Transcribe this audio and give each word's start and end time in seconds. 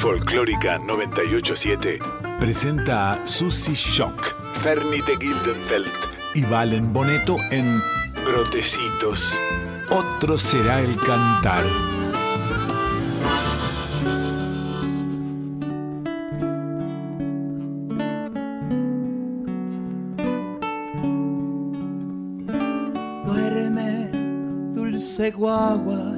Folclórica 0.00 0.78
987 0.78 1.98
presenta 2.40 3.12
a 3.12 3.26
Susie 3.26 3.74
Shock, 3.74 4.34
Fernie 4.54 5.02
de 5.02 5.14
Gildenfeld 5.20 5.92
y 6.34 6.40
Valen 6.40 6.90
Boneto 6.90 7.36
en 7.50 7.78
Brotecitos. 8.24 9.38
Otro 9.90 10.38
será 10.38 10.80
el 10.80 10.96
cantar. 10.96 11.66
Duerme, 23.26 24.10
dulce 24.72 25.30
guagua, 25.30 26.14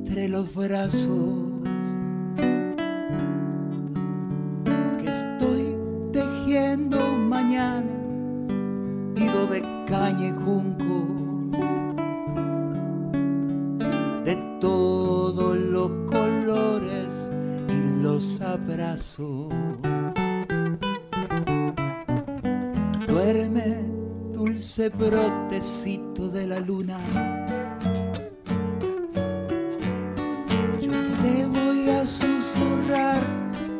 entre 0.00 0.28
los 0.28 0.52
brazos. 0.52 1.53
Dulce 24.84 24.88
brotecito 24.90 26.28
de 26.28 26.46
la 26.46 26.60
luna. 26.60 26.98
Yo 30.80 30.92
te 31.22 31.46
voy 31.46 31.88
a 31.90 32.06
susurrar 32.06 33.22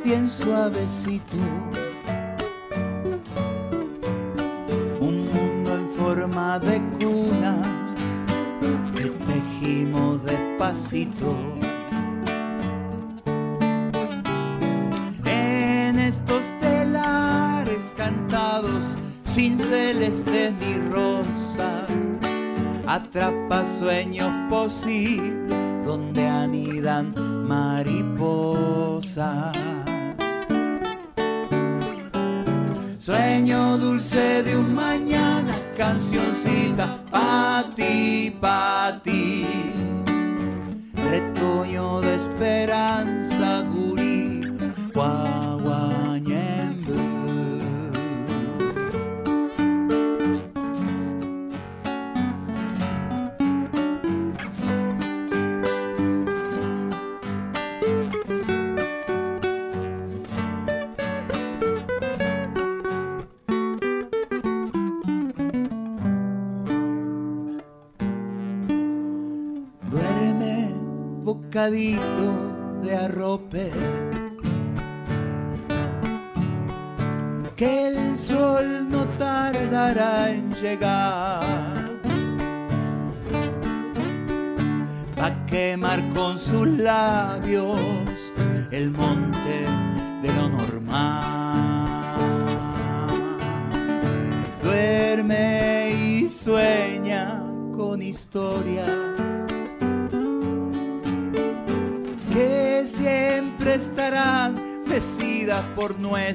bien 0.04 0.28
suavecito. 0.28 1.36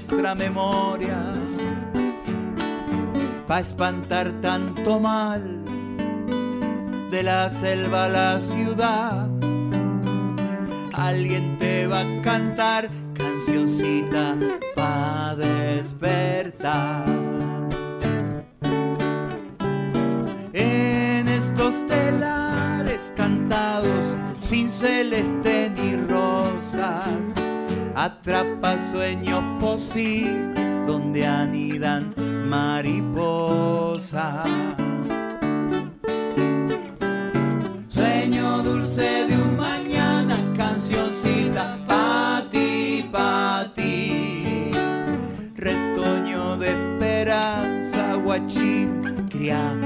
Nuestra 0.10 0.34
memoria, 0.34 1.22
pa' 3.48 3.60
espantar 3.60 4.32
tanto 4.42 5.00
mal 5.00 5.42
de 7.12 7.24
la 7.24 7.48
selva 7.50 8.06
a 8.06 8.10
la 8.10 8.40
ciudad. 8.40 9.28
Alguien 10.94 11.58
te 11.58 11.86
va 11.88 12.02
a 12.02 12.22
cantar 12.22 12.90
cancioncita 13.14 14.36
pa' 14.76 15.36
despertar. 15.36 17.06
En 20.54 21.28
estos 21.28 21.86
telares 21.88 23.14
cantados 23.16 24.16
sin 24.40 24.72
celeste 24.72 25.70
atrapa 28.00 28.78
sueños 28.78 29.42
posibles 29.60 30.88
donde 30.88 31.28
anidan 31.28 32.14
mariposas. 32.48 34.50
Sueño 37.90 38.64
dulce 38.64 39.26
de 39.28 39.36
un 39.36 39.58
mañana, 39.58 40.38
cancioncita 40.56 41.78
pa' 41.90 42.46
ti, 42.50 43.10
pa' 43.12 43.70
ti. 43.76 44.72
Retoño 45.58 46.56
de 46.56 46.70
esperanza, 46.70 48.16
guachín, 48.16 49.28
cría 49.30 49.79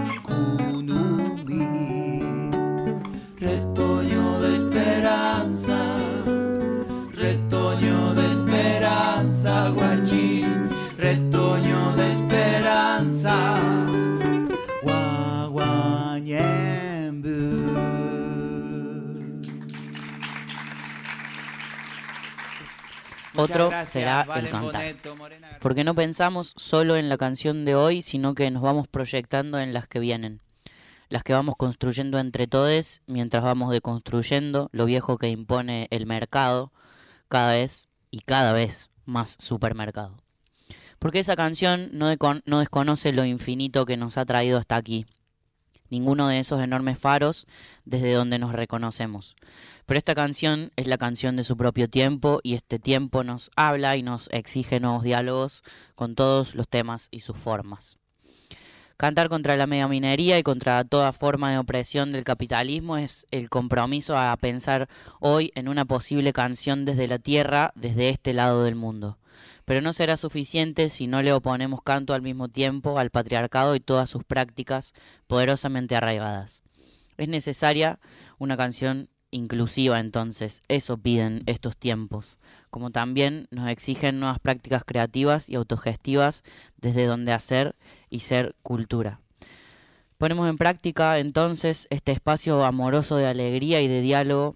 Otro 23.44 23.66
Muchas 23.66 23.90
será 23.90 24.24
gracias, 24.24 24.46
el 24.46 24.52
cantar. 24.52 24.82
Boneto, 24.82 25.16
Morena. 25.16 25.58
Porque 25.60 25.84
no 25.84 25.96
pensamos 25.96 26.54
solo 26.58 26.96
en 26.96 27.10
la 27.10 27.18
canción 27.18 27.66
de 27.66 27.76
hoy, 27.76 28.02
sino 28.02 28.36
que 28.36 28.50
nos 28.52 28.62
vamos 28.62 28.88
proyectando 28.88 29.60
en 29.60 29.74
las 29.74 29.88
que 29.88 30.00
vienen. 30.00 30.42
Las 31.10 31.24
que 31.24 31.34
vamos 31.34 31.56
construyendo 31.58 32.18
entre 32.20 32.48
todos 32.48 33.02
mientras 33.06 33.44
vamos 33.44 33.72
deconstruyendo 33.72 34.70
lo 34.72 34.86
viejo 34.86 35.18
que 35.18 35.30
impone 35.30 35.88
el 35.92 36.06
mercado 36.06 36.72
cada 37.28 37.52
vez 37.52 37.90
y 38.10 38.22
cada 38.22 38.54
vez 38.54 38.92
más 39.06 39.36
supermercado. 39.40 40.18
Porque 41.00 41.20
esa 41.20 41.36
canción 41.36 41.90
no 41.92 42.08
desconoce 42.60 43.12
lo 43.12 43.26
infinito 43.26 43.86
que 43.86 43.98
nos 43.98 44.18
ha 44.18 44.26
traído 44.26 44.58
hasta 44.58 44.76
aquí. 44.78 45.06
Ninguno 45.94 46.28
de 46.28 46.40
esos 46.40 46.60
enormes 46.60 46.98
faros 46.98 47.46
desde 47.86 48.14
donde 48.14 48.40
nos 48.40 48.52
reconocemos. 48.52 49.36
Pero 49.86 50.00
esta 50.00 50.16
canción 50.16 50.72
es 50.76 50.88
la 50.88 50.98
canción 50.98 51.36
de 51.36 51.44
su 51.44 51.56
propio 51.56 51.88
tiempo 51.88 52.40
y 52.42 52.56
este 52.56 52.80
tiempo 52.80 53.24
nos 53.24 53.52
habla 53.56 53.96
y 53.96 54.02
nos 54.02 54.28
exige 54.32 54.80
nuevos 54.80 55.04
diálogos 55.04 55.62
con 55.94 56.16
todos 56.16 56.56
los 56.56 56.68
temas 56.68 57.10
y 57.12 57.20
sus 57.20 57.38
formas. 57.38 58.00
Cantar 58.98 59.30
contra 59.30 59.56
la 59.56 59.68
megaminería 59.68 60.40
y 60.40 60.44
contra 60.44 60.84
toda 60.84 61.14
forma 61.14 61.52
de 61.52 61.60
opresión 61.60 62.12
del 62.12 62.24
capitalismo 62.24 62.98
es 62.98 63.28
el 63.30 63.52
compromiso 63.52 64.18
a 64.18 64.36
pensar 64.38 64.90
hoy 65.20 65.52
en 65.54 65.68
una 65.68 65.86
posible 65.86 66.34
canción 66.34 66.86
desde 66.86 67.08
la 67.08 67.20
tierra, 67.20 67.72
desde 67.76 68.10
este 68.10 68.34
lado 68.34 68.64
del 68.64 68.74
mundo. 68.74 69.20
Pero 69.66 69.82
no 69.82 69.94
será 69.94 70.18
suficiente 70.18 70.90
si 70.90 71.08
no 71.08 71.22
le 71.22 71.34
oponemos 71.34 71.82
canto 71.82 72.14
al 72.14 72.22
mismo 72.22 72.50
tiempo 72.50 73.00
al 73.00 73.10
patriarcado 73.10 73.76
y 73.76 73.80
todas 73.80 74.10
sus 74.10 74.24
prácticas 74.24 74.94
poderosamente 75.28 75.96
arraigadas. 75.96 76.64
Es 77.18 77.28
necesaria 77.28 78.00
una 78.40 78.58
canción 78.58 79.10
inclusiva 79.34 80.00
entonces, 80.00 80.62
eso 80.68 80.98
piden 80.98 81.44
estos 81.48 81.76
tiempos, 81.76 82.38
como 82.70 82.92
también 82.92 83.48
nos 83.52 83.70
exigen 83.70 84.20
nuevas 84.20 84.40
prácticas 84.40 84.84
creativas 84.86 85.50
y 85.50 85.56
autogestivas 85.56 86.44
desde 86.78 87.06
donde 87.06 87.34
hacer 87.34 87.76
y 88.10 88.22
ser 88.22 88.56
cultura. 88.62 89.20
Ponemos 90.18 90.48
en 90.48 90.58
práctica 90.58 91.20
entonces 91.20 91.88
este 91.90 92.12
espacio 92.12 92.64
amoroso 92.64 93.18
de 93.18 93.28
alegría 93.28 93.82
y 93.82 93.88
de 93.88 94.02
diálogo 94.02 94.56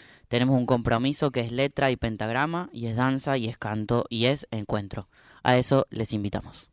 Tenemos 0.31 0.57
un 0.57 0.65
compromiso 0.65 1.29
que 1.31 1.41
es 1.41 1.51
letra 1.51 1.91
y 1.91 1.97
pentagrama, 1.97 2.69
y 2.71 2.85
es 2.85 2.95
danza, 2.95 3.35
y 3.35 3.49
es 3.49 3.57
canto, 3.57 4.05
y 4.07 4.27
es 4.27 4.47
encuentro. 4.49 5.09
A 5.43 5.57
eso 5.57 5.87
les 5.89 6.13
invitamos. 6.13 6.69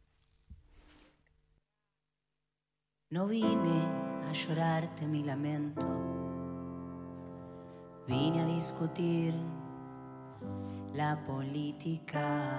No 3.10 3.26
vine 3.26 3.82
a 4.28 4.32
llorarte 4.32 5.08
mi 5.08 5.25
lamento, 5.25 5.84
vine 8.06 8.43
a 8.43 8.46
discutir 8.46 9.34
la 10.94 11.26
política 11.26 12.56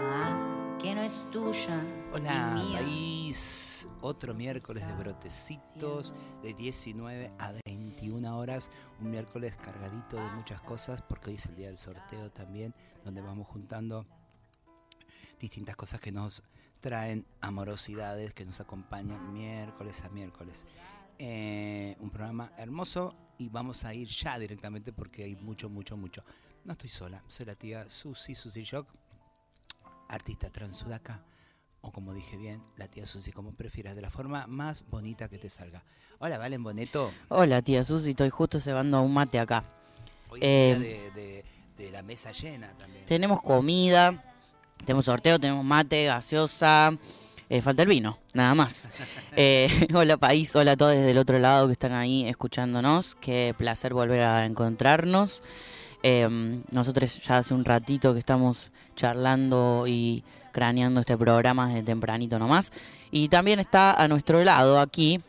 que 0.79 0.95
no 0.95 1.01
es 1.01 1.29
tuya. 1.31 1.83
Hola, 2.13 2.63
país. 2.71 3.87
Otro 4.01 4.33
miércoles 4.33 4.87
de 4.87 4.93
brotecitos 4.93 6.13
de 6.41 6.53
19 6.53 7.31
a 7.37 7.53
21 7.65 8.37
horas. 8.37 8.71
Un 9.01 9.11
miércoles 9.11 9.57
cargadito 9.57 10.15
de 10.15 10.31
muchas 10.31 10.61
cosas 10.61 11.01
porque 11.01 11.31
hoy 11.31 11.35
es 11.35 11.45
el 11.47 11.57
día 11.57 11.67
del 11.67 11.77
sorteo 11.77 12.31
también, 12.31 12.73
donde 13.03 13.21
vamos 13.21 13.47
juntando 13.47 14.05
distintas 15.41 15.75
cosas 15.75 15.99
que 15.99 16.13
nos 16.13 16.43
traen 16.79 17.25
amorosidades, 17.41 18.33
que 18.33 18.45
nos 18.45 18.61
acompañan 18.61 19.33
miércoles 19.33 20.03
a 20.03 20.09
miércoles. 20.09 20.65
Eh, 21.17 21.97
un 21.99 22.09
programa 22.09 22.53
hermoso 22.57 23.15
y 23.37 23.49
vamos 23.49 23.83
a 23.83 23.93
ir 23.93 24.07
ya 24.07 24.39
directamente 24.39 24.93
porque 24.93 25.25
hay 25.25 25.35
mucho, 25.35 25.69
mucho, 25.69 25.97
mucho. 25.97 26.23
No 26.63 26.71
estoy 26.71 26.89
sola, 26.89 27.21
soy 27.27 27.47
la 27.47 27.55
tía 27.55 27.89
Susi, 27.89 28.33
Susi 28.33 28.63
Shock, 28.63 28.87
artista 30.09 30.49
transudaca, 30.49 31.21
o 31.81 31.91
como 31.91 32.13
dije 32.13 32.35
bien, 32.35 32.61
la 32.75 32.87
tía 32.87 33.05
Susi, 33.05 33.31
como 33.31 33.53
prefieras, 33.53 33.95
de 33.95 34.01
la 34.01 34.09
forma 34.09 34.45
más 34.47 34.83
bonita 34.89 35.29
que 35.29 35.37
te 35.37 35.49
salga. 35.49 35.83
Hola, 36.19 36.37
Valen 36.37 36.61
Boneto. 36.63 37.11
Hola 37.29 37.61
tía 37.61 37.83
Susi, 37.85 38.09
estoy 38.09 38.29
justo 38.29 38.59
cebando 38.59 39.01
un 39.01 39.13
mate 39.13 39.39
acá. 39.39 39.63
Hoy 40.29 40.39
Eh, 40.43 40.71
es 40.73 40.79
día 40.79 40.89
de, 40.89 41.11
de- 41.11 41.45
de 41.77 41.91
la 41.91 42.01
mesa 42.03 42.33
llena 42.33 42.67
también. 42.77 43.05
Tenemos 43.05 43.41
comida, 43.41 44.21
tenemos 44.83 45.05
sorteo, 45.05 45.39
tenemos 45.39 45.63
mate, 45.63 46.03
gaseosa, 46.05 46.91
eh, 47.47 47.61
falta 47.61 47.83
el 47.83 47.87
vino, 47.87 48.19
nada 48.33 48.53
más. 48.55 48.89
Eh, 49.37 49.69
hola 49.93 50.17
país, 50.17 50.53
hola 50.57 50.71
a 50.73 50.75
todos 50.77 50.91
desde 50.95 51.11
el 51.11 51.17
otro 51.17 51.39
lado 51.39 51.67
que 51.67 51.73
están 51.73 51.93
ahí 51.93 52.27
escuchándonos, 52.27 53.15
qué 53.15 53.55
placer 53.57 53.93
volver 53.93 54.23
a 54.23 54.45
encontrarnos. 54.45 55.41
Eh, 56.03 56.61
nosotros 56.71 57.19
ya 57.21 57.37
hace 57.37 57.53
un 57.53 57.65
ratito 57.65 58.13
que 58.13 58.19
estamos 58.19 58.71
charlando 58.95 59.85
y 59.87 60.23
craneando 60.51 61.01
este 61.01 61.17
programa 61.17 61.67
desde 61.67 61.83
tempranito 61.83 62.39
nomás. 62.39 62.71
Y 63.11 63.29
también 63.29 63.59
está 63.59 63.93
a 63.93 64.07
nuestro 64.07 64.43
lado 64.43 64.79
aquí 64.79 65.21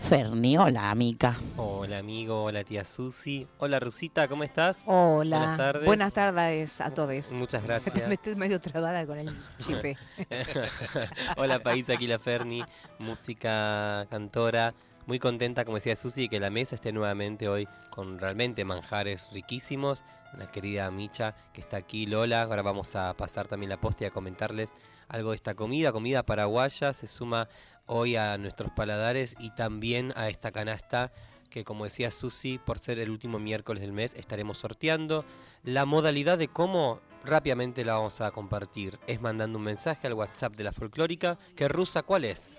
Ferni, 0.00 0.56
hola 0.56 0.90
amiga. 0.90 1.36
Hola 1.56 1.98
amigo, 1.98 2.44
hola 2.44 2.64
tía 2.64 2.84
Susi, 2.84 3.46
hola 3.58 3.78
Rusita, 3.78 4.26
¿cómo 4.28 4.42
estás? 4.42 4.78
Hola. 4.86 5.38
Buenas 5.38 5.56
tardes. 5.58 5.84
Buenas 5.86 6.12
tardes 6.12 6.80
a 6.80 6.94
todos. 6.94 7.32
Muchas 7.32 7.62
Me 7.62 7.68
gracias. 7.68 7.96
estoy 8.10 8.34
medio 8.34 8.58
trabada 8.60 9.06
con 9.06 9.18
el 9.18 9.30
chipe. 9.58 9.96
hola 11.36 11.62
país, 11.62 11.88
aquí 11.90 12.06
la 12.06 12.18
Ferni, 12.18 12.64
música 12.98 14.06
cantora. 14.10 14.74
Muy 15.10 15.18
contenta, 15.18 15.64
como 15.64 15.78
decía 15.78 15.96
Susi, 15.96 16.28
que 16.28 16.38
la 16.38 16.50
mesa 16.50 16.76
esté 16.76 16.92
nuevamente 16.92 17.48
hoy 17.48 17.66
con 17.90 18.20
realmente 18.20 18.64
manjares 18.64 19.28
riquísimos. 19.32 20.04
Una 20.34 20.48
querida 20.52 20.88
Micha 20.92 21.34
que 21.52 21.60
está 21.60 21.78
aquí, 21.78 22.06
Lola. 22.06 22.42
Ahora 22.42 22.62
vamos 22.62 22.94
a 22.94 23.12
pasar 23.16 23.48
también 23.48 23.70
la 23.70 23.80
posta 23.80 24.04
y 24.04 24.06
a 24.06 24.12
comentarles 24.12 24.70
algo 25.08 25.30
de 25.30 25.34
esta 25.34 25.56
comida. 25.56 25.90
Comida 25.90 26.22
paraguaya 26.22 26.92
se 26.92 27.08
suma 27.08 27.48
hoy 27.86 28.14
a 28.14 28.38
nuestros 28.38 28.70
paladares 28.70 29.34
y 29.40 29.50
también 29.50 30.12
a 30.14 30.28
esta 30.28 30.52
canasta 30.52 31.10
que 31.50 31.64
como 31.64 31.86
decía 31.86 32.12
Susi, 32.12 32.58
por 32.58 32.78
ser 32.78 33.00
el 33.00 33.10
último 33.10 33.40
miércoles 33.40 33.80
del 33.80 33.92
mes, 33.92 34.14
estaremos 34.14 34.58
sorteando. 34.58 35.24
La 35.64 35.86
modalidad 35.86 36.38
de 36.38 36.46
cómo 36.46 37.00
rápidamente 37.24 37.84
la 37.84 37.94
vamos 37.94 38.20
a 38.20 38.30
compartir 38.30 39.00
es 39.08 39.20
mandando 39.20 39.58
un 39.58 39.64
mensaje 39.64 40.06
al 40.06 40.14
WhatsApp 40.14 40.54
de 40.54 40.62
la 40.62 40.72
folclórica. 40.72 41.36
que 41.56 41.66
rusa 41.66 42.04
cuál 42.04 42.26
es? 42.26 42.58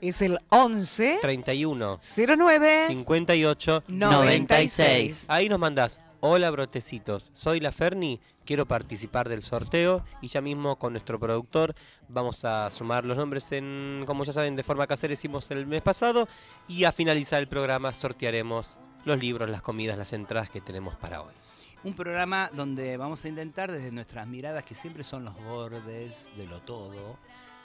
Es 0.00 0.22
el 0.22 0.38
11 0.48 1.18
31 1.20 1.98
09 2.00 2.86
58 2.86 3.84
96. 3.88 5.26
Ahí 5.28 5.50
nos 5.50 5.58
mandás, 5.58 6.00
hola 6.20 6.50
brotecitos, 6.50 7.30
soy 7.34 7.60
la 7.60 7.70
Ferni, 7.70 8.18
quiero 8.46 8.66
participar 8.66 9.28
del 9.28 9.42
sorteo 9.42 10.02
y 10.22 10.28
ya 10.28 10.40
mismo 10.40 10.78
con 10.78 10.94
nuestro 10.94 11.20
productor 11.20 11.74
vamos 12.08 12.46
a 12.46 12.70
sumar 12.70 13.04
los 13.04 13.18
nombres 13.18 13.52
en, 13.52 14.04
como 14.06 14.24
ya 14.24 14.32
saben, 14.32 14.56
de 14.56 14.62
forma 14.62 14.86
casera 14.86 15.12
hicimos 15.12 15.50
el 15.50 15.66
mes 15.66 15.82
pasado 15.82 16.26
y 16.66 16.84
a 16.84 16.92
finalizar 16.92 17.40
el 17.40 17.48
programa 17.48 17.92
sortearemos 17.92 18.78
los 19.04 19.18
libros, 19.18 19.50
las 19.50 19.60
comidas, 19.60 19.98
las 19.98 20.14
entradas 20.14 20.48
que 20.48 20.62
tenemos 20.62 20.96
para 20.96 21.20
hoy. 21.20 21.34
Un 21.82 21.94
programa 21.94 22.50
donde 22.54 22.98
vamos 22.98 23.24
a 23.24 23.28
intentar 23.28 23.72
desde 23.72 23.90
nuestras 23.90 24.26
miradas, 24.26 24.64
que 24.64 24.74
siempre 24.74 25.02
son 25.02 25.24
los 25.24 25.34
bordes 25.44 26.30
de 26.36 26.46
lo 26.46 26.60
todo, 26.60 27.18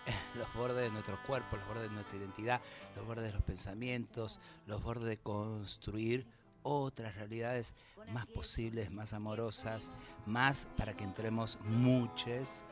los 0.36 0.54
bordes 0.54 0.84
de 0.84 0.92
nuestros 0.92 1.20
cuerpos, 1.20 1.60
los 1.60 1.68
bordes 1.68 1.90
de 1.90 1.96
nuestra 1.96 2.18
identidad, 2.18 2.62
los 2.96 3.06
bordes 3.06 3.26
de 3.26 3.32
los 3.34 3.44
pensamientos, 3.44 4.40
los 4.68 4.84
bordes 4.84 5.08
de 5.08 5.18
construir 5.18 6.26
otras 6.64 7.16
realidades 7.16 7.76
más 8.12 8.26
posibles, 8.26 8.92
más 8.92 9.14
amorosas, 9.14 9.92
más 10.26 10.68
para 10.78 10.96
que 10.96 11.04
entremos 11.04 11.60
muchos. 11.62 12.66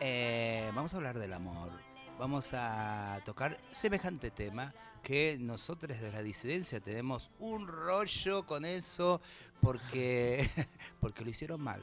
Eh, 0.00 0.70
vamos 0.74 0.92
a 0.94 0.98
hablar 0.98 1.18
del 1.18 1.32
amor. 1.32 1.70
Vamos 2.18 2.52
a 2.52 3.20
tocar 3.24 3.58
semejante 3.70 4.30
tema 4.30 4.74
que 5.02 5.38
nosotros 5.40 5.98
de 6.00 6.12
la 6.12 6.22
disidencia 6.22 6.80
tenemos 6.80 7.30
un 7.38 7.66
rollo 7.66 8.44
con 8.44 8.66
eso 8.66 9.22
porque, 9.62 10.50
porque 11.00 11.24
lo 11.24 11.30
hicieron 11.30 11.62
mal, 11.62 11.82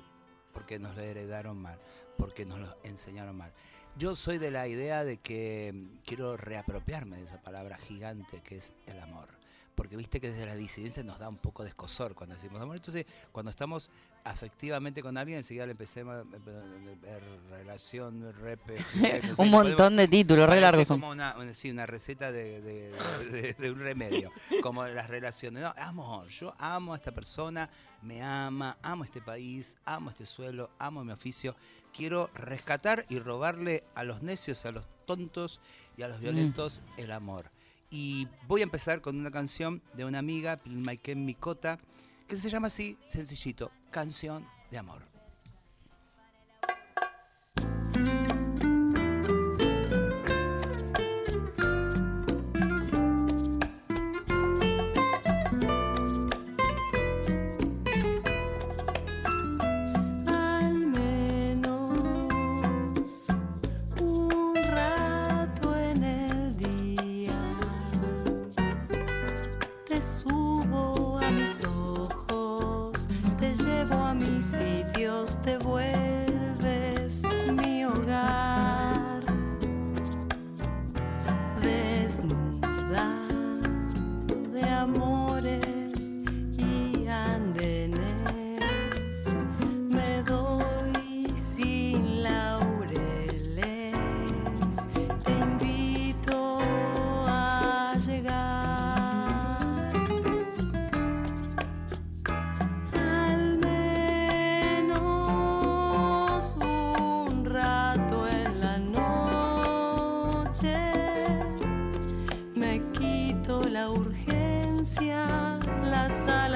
porque 0.53 0.77
nos 0.77 0.95
lo 0.95 1.01
heredaron 1.01 1.59
mal, 1.59 1.79
porque 2.17 2.45
nos 2.45 2.59
lo 2.59 2.77
enseñaron 2.83 3.35
mal. 3.35 3.51
Yo 3.97 4.15
soy 4.15 4.37
de 4.37 4.51
la 4.51 4.67
idea 4.67 5.03
de 5.03 5.17
que 5.17 5.71
mm, 5.73 5.99
quiero 6.05 6.37
reapropiarme 6.37 7.17
de 7.17 7.23
esa 7.25 7.41
palabra 7.41 7.77
gigante 7.77 8.41
que 8.41 8.57
es 8.57 8.73
el 8.85 8.99
amor. 8.99 9.27
Porque 9.75 9.95
viste 9.95 10.19
que 10.19 10.31
desde 10.31 10.45
la 10.47 10.55
disidencia 10.55 11.03
nos 11.03 11.19
da 11.19 11.29
un 11.29 11.37
poco 11.37 11.61
de 11.63 11.69
escosor 11.69 12.15
cuando 12.15 12.33
decimos 12.35 12.59
amor. 12.61 12.75
Entonces, 12.75 13.05
cuando 13.31 13.51
estamos 13.51 13.91
afectivamente 14.23 15.01
con 15.03 15.17
alguien, 15.17 15.37
enseguida 15.37 15.65
le 15.67 15.71
empecemos 15.73 16.15
a 16.15 16.23
ver 16.23 17.23
relación, 17.51 18.33
repe, 18.41 18.75
no 19.23 19.35
sé, 19.35 19.41
un 19.43 19.51
montón 19.51 19.95
de 19.95 20.07
títulos, 20.07 20.49
re 20.49 20.59
largos 20.59 20.87
como 20.87 21.09
una, 21.11 21.35
una- 21.37 21.53
sí, 21.53 21.69
una 21.69 21.85
receta 21.85 22.31
de, 22.31 22.59
de- 22.61 22.91
de- 23.31 23.53
de 23.53 23.71
un 23.71 23.79
remedio, 23.79 24.31
como 24.63 24.85
las 24.87 25.09
relaciones. 25.09 25.61
No, 25.61 25.73
amor, 25.77 26.27
yo 26.27 26.53
amo 26.57 26.93
a 26.93 26.97
esta 26.97 27.11
persona, 27.13 27.69
me 28.01 28.21
ama, 28.23 28.77
amo 28.81 29.03
este 29.03 29.21
país, 29.21 29.77
amo 29.85 30.09
este 30.09 30.25
suelo, 30.25 30.71
amo 30.79 31.03
mi 31.05 31.11
oficio. 31.13 31.55
Quiero 31.97 32.29
rescatar 32.35 33.07
y 33.09 33.17
robarle 33.17 33.83
a 33.95 34.03
los 34.03 34.21
necios, 34.21 34.67
a 34.67 34.71
los 34.71 34.85
tontos 35.07 35.59
y 35.97 36.03
a 36.03 36.07
los 36.07 36.19
violentos 36.19 36.83
el 36.95 37.11
amor. 37.11 37.49
Y 37.89 38.27
voy 38.47 38.61
a 38.61 38.65
empezar 38.65 39.01
con 39.01 39.17
una 39.17 39.31
canción 39.31 39.81
de 39.93 40.05
una 40.05 40.19
amiga, 40.19 40.59
Maiken 40.63 41.25
Mikota, 41.25 41.79
que 42.27 42.35
se 42.35 42.51
llama 42.51 42.67
así, 42.67 42.99
sencillito, 43.09 43.71
Canción 43.89 44.45
de 44.69 44.77
Amor. 44.77 45.16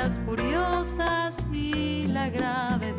Las 0.03 0.17
curiosas 0.25 1.37
y 1.53 2.07
la 2.07 2.27
gravedad. 2.29 2.90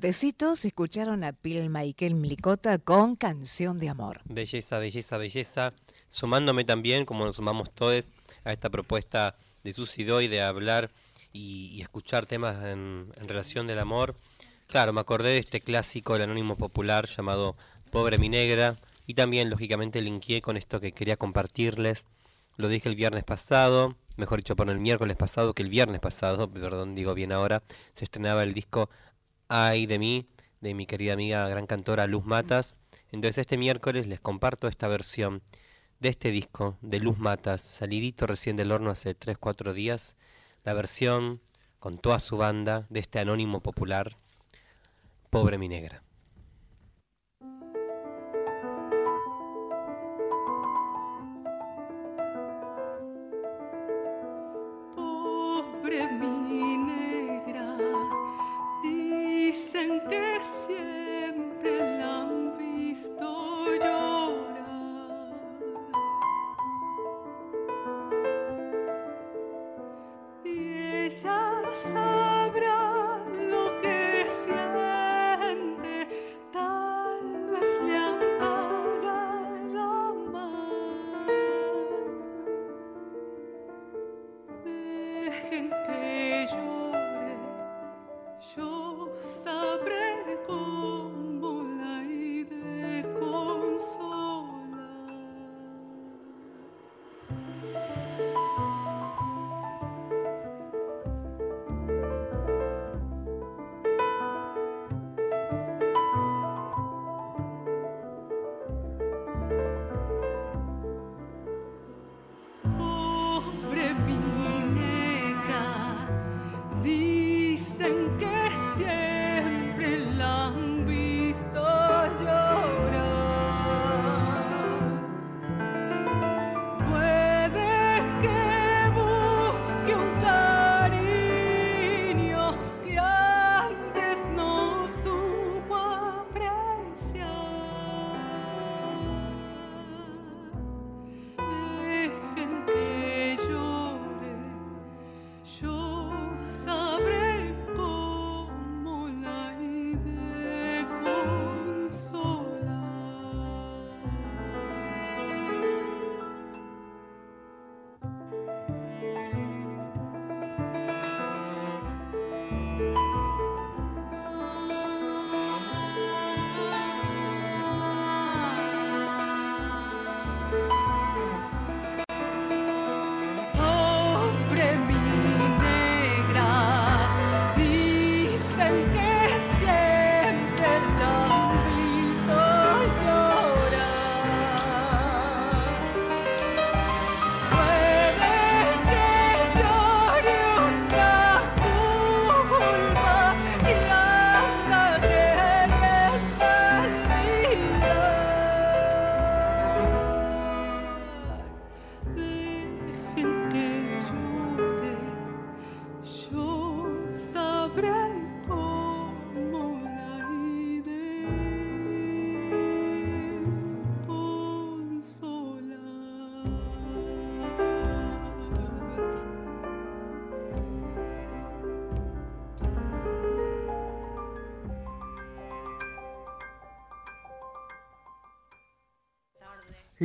Escucharon 0.00 1.24
a 1.24 1.32
Pil 1.32 1.70
Michael 1.70 2.14
Mlicota 2.14 2.78
con 2.78 3.16
Canción 3.16 3.78
de 3.78 3.88
Amor. 3.88 4.20
Belleza, 4.26 4.78
belleza, 4.78 5.18
belleza. 5.18 5.72
Sumándome 6.08 6.64
también, 6.64 7.04
como 7.04 7.24
nos 7.24 7.36
sumamos 7.36 7.72
todos, 7.72 8.08
a 8.44 8.52
esta 8.52 8.70
propuesta 8.70 9.36
de 9.64 9.72
Susi 9.72 10.04
Doy 10.04 10.28
de 10.28 10.40
hablar 10.40 10.92
y, 11.32 11.70
y 11.72 11.82
escuchar 11.82 12.26
temas 12.26 12.64
en, 12.64 13.12
en 13.16 13.28
relación 13.28 13.66
del 13.66 13.80
amor. 13.80 14.14
Claro, 14.68 14.92
me 14.92 15.00
acordé 15.00 15.30
de 15.30 15.38
este 15.38 15.60
clásico 15.60 16.12
del 16.12 16.22
anónimo 16.22 16.56
popular 16.56 17.06
llamado 17.06 17.56
Pobre 17.90 18.18
mi 18.18 18.28
negra 18.28 18.76
y 19.06 19.14
también, 19.14 19.50
lógicamente, 19.50 20.00
linkeé 20.00 20.42
con 20.42 20.56
esto 20.56 20.80
que 20.80 20.92
quería 20.92 21.16
compartirles. 21.16 22.06
Lo 22.56 22.68
dije 22.68 22.88
el 22.88 22.94
viernes 22.94 23.24
pasado, 23.24 23.96
mejor 24.16 24.38
dicho, 24.38 24.54
por 24.56 24.68
el 24.68 24.78
miércoles 24.78 25.16
pasado 25.16 25.54
que 25.54 25.62
el 25.62 25.70
viernes 25.70 26.00
pasado, 26.00 26.50
perdón, 26.50 26.94
digo 26.94 27.14
bien 27.14 27.32
ahora, 27.32 27.62
se 27.94 28.04
estrenaba 28.04 28.42
el 28.42 28.52
disco 28.52 28.90
Ay 29.48 29.86
de 29.86 29.98
mí, 29.98 30.26
de 30.60 30.74
mi 30.74 30.86
querida 30.86 31.14
amiga 31.14 31.48
gran 31.48 31.66
cantora 31.66 32.06
Luz 32.06 32.24
Matas. 32.24 32.76
Entonces 33.10 33.38
este 33.38 33.56
miércoles 33.56 34.06
les 34.06 34.20
comparto 34.20 34.68
esta 34.68 34.88
versión 34.88 35.42
de 36.00 36.10
este 36.10 36.30
disco 36.30 36.76
de 36.82 37.00
Luz 37.00 37.18
Matas, 37.18 37.62
salidito 37.62 38.26
recién 38.26 38.56
del 38.56 38.72
horno 38.72 38.90
hace 38.90 39.18
3-4 39.18 39.72
días, 39.72 40.16
la 40.64 40.74
versión 40.74 41.40
con 41.80 41.98
toda 41.98 42.20
su 42.20 42.36
banda 42.36 42.86
de 42.90 43.00
este 43.00 43.18
anónimo 43.20 43.60
popular, 43.60 44.16
Pobre 45.30 45.58
mi 45.58 45.68
negra. 45.68 46.02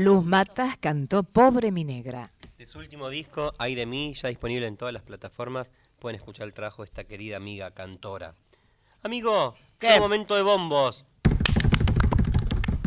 Luz 0.04 0.26
Matas 0.26 0.76
cantó 0.78 1.24
Pobre 1.24 1.72
mi 1.72 1.86
negra. 1.86 2.30
De 2.58 2.66
su 2.66 2.78
último 2.78 3.08
disco, 3.08 3.54
Ay 3.58 3.74
de 3.74 3.86
mí, 3.86 4.14
ya 4.16 4.28
disponible 4.28 4.68
en 4.68 4.76
todas 4.76 4.94
las 4.94 5.02
plataformas, 5.02 5.72
pueden 5.98 6.18
escuchar 6.18 6.46
el 6.46 6.54
trabajo 6.54 6.82
de 6.82 6.88
esta 6.88 7.06
querida 7.06 7.38
amiga 7.38 7.72
cantora. 7.72 8.36
Amigo, 9.02 9.56
¿Qué? 9.80 9.88
¿qué 9.88 10.00
momento 10.02 10.36
de 10.36 10.42
bombos? 10.42 11.06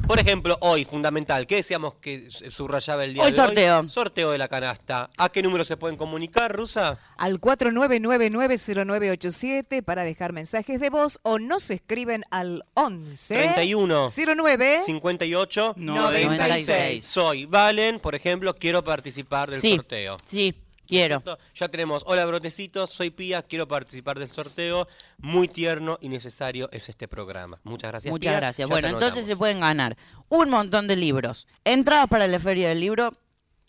Por 0.07 0.21
ejemplo, 0.21 0.57
hoy, 0.61 0.85
fundamental, 0.85 1.49
¿qué 1.49 1.57
decíamos 1.57 1.95
que 1.95 2.31
subrayaba 2.31 3.03
el 3.05 3.15
día 3.15 3.25
Hoy 3.25 3.33
de 3.33 3.37
sorteo. 3.37 3.81
hoy? 3.81 3.89
Sorteo 3.91 4.31
de 4.31 4.39
la 4.39 4.47
canasta. 4.47 5.11
¿A 5.17 5.29
qué 5.31 5.43
número 5.43 5.65
se 5.65 5.77
pueden 5.77 5.97
comunicar, 5.97 6.55
Rusa? 6.55 6.97
Al 7.17 7.41
49990987 7.41 9.83
para 9.83 10.05
dejar 10.05 10.33
mensajes 10.33 10.79
de 10.81 10.91
voz 10.91 11.19
o 11.23 11.41
nos 11.41 11.73
escriben 11.73 12.23
al 12.31 12.65
11 12.75 13.35
31 13.35 14.09
09 14.37 14.81
58 14.87 15.75
96. 15.77 17.05
Soy 17.05 17.47
Valen, 17.47 17.99
por 17.99 18.15
ejemplo, 18.15 18.55
quiero 18.55 18.85
participar 18.85 19.51
del 19.51 19.61
Sí, 19.61 19.75
sorteo. 19.75 20.19
sí, 20.25 20.55
quiero. 20.87 21.23
Ya 21.55 21.69
tenemos, 21.69 22.03
hola 22.07 22.25
brotecitos, 22.27 22.91
soy 22.91 23.11
Pía, 23.11 23.43
quiero 23.43 23.69
participar 23.69 24.19
del 24.19 24.31
sorteo. 24.31 24.89
Muy 25.19 25.49
tierno 25.49 25.99
y 26.01 26.09
necesario 26.09 26.69
es 26.73 26.89
este 26.89 27.09
programa. 27.09 27.57
Muchas 27.65 27.91
gracias. 27.91 28.11
Muchas 28.11 28.33
Pía. 28.33 28.41
gracias. 28.41 28.69
Ya 28.69 28.73
Bueno, 28.73 28.89
entonces 28.89 29.27
se 29.27 29.37
pueden 29.37 29.61
ganar 29.61 29.97
un 30.29 30.51
montón 30.51 30.89
de 30.89 30.97
libros, 30.97 31.47
entradas 31.65 32.09
para 32.09 32.27
la 32.27 32.39
feria 32.39 32.69
del 32.69 32.81
libro 32.81 33.13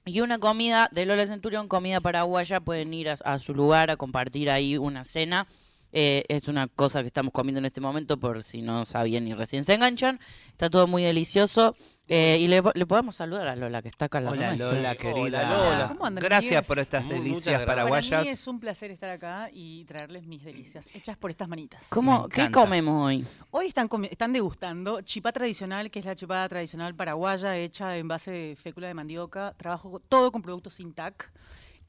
y 0.05 0.21
una 0.21 0.39
comida 0.39 0.89
de 0.91 1.05
Lola 1.05 1.27
Centurión, 1.27 1.67
comida 1.67 1.99
paraguaya. 1.99 2.61
Pueden 2.61 2.93
ir 2.93 3.09
a, 3.09 3.13
a 3.23 3.39
su 3.39 3.53
lugar 3.53 3.91
a 3.91 3.97
compartir 3.97 4.49
ahí 4.49 4.77
una 4.77 5.03
cena. 5.03 5.47
Eh, 5.93 6.23
es 6.27 6.47
una 6.47 6.67
cosa 6.67 7.01
que 7.01 7.07
estamos 7.07 7.31
comiendo 7.33 7.59
en 7.59 7.65
este 7.65 7.81
momento, 7.81 8.17
por 8.17 8.43
si 8.43 8.61
no 8.61 8.85
sabían 8.85 9.27
y 9.27 9.33
recién 9.33 9.63
se 9.63 9.73
enganchan. 9.73 10.19
Está 10.49 10.69
todo 10.69 10.87
muy 10.87 11.03
delicioso. 11.03 11.75
Eh, 12.09 12.37
y 12.39 12.47
le, 12.47 12.61
le 12.73 12.85
podemos 12.85 13.17
saludar 13.17 13.47
a 13.49 13.55
Lola, 13.55 13.81
que 13.81 13.89
está 13.89 14.05
acá 14.05 14.21
lado 14.21 14.35
Hola. 14.37 14.55
Lola, 14.55 14.95
querida. 14.95 15.43
Lola. 15.43 15.87
¿Cómo 15.89 16.05
andan, 16.05 16.23
Gracias 16.23 16.65
por 16.65 16.79
estas 16.79 17.07
delicias 17.07 17.61
paraguayas. 17.63 18.09
Para 18.09 18.23
mí 18.23 18.29
es 18.29 18.47
un 18.47 18.59
placer 18.61 18.91
estar 18.91 19.09
acá 19.09 19.49
y 19.51 19.83
traerles 19.85 20.25
mis 20.25 20.43
delicias, 20.43 20.89
hechas 20.93 21.17
por 21.17 21.31
estas 21.31 21.49
manitas. 21.49 21.85
¿Cómo, 21.89 22.29
¿Qué 22.29 22.49
comemos 22.49 23.07
hoy? 23.07 23.25
Hoy 23.51 23.67
están, 23.67 23.89
están 24.09 24.31
degustando 24.31 25.01
chipá 25.01 25.33
tradicional, 25.33 25.91
que 25.91 25.99
es 25.99 26.05
la 26.05 26.15
chupada 26.15 26.47
tradicional 26.47 26.95
paraguaya 26.95 27.57
hecha 27.57 27.97
en 27.97 28.07
base 28.07 28.31
de 28.31 28.55
fécula 28.55 28.87
de 28.87 28.93
mandioca. 28.93 29.53
Trabajo 29.57 30.01
todo 30.07 30.31
con 30.31 30.41
productos 30.41 30.79
Intac. 30.79 31.29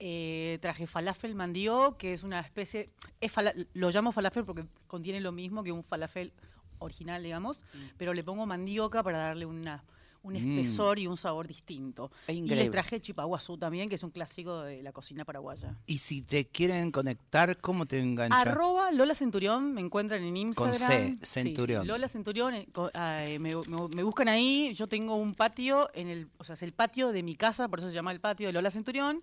Eh, 0.01 0.59
traje 0.63 0.87
falafel 0.87 1.35
mandío, 1.35 1.97
que 1.99 2.13
es 2.13 2.23
una 2.23 2.39
especie, 2.41 2.91
es 3.21 3.33
fala- 3.33 3.53
lo 3.75 3.91
llamo 3.91 4.13
falafel 4.13 4.45
porque 4.45 4.65
contiene 4.87 5.21
lo 5.21 5.33
mismo 5.33 5.65
que 5.65 5.73
un 5.73 5.83
falafel 5.83 6.33
original, 6.79 7.21
digamos, 7.23 7.65
pero 7.97 8.15
le 8.15 8.23
pongo 8.23 8.47
mandioca 8.47 9.03
para 9.03 9.19
darle 9.19 9.45
una, 9.47 9.83
un 10.23 10.35
Mm. 10.35 10.37
espesor 10.59 11.01
y 11.01 11.09
un 11.09 11.17
sabor 11.17 11.49
distinto. 11.49 12.13
Es 12.29 12.37
Y 12.37 12.43
les 12.43 12.71
traje 12.71 13.01
chipaguazú 13.01 13.57
también, 13.59 13.89
que 13.89 13.97
es 13.97 14.03
un 14.05 14.11
clásico 14.11 14.61
de 14.63 14.83
la 14.85 14.93
cocina 14.93 15.25
paraguaya. 15.25 15.77
Y 15.87 15.99
si 15.99 16.23
te 16.23 16.47
quieren 16.47 16.93
conectar, 16.93 17.57
¿cómo 17.59 17.85
te 17.87 17.99
engancha? 17.99 18.41
Arroba 18.41 18.93
Lola 18.93 19.17
Centurión, 19.17 19.75
me 19.75 19.81
encuentran 19.81 20.23
en 20.23 20.37
Instagram. 20.37 20.75
C, 20.77 21.09
Sí, 21.09 21.19
sí, 21.23 21.27
Centurión. 21.27 21.87
Lola 21.89 22.07
Centurión, 22.09 22.55
eh, 22.55 23.39
me, 23.41 23.57
me- 23.57 23.89
me 23.97 24.03
buscan 24.05 24.29
ahí. 24.29 24.73
Yo 24.75 24.87
tengo 24.87 25.17
un 25.17 25.35
patio, 25.35 25.91
en 25.95 26.09
el, 26.09 26.29
o 26.39 26.45
sea, 26.45 26.55
es 26.55 26.63
el 26.63 26.73
patio 26.73 27.11
de 27.11 27.25
mi 27.25 27.35
casa, 27.35 27.67
por 27.69 27.81
eso 27.81 27.89
se 27.89 27.95
llama 27.97 28.13
el 28.13 28.21
patio 28.21 28.47
de 28.47 28.53
Lola 28.53 28.71
Centurión. 28.71 29.23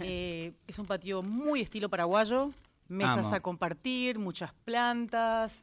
Eh, 0.00 0.52
es 0.66 0.78
un 0.78 0.86
patio 0.86 1.22
muy 1.22 1.60
estilo 1.60 1.88
paraguayo, 1.88 2.52
mesas 2.88 3.26
Amo. 3.28 3.34
a 3.36 3.40
compartir, 3.40 4.18
muchas 4.18 4.52
plantas. 4.64 5.62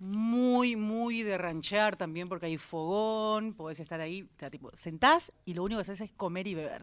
Muy, 0.00 0.74
muy 0.74 1.22
de 1.22 1.38
ranchear 1.38 1.96
también 1.96 2.28
porque 2.28 2.46
hay 2.46 2.58
fogón, 2.58 3.54
podés 3.54 3.78
estar 3.78 4.00
ahí, 4.00 4.28
te 4.36 4.50
tipo, 4.50 4.70
sentás 4.76 5.32
y 5.44 5.54
lo 5.54 5.62
único 5.62 5.78
que 5.78 5.82
haces 5.82 6.00
es 6.00 6.10
comer 6.12 6.46
y 6.48 6.54
beber. 6.54 6.82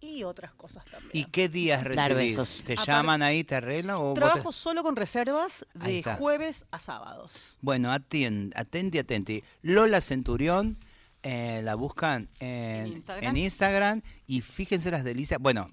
Y 0.00 0.24
otras 0.24 0.52
cosas 0.54 0.84
también. 0.90 1.10
¿Y 1.12 1.24
qué 1.26 1.48
días 1.48 1.82
Dar 1.84 2.10
recibís? 2.10 2.36
besos. 2.36 2.62
¿Te 2.64 2.76
llaman 2.76 3.22
ahí, 3.22 3.42
te 3.44 3.54
arreglan? 3.54 3.96
O 3.96 4.00
vos 4.00 4.14
te- 4.14 4.20
Trabajo 4.20 4.52
solo 4.52 4.82
con 4.82 4.96
reservas 4.96 5.64
Ahí 5.80 5.92
de 5.92 5.98
está. 6.00 6.16
jueves 6.16 6.66
a 6.72 6.78
sábados. 6.80 7.56
Bueno, 7.60 7.90
atien- 7.92 8.52
atenti, 8.56 8.98
atenti. 8.98 9.42
Lola 9.62 10.00
Centurión, 10.00 10.78
eh, 11.22 11.62
la 11.64 11.74
buscan 11.76 12.28
en, 12.40 12.48
En 12.48 12.86
Instagram. 12.88 13.24
en 13.30 13.36
Instagram 13.42 14.02
y 14.26 14.40
fíjense 14.40 14.90
las 14.90 15.04
delicias. 15.04 15.40
Bueno, 15.40 15.68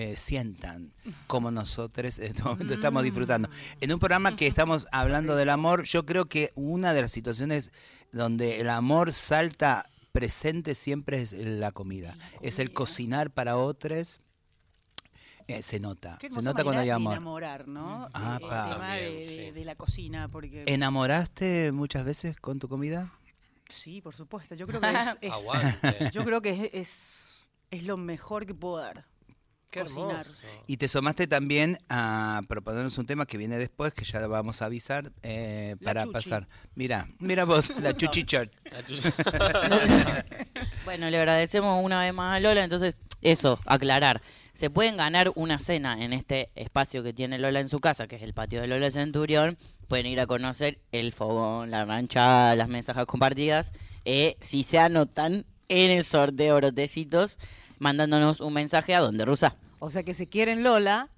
eh, 0.00 0.16
sientan 0.16 0.94
como 1.26 1.50
nosotros 1.50 2.18
en 2.20 2.26
este 2.28 2.42
momento 2.42 2.72
estamos 2.72 3.02
disfrutando. 3.02 3.50
En 3.82 3.92
un 3.92 3.98
programa 3.98 4.34
que 4.34 4.46
estamos 4.46 4.86
hablando 4.92 5.36
del 5.36 5.50
amor, 5.50 5.82
yo 5.84 6.06
creo 6.06 6.24
que 6.26 6.50
una 6.54 6.94
de 6.94 7.02
las 7.02 7.12
situaciones 7.12 7.72
donde 8.10 8.60
el 8.60 8.70
amor 8.70 9.12
salta 9.12 9.84
presente 10.12 10.74
siempre 10.74 11.20
es 11.20 11.32
la 11.34 11.70
comida. 11.72 12.16
Es 12.40 12.58
el 12.58 12.72
cocinar 12.72 13.30
para 13.30 13.56
otros. 13.58 14.20
Eh, 15.46 15.62
se 15.62 15.80
nota, 15.80 16.16
Qué 16.20 16.30
se 16.30 16.40
nota 16.42 16.62
cuando 16.62 16.80
hay 16.80 16.90
amor. 16.90 17.12
enamorar, 17.14 17.66
¿no? 17.68 18.08
Ah, 18.14 18.38
el 18.40 18.48
pa. 18.48 18.72
tema 18.72 18.94
de, 18.94 19.02
También, 19.04 19.20
de- 19.28 19.44
sí. 19.46 19.50
de 19.50 19.64
la 19.64 19.74
cocina, 19.74 20.28
porque... 20.28 20.62
¿Enamoraste 20.66 21.72
muchas 21.72 22.04
veces 22.04 22.36
con 22.38 22.58
tu 22.58 22.68
comida? 22.68 23.12
Sí, 23.68 24.00
por 24.00 24.14
supuesto. 24.14 24.54
Yo 24.54 24.66
creo 24.68 24.80
que 24.80 24.88
es, 25.20 26.10
yo 26.12 26.24
creo 26.24 26.40
que 26.40 26.50
es, 26.50 26.70
es, 26.72 27.40
es 27.70 27.82
lo 27.84 27.96
mejor 27.96 28.46
que 28.46 28.54
puedo 28.54 28.78
dar. 28.78 29.09
Qué 29.70 29.80
cocinar. 29.80 30.10
hermoso. 30.26 30.42
Y 30.66 30.76
te 30.76 30.88
sumaste 30.88 31.26
también 31.26 31.78
a 31.88 32.42
proponernos 32.48 32.98
un 32.98 33.06
tema 33.06 33.24
que 33.24 33.38
viene 33.38 33.56
después, 33.56 33.94
que 33.94 34.04
ya 34.04 34.26
vamos 34.26 34.62
a 34.62 34.66
avisar 34.66 35.12
eh, 35.22 35.76
para 35.84 36.02
chuchi. 36.02 36.12
pasar. 36.12 36.48
Mira, 36.74 37.08
mira 37.20 37.44
vos, 37.44 37.72
la 37.80 37.96
chuchi 37.96 38.24
chart. 38.24 38.52
Bueno, 40.84 41.08
le 41.08 41.18
agradecemos 41.18 41.84
una 41.84 42.00
vez 42.00 42.12
más 42.12 42.36
a 42.36 42.40
Lola. 42.40 42.64
Entonces, 42.64 42.96
eso, 43.22 43.60
aclarar. 43.66 44.20
Se 44.52 44.70
pueden 44.70 44.96
ganar 44.96 45.30
una 45.36 45.58
cena 45.60 46.02
en 46.02 46.12
este 46.12 46.50
espacio 46.56 47.02
que 47.02 47.12
tiene 47.12 47.38
Lola 47.38 47.60
en 47.60 47.68
su 47.68 47.78
casa, 47.78 48.08
que 48.08 48.16
es 48.16 48.22
el 48.22 48.34
patio 48.34 48.60
de 48.60 48.66
Lola 48.66 48.90
Centurión. 48.90 49.56
Pueden 49.86 50.06
ir 50.06 50.18
a 50.20 50.26
conocer 50.26 50.80
el 50.90 51.12
fogón, 51.12 51.70
la 51.70 51.84
rancha, 51.84 52.56
las 52.56 52.68
mesas 52.68 52.96
compartidas. 53.06 53.72
Eh, 54.04 54.34
si 54.40 54.62
se 54.64 54.78
anotan 54.78 55.44
en 55.68 55.90
el 55.92 56.04
sorteo 56.04 56.56
Brotecitos, 56.56 57.38
mandándonos 57.80 58.40
un 58.40 58.52
mensaje 58.52 58.94
a 58.94 59.00
donde 59.00 59.24
Rusa. 59.24 59.56
O 59.80 59.90
sea 59.90 60.04
que 60.04 60.14
si 60.14 60.28
quieren 60.28 60.62
Lola, 60.62 61.08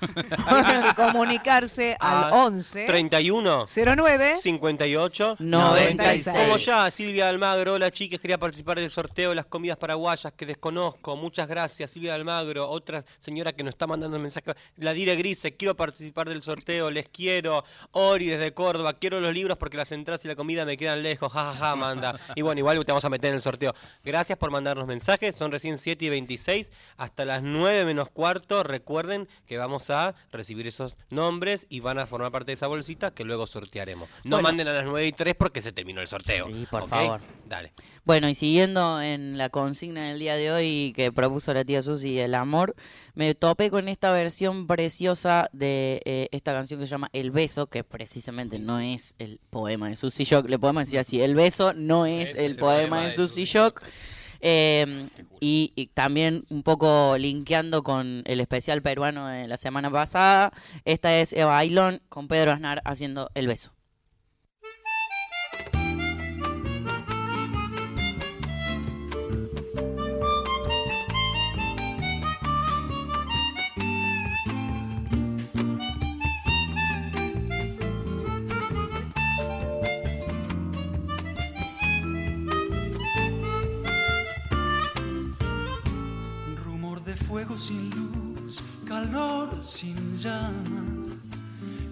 tienen 0.00 0.82
que 0.88 0.94
comunicarse 0.94 1.96
al 2.00 2.24
Ah, 2.24 2.30
11 2.32 2.86
31 2.86 3.64
09 3.66 4.36
58 4.36 5.36
96. 5.38 6.36
Como 6.36 6.56
ya, 6.56 6.90
Silvia 6.90 7.28
Almagro, 7.28 7.74
hola 7.74 7.90
chicas, 7.90 8.20
quería 8.20 8.38
participar 8.38 8.78
del 8.78 8.90
sorteo 8.90 9.30
de 9.30 9.36
las 9.36 9.46
comidas 9.46 9.76
paraguayas 9.76 10.32
que 10.32 10.46
desconozco. 10.46 11.16
Muchas 11.16 11.48
gracias, 11.48 11.90
Silvia 11.90 12.14
Almagro. 12.14 12.68
Otra 12.68 13.04
señora 13.18 13.52
que 13.52 13.62
nos 13.62 13.74
está 13.74 13.86
mandando 13.86 14.16
un 14.16 14.22
mensaje, 14.22 14.52
la 14.76 14.92
Dire 14.92 15.16
Grise, 15.16 15.56
quiero 15.56 15.76
participar 15.76 16.28
del 16.28 16.42
sorteo, 16.42 16.90
les 16.90 17.08
quiero. 17.08 17.64
Ori 17.92 18.26
desde 18.26 18.52
Córdoba, 18.52 18.94
quiero 18.94 19.20
los 19.20 19.32
libros 19.32 19.56
porque 19.58 19.76
las 19.76 19.92
entradas 19.92 20.24
y 20.24 20.28
la 20.28 20.36
comida 20.36 20.64
me 20.64 20.76
quedan 20.76 21.02
lejos, 21.02 21.32
jajaja, 21.32 21.76
manda. 21.76 22.18
Y 22.34 22.42
bueno, 22.42 22.58
igual 22.60 22.78
te 22.84 22.92
vamos 22.92 23.04
a 23.04 23.08
meter 23.10 23.30
en 23.30 23.36
el 23.36 23.42
sorteo. 23.42 23.74
Gracias 24.04 24.38
por 24.38 24.50
mandarnos 24.50 24.86
mensajes, 24.86 25.34
son 25.36 25.50
recién 25.52 25.78
7 25.78 26.04
y 26.04 26.08
26, 26.10 26.72
hasta 26.96 27.24
las 27.24 27.42
9 27.42 27.84
menos 27.84 28.10
cuarto. 28.10 28.62
Recuerden 28.62 29.28
que 29.46 29.58
vamos 29.58 29.87
vamos 29.88 30.14
a 30.14 30.14
recibir 30.32 30.66
esos 30.66 30.98
nombres 31.10 31.66
y 31.68 31.80
van 31.80 31.98
a 31.98 32.06
formar 32.06 32.32
parte 32.32 32.46
de 32.50 32.54
esa 32.54 32.66
bolsita 32.66 33.12
que 33.12 33.24
luego 33.24 33.46
sortearemos. 33.46 34.08
No 34.24 34.36
Bueno. 34.36 34.48
manden 34.48 34.68
a 34.68 34.72
las 34.72 34.84
9 34.84 35.06
y 35.06 35.12
3 35.12 35.34
porque 35.34 35.62
se 35.62 35.72
terminó 35.72 36.00
el 36.00 36.08
sorteo. 36.08 36.46
Sí, 36.46 36.66
por 36.70 36.88
favor. 36.88 37.20
Dale. 37.46 37.72
Bueno, 38.04 38.28
y 38.28 38.34
siguiendo 38.34 39.02
en 39.02 39.36
la 39.36 39.50
consigna 39.50 40.08
del 40.08 40.18
día 40.18 40.34
de 40.36 40.50
hoy 40.50 40.92
que 40.96 41.12
propuso 41.12 41.52
la 41.52 41.64
tía 41.64 41.82
Susi, 41.82 42.18
el 42.18 42.34
amor, 42.34 42.74
me 43.14 43.34
topé 43.34 43.70
con 43.70 43.88
esta 43.88 44.10
versión 44.12 44.66
preciosa 44.66 45.48
de 45.52 46.00
eh, 46.04 46.28
esta 46.32 46.52
canción 46.52 46.80
que 46.80 46.86
se 46.86 46.90
llama 46.90 47.10
El 47.12 47.30
beso, 47.30 47.66
que 47.66 47.84
precisamente 47.84 48.58
no 48.58 48.80
es 48.80 49.14
el 49.18 49.40
poema 49.50 49.88
de 49.88 49.96
Susi 49.96 50.24
Shock, 50.24 50.48
le 50.48 50.58
podemos 50.58 50.84
decir 50.84 50.98
así, 50.98 51.20
el 51.20 51.34
beso 51.34 51.74
no 51.74 52.06
es, 52.06 52.34
el, 52.36 52.56
poema, 52.56 53.04
de 53.04 53.14
Susi 53.14 53.44
Shock. 53.44 53.82
Eh, 54.40 55.08
y, 55.40 55.72
y 55.74 55.86
también 55.88 56.44
un 56.50 56.62
poco 56.62 57.16
linkeando 57.18 57.82
con 57.82 58.22
el 58.26 58.40
especial 58.40 58.82
peruano 58.82 59.28
de 59.28 59.48
la 59.48 59.56
semana 59.56 59.90
pasada, 59.90 60.52
esta 60.84 61.18
es 61.18 61.32
Eva 61.32 61.58
Ailón 61.58 62.00
con 62.08 62.28
Pedro 62.28 62.52
Aznar 62.52 62.82
haciendo 62.84 63.30
El 63.34 63.46
beso. 63.46 63.77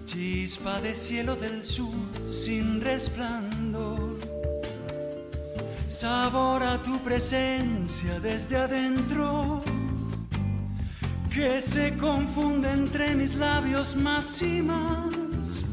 Chispa 0.05 0.79
de 0.81 0.95
cielo 0.95 1.35
del 1.35 1.63
sur 1.63 1.93
sin 2.27 2.81
resplandor. 2.81 4.17
Sabor 5.87 6.63
a 6.63 6.81
tu 6.81 6.99
presencia 6.99 8.19
desde 8.19 8.55
adentro, 8.57 9.61
que 11.29 11.61
se 11.61 11.97
confunde 11.97 12.71
entre 12.71 13.15
mis 13.15 13.35
labios 13.35 13.95
más 13.95 14.41
y 14.41 14.61
más. 14.61 15.65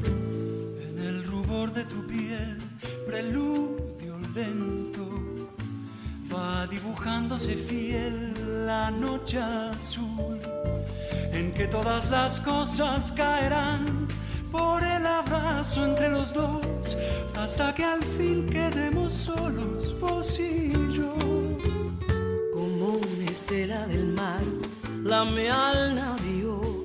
En 0.88 0.98
el 0.98 1.24
rubor 1.24 1.72
de 1.72 1.84
tu 1.84 2.06
piel, 2.06 2.58
preludio 3.06 4.18
lento 4.34 5.08
va 6.32 6.66
dibujándose 6.66 7.54
fiel 7.54 8.34
la 8.66 8.90
noche 8.90 9.38
azul 9.38 10.40
en 11.34 11.52
que 11.52 11.66
todas 11.66 12.10
las 12.10 12.40
cosas 12.40 13.12
caerán 13.12 14.06
por 14.52 14.82
el 14.82 15.04
abrazo 15.06 15.84
entre 15.84 16.08
los 16.08 16.32
dos 16.32 16.96
hasta 17.36 17.74
que 17.74 17.84
al 17.84 18.02
fin 18.16 18.46
quedemos 18.48 19.12
solos 19.12 19.98
vos 20.00 20.38
y 20.38 20.72
yo 20.94 21.14
como 22.52 22.98
una 22.98 23.30
estela 23.30 23.86
del 23.86 24.06
mar, 24.12 24.42
lame 25.02 25.50
al 25.50 25.94
navío, 25.96 26.84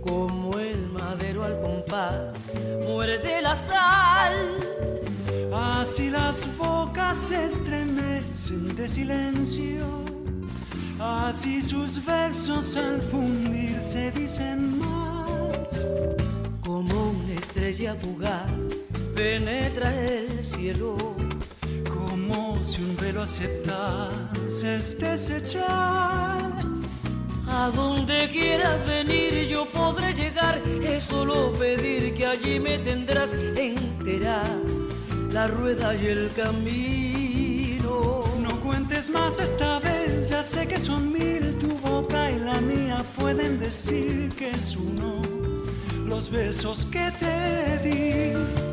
como 0.00 0.58
el 0.58 0.88
madero 0.88 1.44
al 1.44 1.60
compás, 1.60 2.32
muerde 2.86 3.40
la 3.42 3.56
sal. 3.56 4.34
Así 5.52 6.10
las 6.10 6.46
bocas 6.56 7.16
se 7.16 7.46
estremecen 7.46 8.74
de 8.76 8.88
silencio, 8.88 10.04
así 10.98 11.62
sus 11.62 12.04
versos 12.04 12.76
al 12.76 13.00
fundirse 13.02 14.10
dicen 14.12 14.78
más. 14.78 15.86
Como 16.64 17.10
una 17.10 17.34
estrella 17.34 17.94
fugaz, 17.94 18.68
penetra 19.14 19.94
el 19.94 20.42
cielo. 20.42 20.96
Como 21.88 22.62
si 22.64 22.82
un 22.82 22.96
velo 22.96 23.22
aceptase 23.22 24.76
es 24.76 24.98
desechar. 24.98 26.64
A 27.46 27.70
donde 27.74 28.28
quieras 28.30 28.84
venir 28.84 29.46
yo 29.46 29.66
podré 29.66 30.12
llegar, 30.12 30.60
es 30.82 31.04
solo 31.04 31.52
pedir 31.52 32.14
que 32.14 32.26
allí 32.26 32.58
me 32.58 32.78
tendrás 32.78 33.30
entera 33.56 34.42
la 35.30 35.46
rueda 35.46 35.94
y 35.94 36.06
el 36.06 36.30
camino. 36.34 37.13
Cuentes 38.86 39.08
más 39.08 39.40
esta 39.40 39.78
vez, 39.80 40.28
ya 40.28 40.42
sé 40.42 40.66
que 40.66 40.76
son 40.76 41.10
mil, 41.10 41.56
tu 41.58 41.78
boca 41.78 42.30
y 42.30 42.38
la 42.38 42.60
mía 42.60 43.02
pueden 43.18 43.58
decir 43.58 44.28
que 44.36 44.50
es 44.50 44.76
uno 44.76 45.22
los 46.04 46.30
besos 46.30 46.84
que 46.84 47.10
te 47.18 47.78
di. 47.88 48.63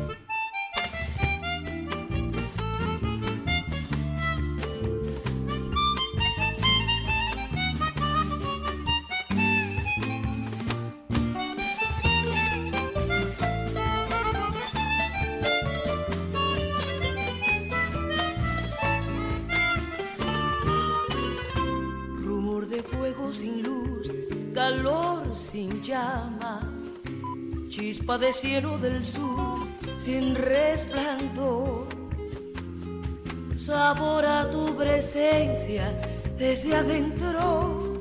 Chispa 28.02 28.18
de 28.18 28.32
cielo 28.32 28.78
del 28.78 29.04
sur 29.04 29.68
sin 29.96 30.34
resplandor. 30.34 31.86
Sabor 33.56 34.24
a 34.26 34.50
tu 34.50 34.76
presencia 34.76 35.84
desde 36.36 36.74
adentro, 36.74 37.92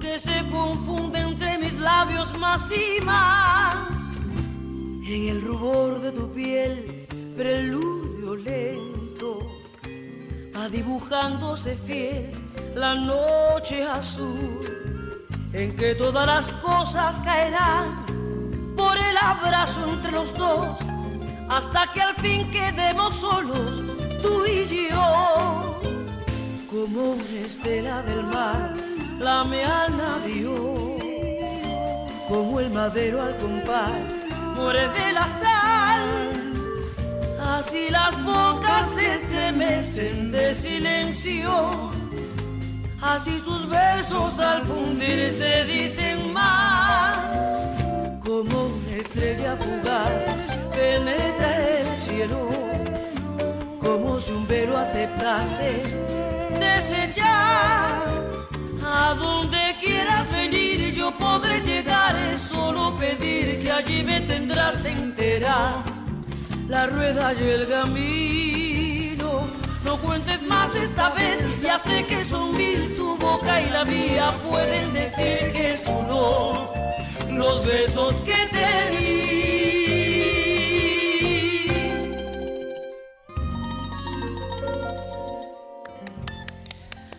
que 0.00 0.18
se 0.20 0.46
confunde 0.48 1.18
entre 1.18 1.58
mis 1.58 1.74
labios 1.74 2.38
más 2.38 2.70
y 2.70 3.04
más. 3.04 3.74
En 5.08 5.28
el 5.30 5.42
rubor 5.42 6.00
de 6.00 6.12
tu 6.12 6.30
piel, 6.32 7.06
preludio 7.36 8.36
lento 8.36 9.38
va 10.56 10.68
dibujándose 10.68 11.74
fiel 11.74 12.32
la 12.76 12.94
noche 12.94 13.82
azul 13.82 14.60
en 15.52 15.74
que 15.74 15.94
todas 15.94 16.26
las 16.26 16.52
cosas 16.62 17.18
caerán 17.20 18.05
el 19.16 19.26
abrazo 19.26 19.80
entre 19.88 20.12
los 20.12 20.34
dos 20.34 20.76
hasta 21.48 21.90
que 21.92 22.02
al 22.02 22.14
fin 22.16 22.50
quedemos 22.50 23.16
solos 23.16 23.82
tú 24.22 24.44
y 24.46 24.88
yo 24.90 25.80
como 26.70 27.12
una 27.12 27.40
estela 27.44 28.02
del 28.02 28.24
mar 28.24 28.74
lame 29.18 29.64
al 29.64 29.96
navío 29.96 30.54
como 32.28 32.60
el 32.60 32.70
madero 32.70 33.22
al 33.22 33.36
compás 33.36 34.02
muere 34.54 34.88
de 34.88 35.12
la 35.12 35.28
sal 35.28 36.36
Así 37.58 37.88
las 37.90 38.22
bocas 38.22 38.86
se 38.88 39.14
estremecen 39.14 40.30
de 40.30 40.54
silencio, 40.54 41.70
así 43.00 43.38
sus 43.38 43.66
versos 43.68 44.40
al 44.40 44.62
fundirse 44.66 45.64
dicen 45.64 46.34
más. 46.34 47.16
Como 48.22 48.75
estrella 49.00 49.56
fugaz 49.56 50.10
penetra 50.74 51.56
el 51.68 51.98
cielo, 51.98 52.48
como 53.80 54.20
si 54.20 54.32
un 54.32 54.46
velo 54.46 54.78
aceptase 54.78 55.98
desechar. 56.58 58.06
A 58.88 59.14
donde 59.14 59.74
quieras 59.80 60.30
venir 60.30 60.94
yo 60.94 61.10
podré 61.12 61.60
llegar, 61.60 62.14
es 62.32 62.40
solo 62.40 62.96
pedir 62.96 63.60
que 63.62 63.70
allí 63.70 64.02
me 64.02 64.20
tendrás 64.20 64.86
entera 64.86 65.82
la 66.68 66.86
rueda 66.86 67.34
y 67.34 67.42
el 67.42 67.68
camino. 67.68 69.46
No 69.84 69.96
cuentes 69.98 70.40
más 70.42 70.74
esta 70.76 71.10
vez, 71.10 71.60
ya 71.60 71.78
sé 71.78 72.04
que 72.04 72.24
son 72.24 72.56
mil, 72.56 72.94
tu 72.96 73.16
boca 73.18 73.60
y 73.60 73.70
la 73.70 73.84
mía 73.84 74.34
pueden 74.50 74.92
decir 74.92 75.52
que 75.52 75.72
es 75.72 75.86
uno 75.88 76.85
los 77.36 77.66
besos 77.66 78.22
que 78.22 78.34
te 78.50 78.96
di. 78.96 79.36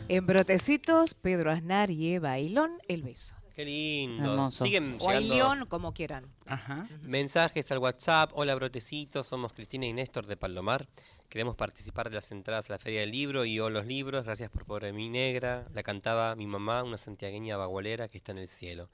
En 0.10 0.26
Brotecitos, 0.26 1.14
Pedro 1.14 1.52
Aznar 1.52 1.92
y 1.92 2.14
Eva 2.14 2.32
Ailón, 2.32 2.80
el 2.88 3.04
beso. 3.04 3.36
Qué 3.56 3.66
lindo. 3.66 4.32
Hermoso. 4.32 4.64
Siguen 4.64 4.96
O 5.00 5.10
llegando 5.10 5.34
Ailón, 5.34 5.66
como 5.66 5.94
quieran. 5.94 6.32
Ajá. 6.46 6.88
mensajes 7.02 7.72
al 7.72 7.80
WhatsApp. 7.80 8.32
Hola, 8.34 8.56
brotecitos. 8.56 9.28
Somos 9.28 9.52
Cristina 9.54 9.86
y 9.86 9.94
Néstor 9.94 10.28
de 10.28 10.38
Palomar. 10.38 10.88
Queremos 11.28 11.56
participar 11.56 12.10
de 12.10 12.16
las 12.16 12.32
entradas 12.32 12.70
a 12.70 12.74
la 12.74 12.80
Feria 12.80 13.02
del 13.02 13.12
Libro 13.12 13.44
y 13.44 13.60
o 13.60 13.70
los 13.70 13.86
libros. 13.86 14.24
Gracias 14.24 14.50
por 14.50 14.66
pobre 14.66 14.94
mi 14.94 15.10
negra. 15.10 15.66
La 15.74 15.84
cantaba 15.84 16.36
mi 16.36 16.48
mamá, 16.48 16.84
una 16.84 16.98
santiagueña 16.98 17.58
bagualera 17.58 18.08
que 18.08 18.18
está 18.18 18.32
en 18.32 18.38
el 18.38 18.48
cielo. 18.48 18.90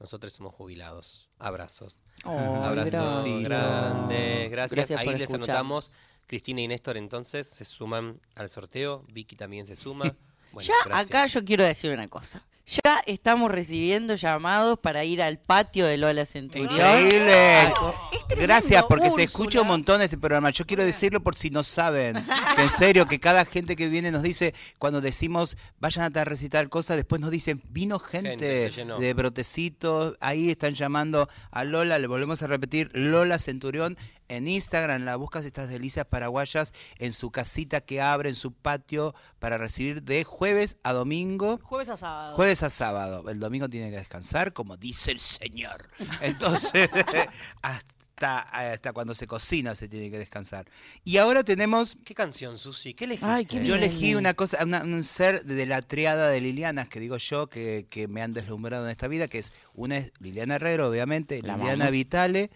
Nosotros 0.00 0.32
somos 0.32 0.54
jubilados. 0.54 1.28
Abrazos. 1.38 2.02
Ay, 2.24 2.36
Abrazos 2.36 2.92
gracias. 2.92 3.42
grandes. 3.42 4.50
Gracias. 4.50 4.76
Gracias 4.76 4.98
Ahí 5.00 5.04
por 5.06 5.14
les 5.14 5.22
escuchar. 5.22 5.50
anotamos. 5.56 5.90
Cristina 6.26 6.60
y 6.60 6.68
Néstor 6.68 6.96
entonces 6.96 7.48
se 7.48 7.64
suman 7.64 8.20
al 8.34 8.50
sorteo. 8.50 9.04
Vicky 9.12 9.36
también 9.36 9.66
se 9.66 9.76
suma. 9.76 10.14
Bueno, 10.50 10.66
ya 10.66 10.74
gracias. 10.86 11.10
acá 11.10 11.26
yo 11.26 11.44
quiero 11.44 11.62
decir 11.62 11.92
una 11.92 12.08
cosa. 12.08 12.42
Ya 12.68 13.00
estamos 13.06 13.50
recibiendo 13.50 14.14
llamados 14.14 14.78
para 14.78 15.02
ir 15.02 15.22
al 15.22 15.38
patio 15.38 15.86
de 15.86 15.96
Lola 15.96 16.26
Centurión. 16.26 16.70
Increíble. 16.70 17.32
tremendo, 17.32 17.94
Gracias, 18.36 18.84
porque 18.86 19.08
se 19.08 19.22
escucha 19.22 19.62
un 19.62 19.68
montón 19.68 20.02
este 20.02 20.18
programa. 20.18 20.50
Yo 20.50 20.66
quiero 20.66 20.84
decirlo 20.84 21.22
por 21.22 21.34
si 21.34 21.48
no 21.48 21.62
saben. 21.62 22.16
Que 22.56 22.62
en 22.64 22.70
serio, 22.70 23.06
que 23.06 23.20
cada 23.20 23.44
gente 23.44 23.76
que 23.76 23.88
viene 23.88 24.10
nos 24.10 24.22
dice, 24.22 24.52
cuando 24.78 25.00
decimos 25.00 25.56
vayan 25.78 26.16
a 26.16 26.24
recitar 26.24 26.68
cosas, 26.68 26.96
después 26.96 27.20
nos 27.20 27.30
dicen, 27.30 27.62
vino 27.70 27.98
gente, 27.98 28.70
Gente, 28.70 28.94
de 28.98 29.14
brotecitos, 29.14 30.16
ahí 30.20 30.50
están 30.50 30.74
llamando 30.74 31.28
a 31.50 31.64
Lola, 31.64 31.98
le 31.98 32.06
volvemos 32.06 32.42
a 32.42 32.48
repetir, 32.48 32.90
Lola 32.94 33.38
Centurión. 33.38 33.96
En 34.28 34.46
Instagram 34.46 35.04
la 35.04 35.16
buscas 35.16 35.44
estas 35.44 35.68
delicias 35.68 36.04
paraguayas 36.06 36.74
en 36.98 37.12
su 37.12 37.30
casita 37.30 37.80
que 37.80 38.00
abre, 38.02 38.28
en 38.28 38.34
su 38.34 38.52
patio, 38.52 39.14
para 39.38 39.56
recibir 39.58 40.02
de 40.02 40.24
jueves 40.24 40.76
a 40.82 40.92
domingo. 40.92 41.58
Jueves 41.62 41.88
a 41.88 41.96
sábado. 41.96 42.36
Jueves 42.36 42.62
a 42.62 42.70
sábado. 42.70 43.28
El 43.30 43.40
domingo 43.40 43.68
tiene 43.68 43.90
que 43.90 43.96
descansar, 43.96 44.52
como 44.52 44.76
dice 44.76 45.12
el 45.12 45.18
Señor. 45.18 45.88
Entonces, 46.20 46.90
hasta, 47.62 48.40
hasta 48.40 48.92
cuando 48.92 49.14
se 49.14 49.26
cocina 49.26 49.74
se 49.74 49.88
tiene 49.88 50.10
que 50.10 50.18
descansar. 50.18 50.66
Y 51.04 51.16
ahora 51.18 51.44
tenemos. 51.44 51.96
¿Qué 52.04 52.14
canción, 52.14 52.58
Susi? 52.58 52.94
¿Qué 52.94 53.04
elegiste? 53.04 53.30
Ay, 53.30 53.46
qué 53.46 53.64
Yo 53.64 53.76
elegí 53.76 54.14
una 54.14 54.34
cosa, 54.34 54.58
una- 54.64 54.82
un 54.82 55.04
ser 55.04 55.44
de 55.44 55.66
la 55.66 55.82
triada 55.82 56.28
de 56.28 56.40
Lilianas, 56.40 56.88
que 56.88 57.00
digo 57.00 57.16
yo, 57.16 57.48
que, 57.48 57.86
que 57.88 58.08
me 58.08 58.22
han 58.22 58.32
deslumbrado 58.34 58.84
en 58.84 58.90
esta 58.90 59.08
vida, 59.08 59.28
que 59.28 59.38
es 59.38 59.52
una 59.74 59.98
es 59.98 60.12
Liliana 60.20 60.56
Herrero, 60.56 60.88
obviamente, 60.88 61.40
La 61.42 61.56
Liliana. 61.56 61.90
Vitale, 61.90 62.50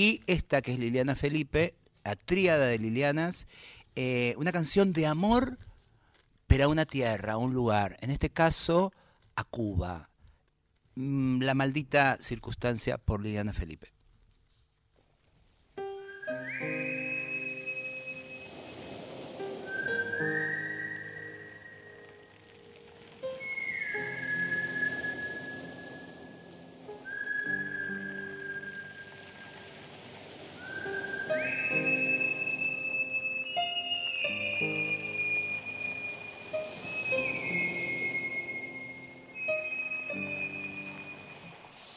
y 0.00 0.22
esta 0.26 0.62
que 0.62 0.72
es 0.72 0.78
Liliana 0.78 1.14
Felipe, 1.14 1.74
la 2.04 2.16
tríada 2.16 2.64
de 2.64 2.78
Lilianas, 2.78 3.46
eh, 3.96 4.34
una 4.38 4.50
canción 4.50 4.94
de 4.94 5.06
amor, 5.06 5.58
pero 6.46 6.64
a 6.64 6.68
una 6.68 6.86
tierra, 6.86 7.34
a 7.34 7.36
un 7.36 7.52
lugar, 7.52 7.98
en 8.00 8.10
este 8.10 8.30
caso 8.30 8.94
a 9.36 9.44
Cuba. 9.44 10.08
Mm, 10.94 11.42
La 11.42 11.52
maldita 11.52 12.16
circunstancia 12.18 12.96
por 12.96 13.20
Liliana 13.20 13.52
Felipe. 13.52 13.92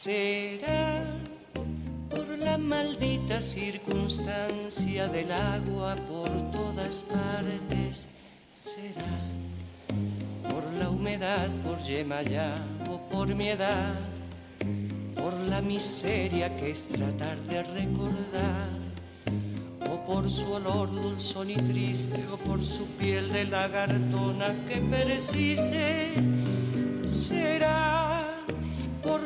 Será 0.04 1.02
por 2.10 2.38
la 2.38 2.58
maldita 2.58 3.40
circunstancia 3.40 5.08
del 5.08 5.32
agua 5.32 5.96
por 5.96 6.28
todas 6.50 7.02
partes. 7.04 8.06
Será 8.54 9.16
por 10.50 10.70
la 10.74 10.90
humedad, 10.90 11.48
por 11.64 11.78
Yemayá 11.84 12.56
o 12.90 12.98
por 13.08 13.34
mi 13.34 13.48
edad. 13.48 13.94
Por 15.14 15.32
la 15.48 15.62
miseria 15.62 16.54
que 16.58 16.72
es 16.72 16.86
tratar 16.86 17.38
de 17.48 17.62
recordar. 17.62 18.68
O 19.90 20.04
por 20.04 20.28
su 20.28 20.52
olor 20.52 20.92
dulzón 20.92 21.48
y 21.48 21.56
triste, 21.56 22.26
o 22.30 22.36
por 22.36 22.62
su 22.62 22.84
piel 22.98 23.32
de 23.32 23.46
lagartona 23.46 24.54
que 24.68 24.76
persiste. 24.82 26.43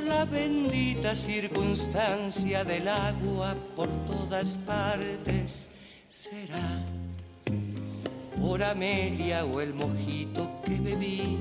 La 0.09 0.25
bendita 0.25 1.15
circunstancia 1.15 2.65
del 2.65 2.89
agua 2.89 3.55
por 3.77 3.89
todas 4.07 4.57
partes. 4.57 5.69
Será 6.09 6.83
por 8.41 8.63
Amelia 8.63 9.45
o 9.45 9.61
el 9.61 9.75
mojito 9.75 10.61
que 10.65 10.81
bebí, 10.81 11.37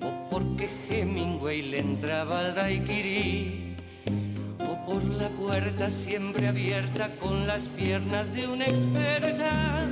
o 0.00 0.30
porque 0.30 0.70
Hemingway 0.88 1.62
le 1.62 1.80
entraba 1.80 2.40
al 2.40 2.54
daiquiri, 2.54 3.76
o 4.60 4.86
por 4.86 5.04
la 5.04 5.28
puerta 5.28 5.90
siempre 5.90 6.48
abierta 6.48 7.10
con 7.16 7.46
las 7.46 7.68
piernas 7.68 8.32
de 8.32 8.48
una 8.48 8.64
experta, 8.64 9.86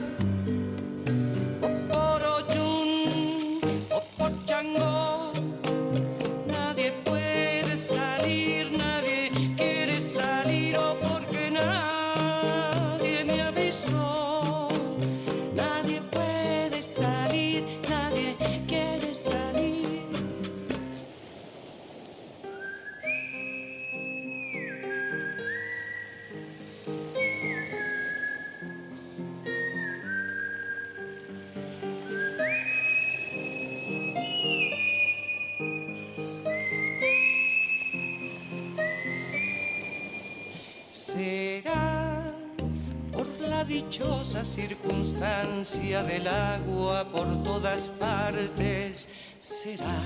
circunstancia 45.64 46.03
del 46.03 46.27
agua 46.27 47.05
por 47.05 47.42
todas 47.42 47.88
partes. 47.88 49.09
Será 49.40 50.03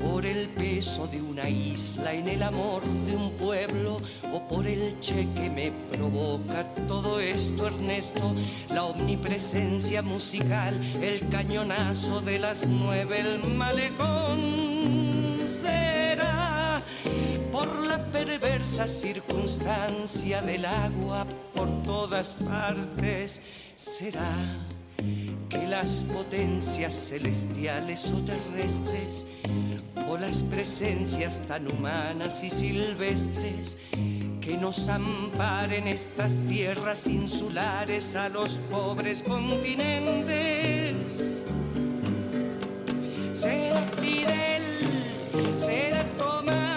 por 0.00 0.24
el 0.24 0.48
peso 0.48 1.06
de 1.06 1.20
una 1.20 1.48
isla 1.48 2.12
en 2.14 2.28
el 2.28 2.42
amor 2.42 2.82
de 3.06 3.16
un 3.16 3.32
pueblo 3.32 4.00
o 4.32 4.48
por 4.48 4.66
el 4.66 4.98
che 5.00 5.28
que 5.34 5.50
me 5.50 5.70
provoca 5.92 6.64
todo 6.88 7.20
esto, 7.20 7.66
Ernesto, 7.66 8.34
la 8.70 8.84
omnipresencia 8.84 10.02
musical, 10.02 10.74
el 11.02 11.28
cañonazo 11.28 12.20
de 12.20 12.38
las 12.38 12.66
nueve, 12.66 13.20
el 13.20 13.48
malecón. 13.54 14.99
Perversa 18.12 18.86
circunstancia 18.86 20.42
del 20.42 20.64
agua 20.64 21.26
por 21.54 21.82
todas 21.82 22.34
partes. 22.34 23.40
Será 23.76 24.34
que 25.48 25.66
las 25.66 26.04
potencias 26.12 26.94
celestiales 26.94 28.10
o 28.10 28.20
terrestres, 28.22 29.26
o 30.08 30.16
las 30.16 30.42
presencias 30.42 31.42
tan 31.48 31.70
humanas 31.70 32.42
y 32.42 32.50
silvestres, 32.50 33.76
que 34.40 34.56
nos 34.56 34.88
amparen 34.88 35.86
estas 35.86 36.32
tierras 36.48 37.06
insulares 37.06 38.16
a 38.16 38.28
los 38.28 38.58
pobres 38.70 39.22
continentes. 39.22 41.44
Será 43.32 43.82
Fidel, 44.00 44.62
será 45.56 46.04
Tomás, 46.18 46.69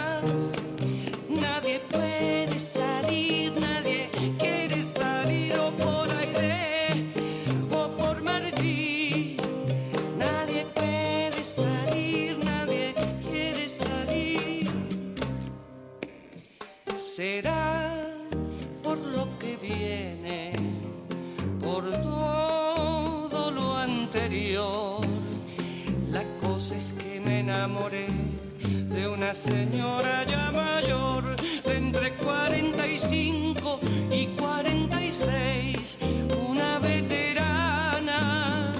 enamoré 27.64 28.08
de 28.94 29.08
una 29.08 29.34
señora 29.34 30.26
ya 30.26 30.52
mayor, 30.52 31.38
de 31.64 31.78
entre 31.78 32.14
45 32.16 33.80
y 34.12 34.28
46, 34.36 35.98
una 36.50 36.78
veterana 36.80 38.74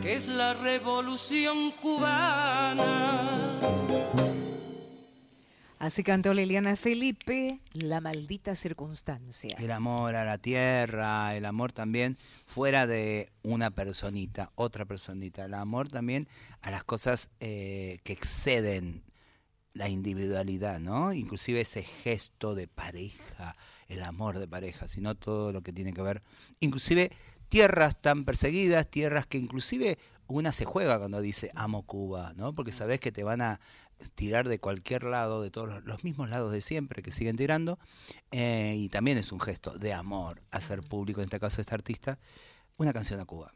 que 0.00 0.14
es 0.14 0.28
la 0.28 0.54
revolución 0.54 1.72
cubana. 1.72 3.44
Así 5.84 6.02
cantó 6.02 6.32
Liliana 6.32 6.76
Felipe, 6.76 7.60
La 7.74 8.00
maldita 8.00 8.54
circunstancia. 8.54 9.54
El 9.58 9.70
amor 9.70 10.16
a 10.16 10.24
la 10.24 10.38
tierra, 10.38 11.36
el 11.36 11.44
amor 11.44 11.72
también 11.72 12.16
fuera 12.46 12.86
de 12.86 13.28
una 13.42 13.70
personita, 13.70 14.50
otra 14.54 14.86
personita. 14.86 15.44
El 15.44 15.52
amor 15.52 15.90
también 15.90 16.26
a 16.64 16.70
las 16.70 16.82
cosas 16.82 17.30
eh, 17.40 17.98
que 18.04 18.14
exceden 18.14 19.04
la 19.74 19.88
individualidad, 19.90 20.80
¿no? 20.80 21.12
Inclusive 21.12 21.60
ese 21.60 21.82
gesto 21.82 22.54
de 22.54 22.68
pareja, 22.68 23.54
el 23.88 24.02
amor 24.02 24.38
de 24.38 24.48
pareja, 24.48 24.88
sino 24.88 25.14
todo 25.14 25.52
lo 25.52 25.62
que 25.62 25.74
tiene 25.74 25.92
que 25.92 26.00
ver. 26.00 26.22
Inclusive 26.60 27.10
tierras 27.50 28.00
tan 28.00 28.24
perseguidas, 28.24 28.90
tierras 28.90 29.26
que 29.26 29.36
inclusive 29.36 29.98
una 30.26 30.52
se 30.52 30.64
juega 30.64 30.98
cuando 30.98 31.20
dice 31.20 31.50
amo 31.54 31.82
Cuba, 31.82 32.32
¿no? 32.34 32.54
Porque 32.54 32.72
sabes 32.72 32.98
que 32.98 33.12
te 33.12 33.24
van 33.24 33.42
a 33.42 33.60
tirar 34.14 34.48
de 34.48 34.58
cualquier 34.58 35.04
lado, 35.04 35.42
de 35.42 35.50
todos 35.50 35.68
los, 35.68 35.84
los 35.84 36.02
mismos 36.02 36.30
lados 36.30 36.50
de 36.50 36.62
siempre 36.62 37.02
que 37.02 37.10
siguen 37.10 37.36
tirando, 37.36 37.78
eh, 38.30 38.74
y 38.78 38.88
también 38.88 39.18
es 39.18 39.32
un 39.32 39.40
gesto 39.40 39.76
de 39.76 39.92
amor 39.92 40.40
hacer 40.50 40.80
público, 40.80 41.20
en 41.20 41.24
este 41.24 41.40
caso 41.40 41.60
este 41.60 41.74
artista, 41.74 42.18
una 42.78 42.94
canción 42.94 43.20
a 43.20 43.26
Cuba. 43.26 43.52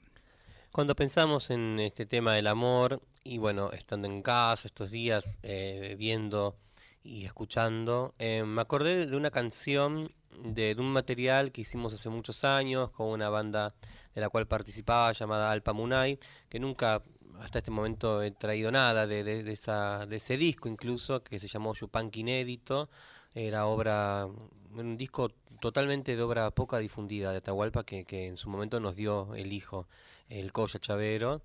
Cuando 0.72 0.94
pensamos 0.94 1.50
en 1.50 1.80
este 1.80 2.06
tema 2.06 2.34
del 2.34 2.46
amor, 2.46 3.02
y 3.24 3.38
bueno, 3.38 3.70
estando 3.72 4.06
en 4.06 4.22
casa 4.22 4.68
estos 4.68 4.90
días, 4.90 5.38
eh, 5.42 5.96
viendo 5.98 6.56
y 7.02 7.24
escuchando, 7.24 8.12
eh, 8.18 8.44
me 8.44 8.60
acordé 8.62 9.06
de 9.06 9.16
una 9.16 9.30
canción, 9.30 10.12
de, 10.44 10.74
de 10.74 10.80
un 10.80 10.92
material 10.92 11.50
que 11.50 11.62
hicimos 11.62 11.94
hace 11.94 12.10
muchos 12.10 12.44
años 12.44 12.90
con 12.90 13.08
una 13.08 13.28
banda 13.28 13.74
de 14.14 14.20
la 14.20 14.28
cual 14.28 14.46
participaba 14.46 15.10
llamada 15.12 15.50
Alpa 15.50 15.72
Munay, 15.72 16.18
que 16.48 16.60
nunca 16.60 17.02
hasta 17.40 17.58
este 17.58 17.70
momento 17.70 18.22
he 18.22 18.30
traído 18.30 18.70
nada 18.70 19.06
de, 19.06 19.24
de- 19.24 19.42
de 19.42 19.52
esa, 19.52 20.04
ese 20.10 20.36
disco 20.36 20.68
incluso, 20.68 21.22
que 21.24 21.40
se 21.40 21.48
llamó 21.48 21.74
Yupanqui 21.74 22.20
Inédito, 22.20 22.88
era 23.34 23.66
obra, 23.66 24.26
un 24.74 24.96
disco 24.96 25.30
totalmente 25.60 26.16
de 26.16 26.22
obra 26.22 26.50
poca 26.50 26.78
difundida 26.78 27.32
de 27.32 27.38
Atahualpa 27.38 27.84
que, 27.84 28.04
que 28.04 28.26
en 28.26 28.36
su 28.36 28.48
momento 28.48 28.80
nos 28.80 28.96
dio 28.96 29.34
el 29.34 29.52
hijo, 29.52 29.88
el 30.28 30.52
Coya 30.52 30.78
Chavero. 30.80 31.42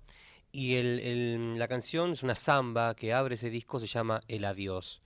Y 0.52 0.76
el- 0.76 1.00
el- 1.00 1.58
la 1.58 1.66
canción 1.68 2.12
es 2.12 2.22
una 2.22 2.36
samba 2.36 2.94
que 2.94 3.12
abre 3.12 3.34
ese 3.34 3.50
disco, 3.50 3.80
se 3.80 3.88
llama 3.88 4.20
El 4.28 4.44
Adiós, 4.44 5.02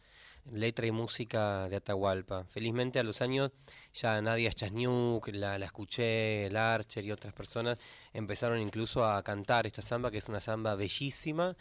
letra 0.53 0.87
y 0.87 0.91
música 0.93 1.69
de 1.71 1.77
Atahualpa. 1.77 2.45
Felizmente 2.45 2.99
a 2.99 3.03
los 3.03 3.23
años 3.23 3.51
ya 3.95 4.21
Nadia 4.21 4.53
Chasniuk, 4.53 5.29
la, 5.29 5.59
la 5.59 5.65
escuché, 5.67 6.47
el 6.47 6.57
Archer 6.57 7.05
y 7.05 7.13
otras 7.13 7.33
personas 7.33 7.79
empezaron 8.13 8.61
incluso 8.61 9.07
a 9.07 9.23
cantar 9.23 9.67
esta 9.67 9.81
samba, 9.83 10.11
que 10.11 10.19
es 10.19 10.29
una 10.29 10.41
samba 10.41 10.75
bellísima, 10.75 11.57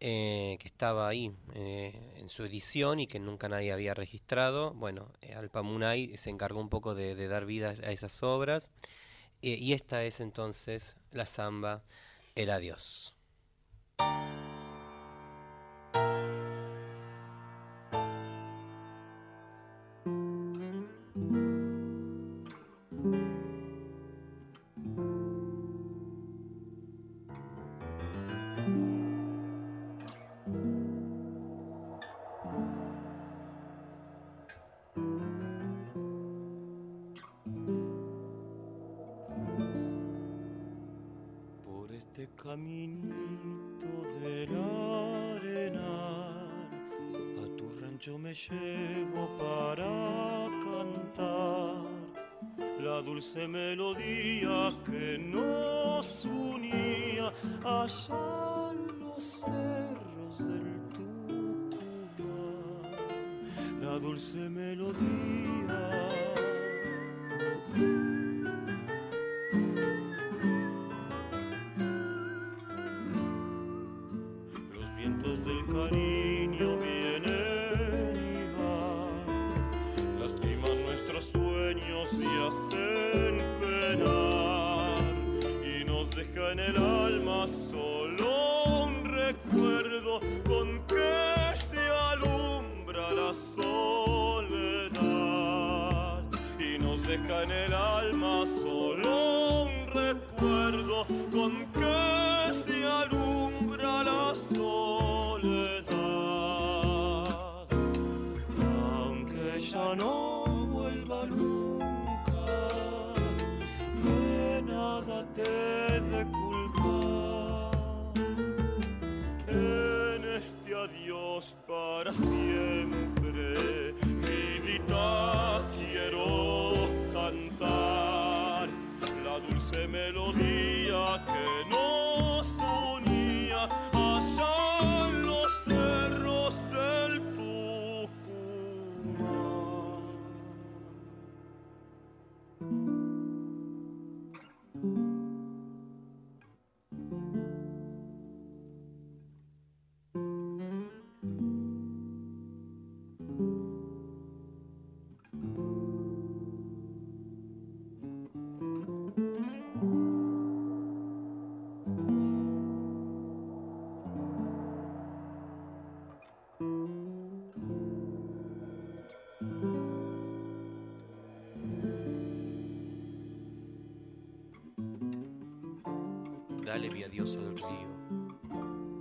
eh, 0.00 0.56
que 0.60 0.66
estaba 0.66 1.08
ahí 1.08 1.30
eh, 1.54 2.14
en 2.16 2.28
su 2.30 2.44
edición 2.44 3.00
y 3.00 3.06
que 3.06 3.20
nunca 3.20 3.48
nadie 3.48 3.72
había 3.72 3.92
registrado. 3.92 4.72
Bueno, 4.72 5.12
eh, 5.20 5.34
Alpa 5.34 5.60
Munay 5.62 6.16
se 6.16 6.30
encargó 6.30 6.60
un 6.60 6.70
poco 6.70 6.94
de, 6.94 7.14
de 7.14 7.28
dar 7.28 7.44
vida 7.44 7.74
a 7.84 7.92
esas 7.92 8.22
obras. 8.22 8.70
Y 9.42 9.72
esta 9.72 10.04
es 10.04 10.20
entonces 10.20 10.96
la 11.12 11.24
samba 11.24 11.82
El 12.34 12.50
Adiós. 12.50 13.14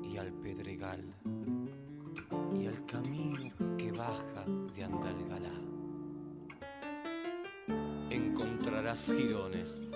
Y 0.03 0.18
al 0.18 0.32
pedregal 0.34 1.03
y 2.53 2.68
al 2.68 2.86
camino 2.86 3.51
que 3.78 3.91
baja 3.91 4.45
de 4.76 4.84
Andalgalá. 4.84 5.53
Encontrarás 8.10 9.05
jirones 9.05 9.88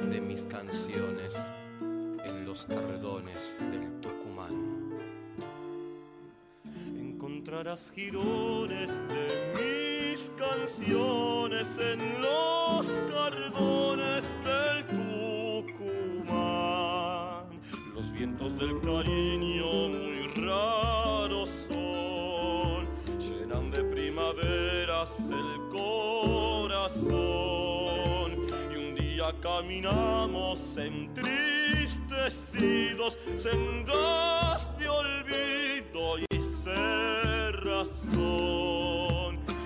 de 0.00 0.20
mis 0.20 0.42
canciones 0.46 1.50
en 1.80 2.44
los 2.44 2.66
cardones 2.66 3.56
del 3.70 4.00
Tucumán. 4.00 4.92
Encontrarás 6.96 7.92
girones 7.94 9.08
de 9.08 9.52
mis 9.58 10.30
canciones 10.30 11.78
en 11.78 12.22
los 12.22 12.98
cardones 13.10 14.36
del 14.44 14.86
Tucumán. 14.86 15.07
Vientos 18.18 18.58
del 18.58 18.80
cariño 18.80 19.88
muy 19.90 20.26
raros 20.44 21.68
son, 21.68 22.88
llenan 23.20 23.70
de 23.70 23.84
primaveras 23.84 25.30
el 25.30 25.68
corazón. 25.68 27.12
Y 28.72 28.76
un 28.76 28.96
día 28.96 29.32
caminamos 29.40 30.76
entristecidos, 30.76 33.16
sendas 33.36 34.76
de 34.78 34.88
olvido 34.88 36.18
y 36.18 36.26
cerrazón. 36.42 38.18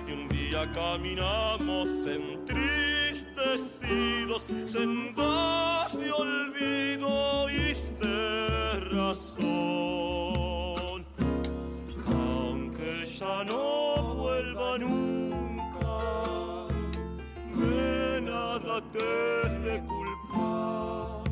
Y 0.07 0.11
un 0.11 0.29
día 0.29 0.71
caminamos 0.73 1.89
entristecidos, 2.05 4.45
sendas 4.67 5.99
de 5.99 6.11
olvido 6.11 6.72
Aunque 12.07 13.05
ya 13.05 13.43
no 13.45 14.15
vuelva 14.15 14.77
nunca, 14.77 16.03
de 17.55 18.21
nada 18.21 18.81
te 18.91 19.49
de 19.65 19.81
culpar. 19.85 21.31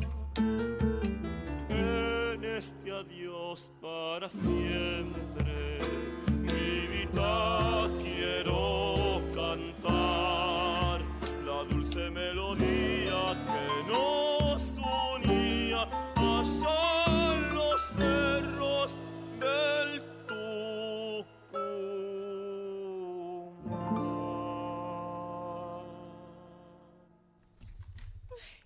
En 1.68 2.44
este 2.44 2.90
adiós 2.90 3.72
para 3.80 4.28
siempre, 4.28 5.78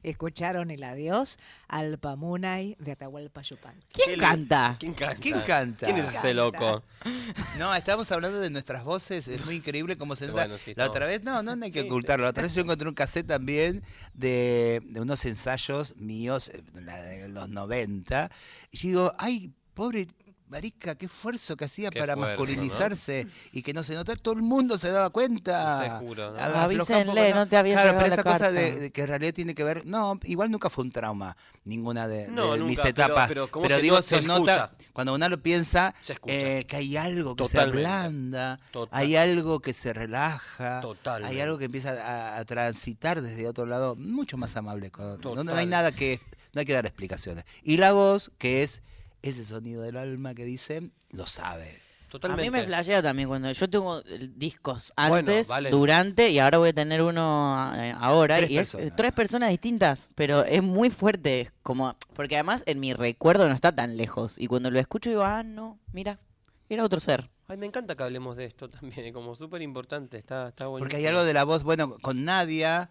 Escucharon 0.07 0.71
el 0.71 0.85
adiós 0.85 1.37
al 1.67 1.99
Pamunay 1.99 2.77
de 2.79 2.93
Atahualpa 2.93 3.43
Yupanqui. 3.43 3.87
¿Quién 4.05 4.21
canta? 4.21 4.77
¿Quién 4.79 4.95
canta? 4.95 5.17
¿Quién 5.21 5.41
canta? 5.41 5.87
¿Quién 5.87 5.99
es 5.99 6.15
ese 6.15 6.33
loco? 6.33 6.85
No, 7.59 7.75
estamos 7.75 8.11
hablando 8.13 8.39
de 8.39 8.49
nuestras 8.51 8.85
voces, 8.85 9.27
es 9.27 9.45
muy 9.45 9.57
increíble 9.57 9.97
cómo 9.97 10.15
se 10.15 10.29
nota. 10.29 10.47
Bueno, 10.47 10.59
sí, 10.65 10.75
la 10.77 10.85
no. 10.85 10.91
otra 10.91 11.07
vez, 11.07 11.25
no, 11.25 11.43
no, 11.43 11.57
no 11.57 11.65
hay 11.65 11.73
que 11.73 11.81
Sí, 11.83 11.87
ocultarlo. 11.89 12.23
La 12.25 12.31
otra 12.31 12.45
vez 12.45 12.55
yo 12.55 12.63
encontré 12.63 12.89
un 12.89 12.95
cassette 12.95 13.27
también 13.27 13.83
de, 14.15 14.81
de 14.85 15.01
unos 15.01 15.25
ensayos 15.25 15.97
míos, 15.97 16.49
eh, 16.49 16.63
de 16.73 17.29
los 17.29 17.49
90. 17.49 18.31
Y 18.71 18.77
yo 18.79 18.89
digo, 18.89 19.13
ay, 19.19 19.53
pobre 19.75 20.07
marica, 20.49 20.95
qué 20.95 21.07
esfuerzo 21.07 21.57
que 21.57 21.65
hacía 21.65 21.91
Qué 21.91 21.99
para 21.99 22.13
esfuerzo, 22.13 22.43
masculinizarse 22.43 23.27
y 23.53 23.63
que 23.63 23.73
no 23.73 23.83
se 23.83 23.95
nota. 23.95 24.15
Todo 24.17 24.35
el 24.35 24.43
mundo 24.43 24.79
se 24.79 24.91
daba 24.91 25.11
cuenta. 25.11 25.81
Te 26.01 26.07
juro, 26.07 26.33
¿no? 26.33 26.39
Avísenle, 26.39 27.35
no 27.35 27.47
te 27.47 27.57
había 27.57 27.75
Claro, 27.75 27.91
pero 27.99 28.07
la 28.09 28.13
esa 28.15 28.23
cosa 28.25 28.53
de, 28.53 28.63
carta. 28.69 28.81
de 28.81 28.91
que 28.93 29.01
en 29.03 29.09
realidad 29.09 29.35
tiene 29.35 29.55
que 29.55 29.65
ver. 29.65 29.85
No, 29.87 30.19
igual 30.25 30.51
nunca 30.51 30.71
fue 30.71 30.85
un 30.85 30.93
trauma, 30.93 31.37
ninguna 31.65 32.07
de, 32.09 32.29
No, 32.29 32.53
de 32.53 32.59
nunca, 32.61 32.69
mis 32.69 32.79
pero- 32.79 32.89
etapas. 32.91 33.29
pero 33.29 33.51
¿cómo 33.51 33.69
se 33.69 33.81
digo, 33.81 33.97
no- 33.97 34.03
se, 34.03 34.21
se 34.23 34.27
nota 34.27 34.73
cuando 34.93 35.15
uno 35.15 35.29
lo 35.29 35.43
piensa 35.43 35.95
eh, 36.27 36.65
que 36.69 36.77
hay 36.77 36.97
algo 36.97 37.35
que 37.37 37.45
Totalmente. 37.45 37.83
se 37.83 37.89
ablanda, 37.89 38.61
Total. 38.71 38.99
hay 39.01 39.17
algo 39.17 39.61
que 39.61 39.73
se 39.73 39.93
relaja, 39.93 40.81
Totalmente. 40.81 41.35
hay 41.35 41.41
algo 41.41 41.59
que 41.59 41.65
empieza 41.67 41.91
a, 41.91 42.39
a 42.39 42.45
transitar 42.45 43.21
desde 43.21 43.47
otro 43.49 43.67
lado, 43.67 43.97
mucho 43.97 44.37
más 44.37 44.57
amable. 44.57 44.91
No, 45.23 45.43
no 45.45 45.55
hay 45.55 45.67
nada 45.67 45.93
que, 45.93 46.21
no 46.53 46.61
hay 46.61 46.67
que 46.67 46.73
dar 46.73 46.87
explicaciones. 46.87 47.45
Y 47.63 47.77
la 47.79 47.93
voz, 47.93 48.31
que 48.39 48.63
es 48.63 48.83
ese 49.27 49.45
sonido 49.45 49.83
del 49.83 49.97
alma 49.97 50.35
que 50.35 50.45
dicen, 50.45 50.93
lo 51.11 51.27
sabe. 51.27 51.81
Totalmente. 52.11 52.47
A 52.49 52.51
mí 52.51 52.57
me 52.59 52.65
flashea 52.65 53.03
también 53.03 53.29
cuando 53.29 53.51
yo 53.51 53.69
tengo 53.69 54.01
eh, 54.07 54.31
discos 54.35 54.93
Bueno, 54.97 55.17
antes, 55.17 55.49
durante 55.71 56.31
y 56.31 56.39
ahora 56.39 56.59
voy 56.59 56.69
a 56.69 56.73
tener 56.73 57.03
uno 57.03 57.73
eh, 57.77 57.93
ahora. 57.99 58.37
Tres 58.39 58.51
y 58.51 58.55
es- 58.59 58.61
personas. 58.71 58.87
es 58.87 58.97
tres 58.97 59.13
personas 59.13 59.51
distintas, 59.51 60.11
pero 60.15 60.45
es 60.45 60.63
muy 60.63 60.89
fuerte. 60.91 61.51
como 61.63 61.97
Porque 62.15 62.37
además 62.37 62.63
en 62.67 62.79
mi 62.81 62.93
recuerdo 62.95 63.49
no 63.49 63.55
está 63.55 63.75
tan 63.75 63.97
lejos. 63.97 64.37
Y 64.39 64.47
cuando 64.47 64.71
lo 64.71 64.79
escucho 64.79 65.11
digo, 65.11 65.25
ah, 65.25 65.43
no, 65.43 65.79
mira, 65.93 66.21
era 66.69 66.85
otro 66.85 67.01
ser. 67.01 67.29
Ay, 67.49 67.57
me 67.59 67.67
encanta 67.67 67.95
que 67.97 68.03
hablemos 68.05 68.37
de 68.37 68.45
esto 68.47 68.69
también, 68.71 69.07
es 69.07 69.13
como 69.13 69.35
súper 69.37 69.63
importante, 69.63 70.17
está, 70.17 70.49
está 70.49 70.67
buenísimo. 70.69 70.85
Porque 70.89 70.97
hay 70.97 71.07
algo 71.07 71.25
de 71.25 71.33
la 71.35 71.45
voz, 71.45 71.65
bueno, 71.65 71.97
con 72.03 72.25
Nadia, 72.25 72.91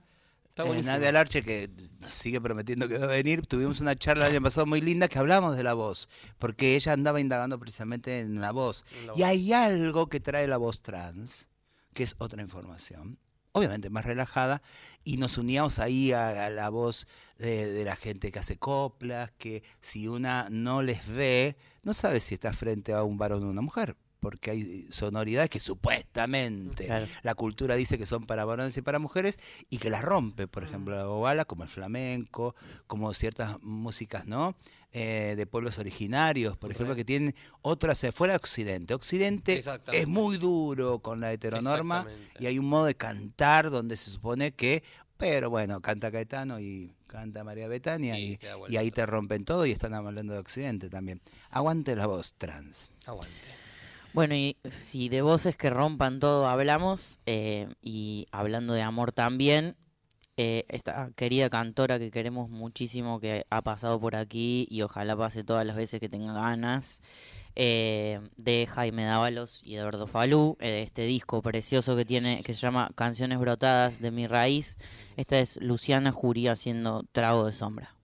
eh. 0.63 0.83
Nadia 0.83 1.11
Larche, 1.11 1.43
que 1.43 1.69
sigue 2.07 2.39
prometiendo 2.39 2.87
que 2.87 2.97
va 2.97 3.05
a 3.05 3.07
venir, 3.09 3.45
tuvimos 3.45 3.81
una 3.81 3.95
charla 3.95 4.27
el 4.27 4.31
año 4.33 4.41
pasado 4.41 4.65
muy 4.65 4.79
linda 4.81 5.07
que 5.07 5.19
hablamos 5.19 5.57
de 5.57 5.63
la 5.63 5.73
voz, 5.73 6.07
porque 6.37 6.75
ella 6.75 6.93
andaba 6.93 7.19
indagando 7.19 7.59
precisamente 7.59 8.21
en 8.21 8.39
la 8.39 8.51
voz. 8.51 8.85
La 8.91 9.01
Y 9.03 9.07
voz. 9.07 9.21
hay 9.23 9.53
algo 9.53 10.07
que 10.07 10.19
trae 10.19 10.47
la 10.47 10.57
voz 10.57 10.81
trans, 10.81 11.49
que 11.93 12.03
es 12.03 12.15
otra 12.19 12.41
información, 12.41 13.19
obviamente 13.51 13.89
más 13.89 14.05
relajada, 14.05 14.61
y 15.03 15.17
nos 15.17 15.37
uníamos 15.37 15.79
ahí 15.79 16.13
a, 16.13 16.45
a 16.45 16.49
la 16.49 16.69
voz 16.69 17.05
de, 17.37 17.71
de 17.71 17.83
la 17.83 17.95
gente 17.97 18.31
que 18.31 18.39
hace 18.39 18.57
coplas, 18.57 19.31
que 19.37 19.61
si 19.81 20.07
una 20.07 20.47
no 20.49 20.81
les 20.81 21.07
ve, 21.07 21.57
no 21.83 21.93
sabe 21.93 22.19
si 22.21 22.33
está 22.33 22.53
frente 22.53 22.93
a 22.93 23.03
un 23.03 23.17
varón 23.17 23.43
o 23.43 23.49
una 23.49 23.61
mujer. 23.61 23.97
Porque 24.25 24.49
hay 24.49 24.81
sonoridades 24.89 25.51
que 25.51 25.59
supuestamente 25.59 26.87
Claro. 26.87 27.05
la 27.21 27.35
cultura 27.35 27.75
dice 27.75 27.99
que 27.99 28.07
son 28.07 28.25
para 28.25 28.43
varones 28.43 28.75
y 28.75 28.81
para 28.81 28.97
mujeres 28.97 29.37
y 29.69 29.77
que 29.77 29.91
las 29.91 30.03
rompe, 30.03 30.47
por 30.47 30.63
ejemplo, 30.63 30.95
la 30.95 31.05
bobala, 31.05 31.45
como 31.45 31.61
el 31.61 31.69
flamenco, 31.69 32.55
como 32.87 33.13
ciertas 33.13 33.61
músicas, 33.61 34.25
¿no? 34.25 34.55
Eh, 34.93 35.35
de 35.37 35.45
pueblos 35.45 35.77
originarios, 35.77 36.57
por 36.57 36.71
ejemplo, 36.71 36.95
que 36.95 37.05
tienen 37.05 37.35
otras 37.61 38.03
eh, 38.03 38.11
fuera 38.11 38.31
de 38.33 38.37
Occidente. 38.37 38.95
Occidente 38.95 39.63
es 39.91 40.07
muy 40.07 40.37
duro 40.39 40.97
con 40.97 41.19
la 41.19 41.31
heteronorma 41.31 42.07
y 42.39 42.47
hay 42.47 42.57
un 42.57 42.65
modo 42.65 42.85
de 42.85 42.95
cantar 42.95 43.69
donde 43.69 43.95
se 43.95 44.09
supone 44.09 44.53
que, 44.53 44.83
pero 45.17 45.51
bueno, 45.51 45.81
canta 45.81 46.11
Caetano 46.11 46.59
y 46.59 46.95
canta 47.05 47.43
María 47.43 47.67
Betania 47.67 48.17
Y 48.19 48.39
y, 48.69 48.77
ahí 48.77 48.89
te 48.89 49.05
rompen 49.05 49.45
todo 49.45 49.67
y 49.67 49.71
están 49.71 49.93
hablando 49.93 50.33
de 50.33 50.39
Occidente 50.39 50.89
también. 50.89 51.21
Aguante 51.51 51.95
la 51.95 52.07
voz 52.07 52.33
trans. 52.33 52.89
Aguante. 53.05 53.64
Bueno, 54.15 54.33
y 54.33 54.55
si 54.69 55.09
de 55.09 55.21
voces 55.21 55.57
que 55.57 55.69
rompan 55.69 56.21
todo 56.21 56.47
hablamos, 56.47 57.19
eh, 57.25 57.67
y 57.81 58.27
hablando 58.31 58.73
de 58.73 58.81
amor 58.81 59.11
también, 59.11 59.75
eh, 60.37 60.63
esta 60.69 61.11
querida 61.17 61.49
cantora 61.49 61.99
que 61.99 62.11
queremos 62.11 62.49
muchísimo, 62.49 63.19
que 63.19 63.45
ha 63.49 63.61
pasado 63.61 63.99
por 63.99 64.15
aquí 64.15 64.67
y 64.71 64.83
ojalá 64.83 65.17
pase 65.17 65.43
todas 65.43 65.65
las 65.65 65.75
veces 65.75 65.99
que 65.99 66.07
tenga 66.07 66.31
ganas, 66.31 67.01
eh, 67.55 68.21
de 68.37 68.67
Jaime 68.67 69.03
Dávalos 69.03 69.61
y 69.65 69.75
Eduardo 69.75 70.07
Falú, 70.07 70.55
eh, 70.61 70.83
este 70.85 71.01
disco 71.03 71.41
precioso 71.41 71.97
que 71.97 72.05
tiene, 72.05 72.41
que 72.41 72.53
se 72.53 72.59
llama 72.59 72.91
Canciones 72.95 73.37
Brotadas 73.37 73.99
de 73.99 74.11
mi 74.11 74.27
Raíz. 74.27 74.77
Esta 75.17 75.39
es 75.39 75.57
Luciana 75.61 76.13
Jurí 76.13 76.47
haciendo 76.47 77.03
Trago 77.11 77.45
de 77.45 77.51
Sombra. 77.51 77.94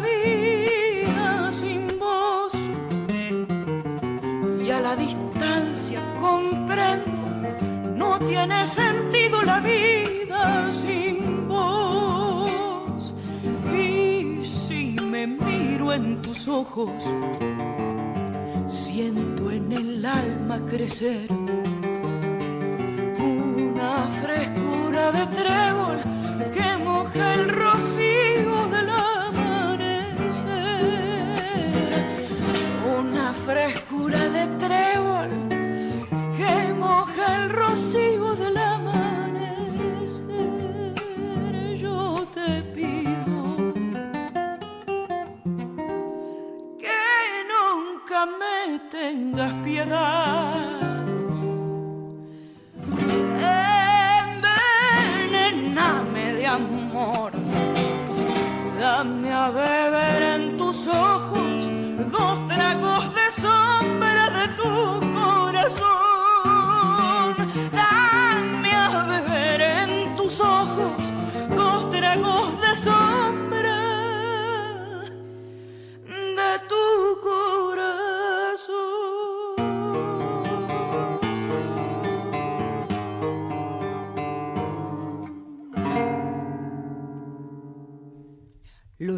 Vida 0.00 1.52
sin 1.52 1.86
vos. 1.98 2.52
Y 4.64 4.70
a 4.70 4.80
la 4.80 4.96
distancia 4.96 6.00
comprendo, 6.20 7.22
no 7.94 8.18
tiene 8.18 8.66
sentido 8.66 9.42
la 9.42 9.60
vida 9.60 10.72
sin 10.72 11.48
vos. 11.48 13.14
Y 13.72 14.44
si 14.44 14.96
me 15.04 15.26
miro 15.26 15.92
en 15.92 16.20
tus 16.22 16.48
ojos, 16.48 17.04
siento 18.66 19.50
en 19.50 19.72
el 19.72 20.04
alma 20.04 20.60
crecer 20.66 21.39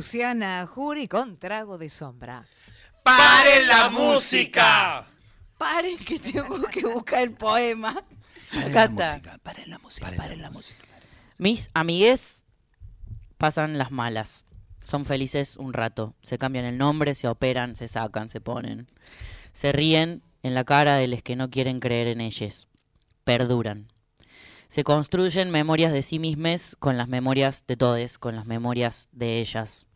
Luciana 0.03 0.67
Jury 0.67 1.07
con 1.07 1.37
trago 1.37 1.79
de 1.79 1.89
sombra. 1.89 2.45
¡Paren 3.05 3.69
la 3.69 3.89
música! 3.89 5.07
Paren 5.57 5.97
que 5.97 6.19
tengo 6.19 6.61
que 6.65 6.85
buscar 6.85 7.23
el 7.23 7.35
poema. 7.35 8.05
Paren 8.53 8.69
Acá 8.69 8.73
la 8.73 8.85
está. 8.85 9.13
música, 9.13 9.39
paren 9.45 9.71
la 9.71 9.79
música, 9.79 10.13
paren, 10.17 10.43
la 10.43 10.51
música. 10.51 10.85
Mis 11.39 11.71
amigues 11.73 12.45
pasan 13.39 13.79
las 13.79 13.93
malas. 13.93 14.45
Son 14.81 15.05
felices 15.05 15.57
un 15.57 15.73
rato. 15.73 16.17
Se 16.21 16.37
cambian 16.37 16.65
el 16.65 16.79
nombre, 16.79 17.15
se 17.15 17.29
operan, 17.29 17.77
se 17.77 17.87
sacan, 17.87 18.29
se 18.29 18.41
ponen. 18.41 18.91
Se 19.53 19.71
ríen 19.71 20.25
en 20.43 20.55
la 20.55 20.65
cara 20.65 20.97
de 20.97 21.07
los 21.07 21.23
que 21.23 21.37
no 21.37 21.49
quieren 21.49 21.79
creer 21.79 22.09
en 22.09 22.21
ellos. 22.21 22.67
Perduran. 23.23 23.87
Se 24.67 24.83
construyen 24.83 25.51
memorias 25.51 25.93
de 25.93 26.03
sí 26.03 26.19
mismes 26.19 26.75
con 26.81 26.97
las 26.97 27.07
memorias 27.07 27.63
de 27.69 27.77
todes, 27.77 28.19
con 28.19 28.35
las 28.35 28.47
memorias 28.47 29.09
de 29.13 29.39
ellas. 29.39 29.87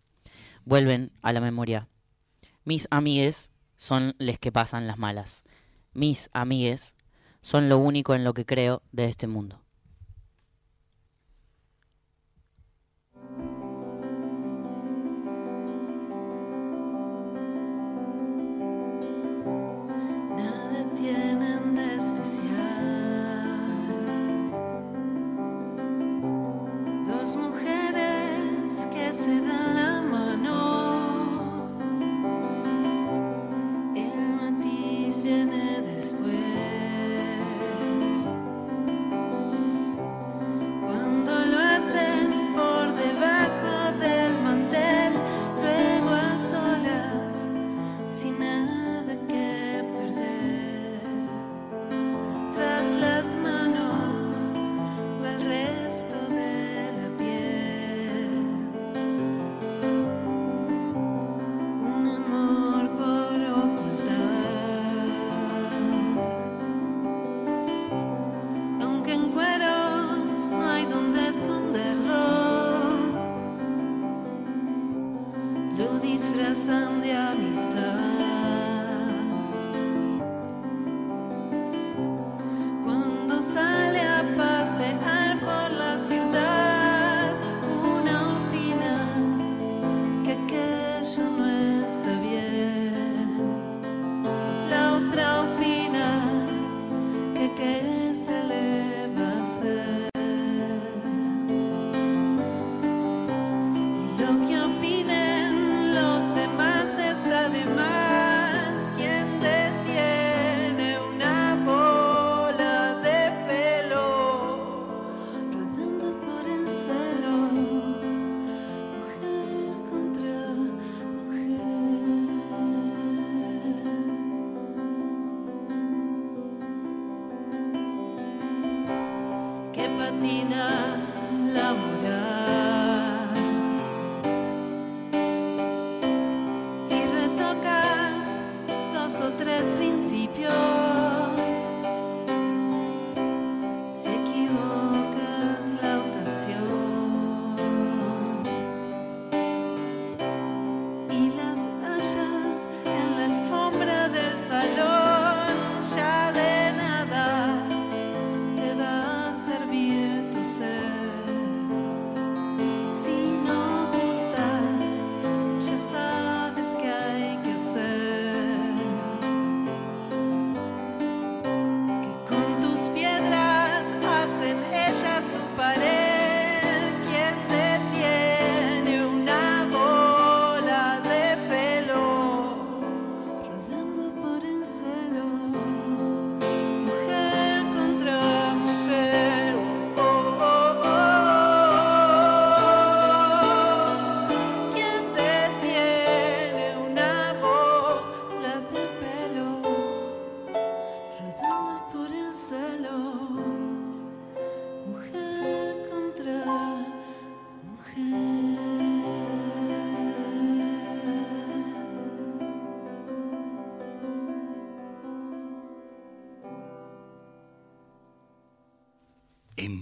Vuelven 0.67 1.13
a 1.23 1.33
la 1.33 1.41
memoria. 1.41 1.89
Mis 2.65 2.89
amigues 2.91 3.53
son 3.77 4.17
les 4.19 4.37
que 4.41 4.51
pasan 4.51 4.89
las 4.89 4.99
malas. 4.99 5.45
Mis 5.93 6.29
amigues 6.33 6.97
son 7.41 7.69
lo 7.69 7.79
único 7.79 8.17
en 8.17 8.25
lo 8.25 8.35
que 8.35 8.45
creo 8.45 8.83
de 8.91 9.05
este 9.05 9.29
mundo. 9.29 9.63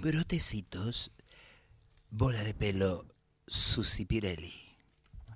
Brotecitos, 0.04 1.10
bola 2.10 2.42
de 2.42 2.52
pelo, 2.52 3.04
Susi 3.46 4.04
Pirelli. 4.04 4.52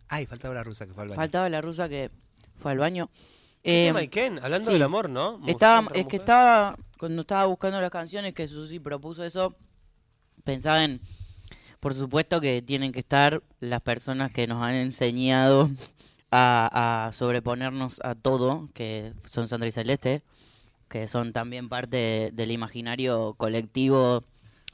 Ay, 0.08 0.26
faltaba 0.26 0.54
la 0.54 0.62
rusa 0.62 0.86
que 0.86 0.92
fue 0.92 1.04
al 1.04 1.08
baño. 1.08 1.16
Faltaba 1.16 1.48
la 1.48 1.60
rusa 1.62 1.88
que 1.88 2.10
fue 2.56 2.72
al 2.72 2.78
baño. 2.78 3.08
¿Qué 3.62 3.88
Eh, 3.88 4.08
tema? 4.08 4.40
Hablando 4.42 4.70
del 4.70 4.82
amor, 4.82 5.08
¿no? 5.10 5.38
Mujer 5.38 5.50
Estaba, 5.54 5.88
es 5.94 6.06
que 6.06 6.16
estaba, 6.16 6.76
cuando 6.98 7.22
estaba 7.22 7.46
buscando 7.46 7.80
las 7.80 7.90
canciones 7.90 8.34
que 8.34 8.46
Susi 8.46 8.78
propuso 8.78 9.24
eso, 9.24 9.54
pensaba 10.44 10.84
en, 10.84 11.00
por 11.80 11.94
supuesto 11.94 12.40
que 12.40 12.60
tienen 12.62 12.92
que 12.92 13.00
estar 13.00 13.42
las 13.60 13.80
personas 13.80 14.32
que 14.32 14.46
nos 14.46 14.62
han 14.62 14.74
enseñado 14.74 15.70
a, 16.30 17.06
a 17.06 17.12
sobreponernos 17.12 18.00
a 18.04 18.14
todo, 18.14 18.68
que 18.74 19.12
son 19.24 19.48
Sandra 19.48 19.68
y 19.68 19.72
Celeste, 19.72 20.22
que 20.88 21.06
son 21.06 21.32
también 21.32 21.68
parte 21.70 21.96
de- 21.96 22.30
del 22.32 22.50
imaginario 22.50 23.34
colectivo 23.34 24.24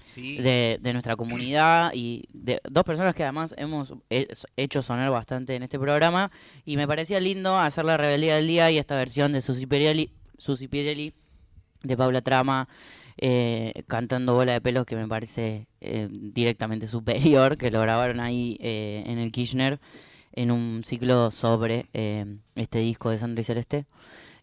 Sí. 0.06 0.36
de, 0.36 0.78
de 0.82 0.92
nuestra 0.92 1.16
comunidad 1.16 1.92
y 1.94 2.24
de 2.34 2.60
dos 2.70 2.84
personas 2.84 3.14
que 3.14 3.22
además 3.22 3.54
hemos 3.56 3.94
he- 4.10 4.28
hecho 4.56 4.82
sonar 4.82 5.10
bastante 5.10 5.56
en 5.56 5.62
este 5.62 5.78
programa 5.78 6.30
y 6.66 6.76
me 6.76 6.86
parecía 6.86 7.18
lindo 7.20 7.56
hacer 7.58 7.86
la 7.86 7.96
rebeldía 7.96 8.36
del 8.36 8.46
día 8.46 8.70
y 8.70 8.76
esta 8.76 8.96
versión 8.96 9.32
de 9.32 9.40
Susi 9.40 9.66
Pirelli, 9.66 10.10
Susi 10.36 10.68
Pirelli 10.68 11.14
de 11.82 11.96
Paula 11.96 12.20
Trama 12.20 12.68
eh, 13.16 13.72
cantando 13.86 14.34
Bola 14.34 14.52
de 14.52 14.60
Pelos 14.60 14.84
que 14.84 14.96
me 14.96 15.08
parece 15.08 15.68
eh, 15.80 16.08
directamente 16.10 16.86
superior, 16.86 17.56
que 17.56 17.70
lo 17.70 17.80
grabaron 17.80 18.20
ahí 18.20 18.58
eh, 18.60 19.04
en 19.06 19.18
el 19.18 19.32
Kirchner 19.32 19.80
en 20.32 20.50
un 20.50 20.82
ciclo 20.84 21.30
sobre 21.30 21.86
eh, 21.94 22.26
este 22.56 22.80
disco 22.80 23.08
de 23.10 23.18
Sandra 23.18 23.40
y 23.40 23.44
Celeste. 23.44 23.86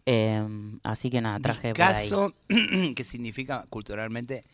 Eh, 0.06 0.42
así 0.82 1.10
que 1.10 1.20
nada, 1.20 1.38
traje. 1.38 1.74
Caso 1.74 2.32
que 2.96 3.04
significa 3.04 3.64
culturalmente, 3.68 4.44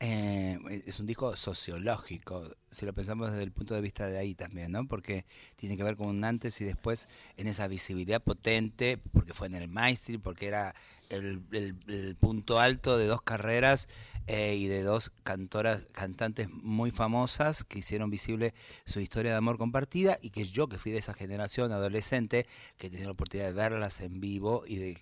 eh, 0.00 0.58
es 0.86 1.00
un 1.00 1.06
disco 1.06 1.36
sociológico, 1.36 2.44
si 2.70 2.84
lo 2.84 2.92
pensamos 2.92 3.30
desde 3.30 3.44
el 3.44 3.52
punto 3.52 3.74
de 3.74 3.80
vista 3.80 4.06
de 4.06 4.18
ahí 4.18 4.34
también, 4.34 4.72
¿no? 4.72 4.86
Porque 4.86 5.24
tiene 5.56 5.76
que 5.76 5.84
ver 5.84 5.96
con 5.96 6.08
un 6.08 6.24
antes 6.24 6.60
y 6.60 6.64
después 6.64 7.08
en 7.36 7.48
esa 7.48 7.66
visibilidad 7.66 8.22
potente, 8.22 8.98
porque 9.12 9.32
fue 9.34 9.46
en 9.46 9.54
el 9.54 9.68
mainstream, 9.68 10.20
porque 10.20 10.46
era 10.48 10.74
el 11.08 12.16
punto 12.18 12.58
alto 12.58 12.98
de 12.98 13.06
dos 13.06 13.22
carreras 13.22 13.88
eh, 14.28 14.56
y 14.56 14.66
de 14.66 14.82
dos 14.82 15.12
cantoras, 15.22 15.86
cantantes 15.92 16.50
muy 16.50 16.90
famosas 16.90 17.62
que 17.62 17.78
hicieron 17.78 18.10
visible 18.10 18.54
su 18.84 18.98
historia 18.98 19.30
de 19.30 19.36
amor 19.36 19.56
compartida 19.56 20.18
y 20.20 20.30
que 20.30 20.44
yo 20.44 20.68
que 20.68 20.78
fui 20.78 20.90
de 20.90 20.98
esa 20.98 21.14
generación 21.14 21.70
adolescente, 21.70 22.44
que 22.76 22.90
tenía 22.90 23.06
la 23.06 23.12
oportunidad 23.12 23.46
de 23.46 23.52
verlas 23.52 24.00
en 24.00 24.20
vivo 24.20 24.64
y 24.66 24.76
de 24.76 24.98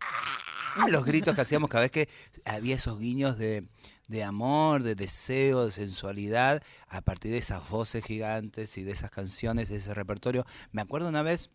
¡ah! 0.00 0.86
los 0.88 1.04
gritos 1.04 1.34
que 1.34 1.40
hacíamos 1.40 1.70
cada 1.70 1.82
vez 1.82 1.90
que 1.90 2.08
había 2.44 2.76
esos 2.76 3.00
guiños 3.00 3.36
de, 3.36 3.64
de 4.08 4.24
amor, 4.24 4.82
de 4.82 4.94
deseo, 4.94 5.66
de 5.66 5.70
sensualidad, 5.70 6.62
a 6.88 7.02
partir 7.02 7.30
de 7.30 7.38
esas 7.38 7.68
voces 7.68 8.04
gigantes 8.04 8.76
y 8.78 8.82
de 8.82 8.92
esas 8.92 9.10
canciones, 9.10 9.68
de 9.68 9.76
ese 9.76 9.94
repertorio. 9.94 10.44
Me 10.72 10.82
acuerdo 10.82 11.10
una 11.10 11.22
vez, 11.22 11.50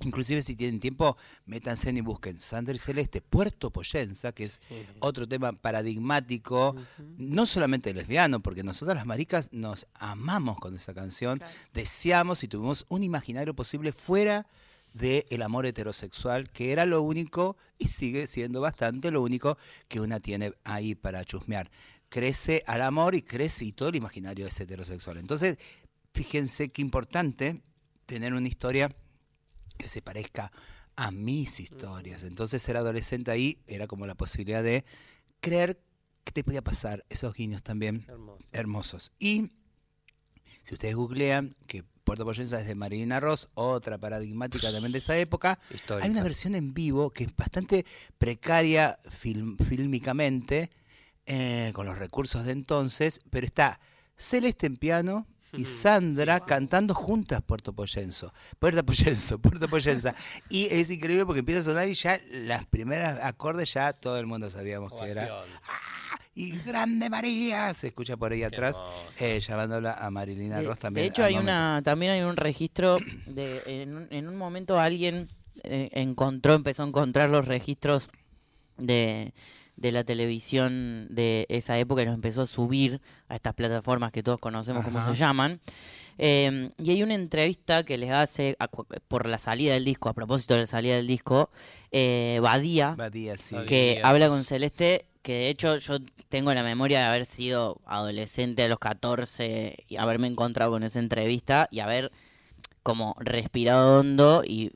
inclusive 0.00 0.42
si 0.42 0.56
tienen 0.56 0.80
tiempo, 0.80 1.16
métanse 1.44 1.90
y 1.90 2.00
busquen 2.00 2.40
Sandra 2.40 2.74
y 2.74 2.78
Celeste, 2.78 3.20
Puerto 3.20 3.70
Poyenza, 3.70 4.32
que 4.32 4.44
es 4.44 4.60
otro 5.00 5.28
tema 5.28 5.52
paradigmático, 5.52 6.74
no 7.18 7.46
solamente 7.46 7.94
lesbiano, 7.94 8.40
porque 8.40 8.64
nosotras 8.64 8.96
las 8.96 9.06
maricas 9.06 9.50
nos 9.52 9.86
amamos 9.94 10.58
con 10.58 10.74
esa 10.74 10.94
canción, 10.94 11.40
deseamos 11.74 12.42
y 12.42 12.48
tuvimos 12.48 12.86
un 12.88 13.04
imaginario 13.04 13.54
posible 13.54 13.92
fuera 13.92 14.46
del 14.94 15.42
amor 15.42 15.66
heterosexual, 15.66 16.48
que 16.50 16.72
era 16.72 16.86
lo 16.86 17.02
único, 17.02 17.56
y 17.78 17.88
sigue 17.88 18.26
siendo 18.26 18.60
bastante 18.60 19.10
lo 19.10 19.22
único 19.22 19.58
que 19.88 20.00
una 20.00 20.20
tiene 20.20 20.54
ahí 20.62 20.94
para 20.94 21.24
chusmear. 21.24 21.70
Crece 22.08 22.62
al 22.66 22.80
amor 22.80 23.16
y 23.16 23.22
crece 23.22 23.66
y 23.66 23.72
todo 23.72 23.88
el 23.88 23.96
imaginario 23.96 24.46
es 24.46 24.58
heterosexual. 24.58 25.18
Entonces, 25.18 25.58
fíjense 26.12 26.70
qué 26.70 26.80
importante 26.80 27.60
tener 28.06 28.34
una 28.34 28.46
historia 28.46 28.94
que 29.76 29.88
se 29.88 30.00
parezca 30.00 30.52
a 30.94 31.10
mis 31.10 31.58
historias. 31.58 32.22
Entonces, 32.22 32.62
ser 32.62 32.76
adolescente 32.76 33.32
ahí 33.32 33.58
era 33.66 33.88
como 33.88 34.06
la 34.06 34.14
posibilidad 34.14 34.62
de 34.62 34.84
creer 35.40 35.82
que 36.22 36.30
te 36.30 36.44
podía 36.44 36.62
pasar 36.62 37.04
esos 37.08 37.34
guiños 37.34 37.64
también 37.64 38.06
hermosos. 38.52 39.10
Y 39.18 39.50
si 40.62 40.74
ustedes 40.74 40.94
googlean, 40.94 41.56
que 41.66 41.84
Puerto 42.04 42.24
Poyenza 42.24 42.60
es 42.60 42.66
de 42.66 42.74
Marilina 42.74 43.18
Ross, 43.18 43.48
otra 43.54 43.98
paradigmática 43.98 44.70
también 44.70 44.92
de 44.92 44.98
esa 44.98 45.16
época, 45.16 45.58
Histórica. 45.72 46.04
hay 46.04 46.10
una 46.12 46.22
versión 46.22 46.54
en 46.54 46.74
vivo 46.74 47.10
que 47.10 47.24
es 47.24 47.34
bastante 47.34 47.84
precaria 48.18 48.98
film- 49.08 49.56
fílmicamente, 49.58 50.70
eh, 51.26 51.70
con 51.74 51.86
los 51.86 51.98
recursos 51.98 52.44
de 52.44 52.52
entonces, 52.52 53.20
pero 53.30 53.46
está 53.46 53.80
Celeste 54.16 54.66
en 54.66 54.76
piano 54.76 55.26
y 55.56 55.64
Sandra 55.64 56.40
cantando 56.40 56.94
juntas 56.94 57.40
Puerto 57.40 57.72
Poyenzo. 57.72 58.32
Puerto 58.58 58.84
Poyenzo, 58.84 59.38
Puerto 59.38 59.68
Poyenza. 59.68 60.14
Y 60.50 60.66
es 60.66 60.90
increíble 60.90 61.24
porque 61.24 61.38
empieza 61.40 61.60
a 61.60 61.64
sonar 61.64 61.88
y 61.88 61.94
ya 61.94 62.20
las 62.30 62.66
primeras 62.66 63.20
acordes 63.22 63.72
ya 63.72 63.92
todo 63.92 64.18
el 64.18 64.26
mundo 64.26 64.50
sabíamos 64.50 64.92
que 65.00 65.10
era. 65.10 65.28
¡Ah! 65.62 65.93
Y 66.34 66.50
Grande 66.58 67.08
María 67.10 67.72
se 67.74 67.88
escucha 67.88 68.16
por 68.16 68.32
ahí 68.32 68.42
atrás, 68.42 68.82
eh, 69.20 69.40
llamándola 69.40 69.92
a 69.92 70.10
Marilina 70.10 70.60
Ross 70.62 70.78
también. 70.80 71.04
De 71.04 71.08
hecho, 71.08 71.24
hay 71.24 71.34
momento. 71.34 71.52
una, 71.52 71.82
también 71.84 72.12
hay 72.12 72.22
un 72.22 72.36
registro 72.36 72.98
de, 73.26 73.62
en, 73.66 73.96
un, 73.96 74.08
en 74.10 74.28
un 74.28 74.36
momento 74.36 74.80
alguien 74.80 75.28
eh, 75.62 75.90
encontró, 75.92 76.54
empezó 76.54 76.82
a 76.82 76.86
encontrar 76.86 77.30
los 77.30 77.46
registros 77.46 78.08
de, 78.76 79.32
de 79.76 79.92
la 79.92 80.02
televisión 80.04 81.06
de 81.10 81.46
esa 81.48 81.78
época 81.78 82.02
y 82.02 82.06
los 82.06 82.14
empezó 82.14 82.42
a 82.42 82.46
subir 82.46 83.00
a 83.28 83.36
estas 83.36 83.54
plataformas 83.54 84.10
que 84.12 84.22
todos 84.22 84.40
conocemos 84.40 84.84
cómo 84.84 85.04
se 85.04 85.14
llaman. 85.14 85.60
Eh, 86.18 86.70
y 86.78 86.90
hay 86.90 87.02
una 87.02 87.14
entrevista 87.14 87.84
que 87.84 87.98
les 87.98 88.10
hace 88.10 88.56
a 88.60 88.68
por 88.68 89.26
la 89.28 89.38
salida 89.38 89.74
del 89.74 89.84
disco, 89.84 90.08
a 90.08 90.14
propósito 90.14 90.54
de 90.54 90.60
la 90.60 90.66
salida 90.66 90.96
del 90.96 91.06
disco, 91.06 91.50
eh, 91.90 92.38
Badía, 92.40 92.94
Badía, 92.96 93.36
sí. 93.36 93.56
que 93.66 93.94
Badía. 93.96 94.08
habla 94.08 94.28
con 94.28 94.44
Celeste, 94.44 95.06
que 95.24 95.32
de 95.32 95.48
hecho 95.48 95.78
yo 95.78 95.98
tengo 96.28 96.52
la 96.54 96.62
memoria 96.62 97.00
de 97.00 97.04
haber 97.06 97.24
sido 97.24 97.80
adolescente 97.86 98.62
a 98.62 98.68
los 98.68 98.78
14 98.78 99.84
y 99.88 99.96
haberme 99.96 100.28
encontrado 100.28 100.70
con 100.72 100.82
esa 100.84 100.98
entrevista 101.00 101.66
y 101.70 101.80
haber 101.80 102.12
como 102.82 103.16
respirado 103.18 104.00
hondo 104.00 104.44
y 104.46 104.72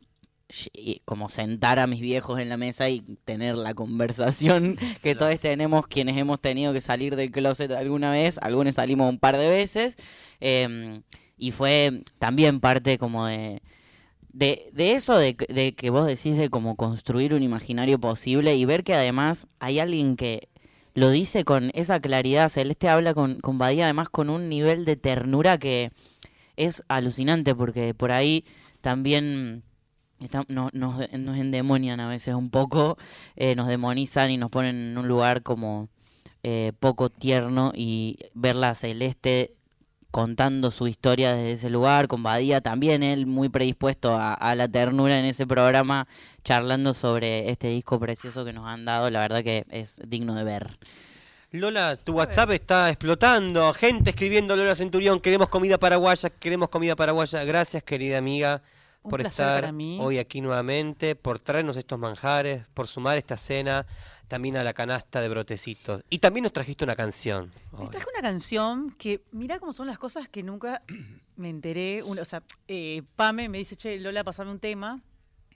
y 0.72 1.02
como 1.04 1.28
sentar 1.28 1.78
a 1.78 1.86
mis 1.86 2.00
viejos 2.00 2.40
en 2.40 2.48
la 2.48 2.56
mesa 2.56 2.88
y 2.88 3.00
tener 3.26 3.56
la 3.56 3.74
conversación 3.74 4.78
que 5.02 5.14
todos 5.14 5.38
tenemos 5.40 5.86
quienes 5.86 6.16
hemos 6.16 6.40
tenido 6.40 6.72
que 6.72 6.80
salir 6.80 7.16
del 7.16 7.30
closet 7.30 7.70
alguna 7.72 8.10
vez, 8.10 8.38
algunos 8.38 8.76
salimos 8.76 9.10
un 9.10 9.18
par 9.18 9.36
de 9.36 9.50
veces, 9.50 9.96
em, 10.40 11.02
y 11.36 11.50
fue 11.50 12.02
también 12.18 12.60
parte 12.60 12.96
como 12.96 13.26
de, 13.26 13.60
de, 14.32 14.70
de 14.72 14.92
eso 14.92 15.16
de, 15.16 15.36
de 15.48 15.74
que 15.74 15.90
vos 15.90 16.06
decís 16.06 16.36
de 16.36 16.50
como 16.50 16.76
construir 16.76 17.34
un 17.34 17.42
imaginario 17.42 17.98
posible 17.98 18.54
y 18.56 18.64
ver 18.64 18.84
que 18.84 18.94
además 18.94 19.46
hay 19.58 19.78
alguien 19.78 20.16
que 20.16 20.48
lo 20.94 21.10
dice 21.10 21.44
con 21.44 21.70
esa 21.74 22.00
claridad, 22.00 22.48
Celeste 22.48 22.88
habla 22.88 23.14
con, 23.14 23.40
con 23.40 23.58
Badía 23.58 23.84
además 23.84 24.08
con 24.10 24.30
un 24.30 24.48
nivel 24.48 24.84
de 24.84 24.96
ternura 24.96 25.58
que 25.58 25.92
es 26.56 26.82
alucinante 26.88 27.54
porque 27.54 27.94
por 27.94 28.10
ahí 28.12 28.44
también 28.80 29.62
está- 30.20 30.44
no- 30.48 30.70
nos, 30.72 30.96
nos 31.12 31.38
endemonian 31.38 32.00
a 32.00 32.08
veces 32.08 32.34
un 32.34 32.50
poco, 32.50 32.96
eh, 33.36 33.54
nos 33.54 33.68
demonizan 33.68 34.30
y 34.30 34.36
nos 34.36 34.50
ponen 34.50 34.76
en 34.92 34.98
un 34.98 35.08
lugar 35.08 35.42
como 35.42 35.88
eh, 36.42 36.72
poco 36.80 37.10
tierno 37.10 37.72
y 37.74 38.16
verla 38.34 38.74
Celeste 38.74 39.54
contando 40.10 40.70
su 40.70 40.86
historia 40.86 41.34
desde 41.34 41.52
ese 41.52 41.70
lugar, 41.70 42.08
con 42.08 42.22
Badía 42.22 42.60
también, 42.60 43.02
él 43.02 43.26
muy 43.26 43.48
predispuesto 43.48 44.14
a, 44.14 44.34
a 44.34 44.54
la 44.54 44.68
ternura 44.68 45.18
en 45.18 45.24
ese 45.24 45.46
programa, 45.46 46.08
charlando 46.44 46.94
sobre 46.94 47.50
este 47.50 47.68
disco 47.68 48.00
precioso 48.00 48.44
que 48.44 48.52
nos 48.52 48.66
han 48.66 48.84
dado, 48.84 49.10
la 49.10 49.20
verdad 49.20 49.44
que 49.44 49.66
es 49.70 50.00
digno 50.06 50.34
de 50.34 50.44
ver. 50.44 50.78
Lola, 51.50 51.96
tu 51.96 52.12
WhatsApp 52.12 52.50
está 52.50 52.90
explotando. 52.90 53.72
Gente 53.72 54.10
escribiendo 54.10 54.54
Lola 54.54 54.74
Centurión, 54.74 55.18
queremos 55.18 55.48
comida 55.48 55.78
paraguaya, 55.78 56.28
queremos 56.28 56.68
comida 56.68 56.94
paraguaya. 56.94 57.42
Gracias, 57.44 57.82
querida 57.82 58.18
amiga, 58.18 58.60
Un 59.02 59.10
por 59.10 59.22
estar 59.22 59.72
hoy 59.98 60.18
aquí 60.18 60.42
nuevamente, 60.42 61.16
por 61.16 61.38
traernos 61.38 61.78
estos 61.78 61.98
manjares, 61.98 62.66
por 62.74 62.86
sumar 62.86 63.16
esta 63.16 63.38
cena 63.38 63.86
también 64.28 64.56
a 64.56 64.62
la 64.64 64.72
canasta 64.74 65.20
de 65.20 65.28
brotecitos. 65.28 66.02
Y 66.10 66.18
también 66.18 66.42
nos 66.44 66.52
trajiste 66.52 66.84
una 66.84 66.94
canción. 66.96 67.50
Te 67.78 67.86
traje 67.88 68.06
una 68.12 68.22
canción 68.22 68.90
que, 68.98 69.24
mira 69.32 69.58
cómo 69.58 69.72
son 69.72 69.86
las 69.86 69.98
cosas 69.98 70.28
que 70.28 70.42
nunca 70.42 70.82
me 71.36 71.48
enteré. 71.50 72.02
O 72.02 72.24
sea, 72.24 72.42
eh, 72.68 73.02
Pame 73.16 73.48
me 73.48 73.58
dice, 73.58 73.74
che, 73.76 73.98
Lola, 73.98 74.22
pasame 74.24 74.50
un 74.50 74.60
tema. 74.60 75.00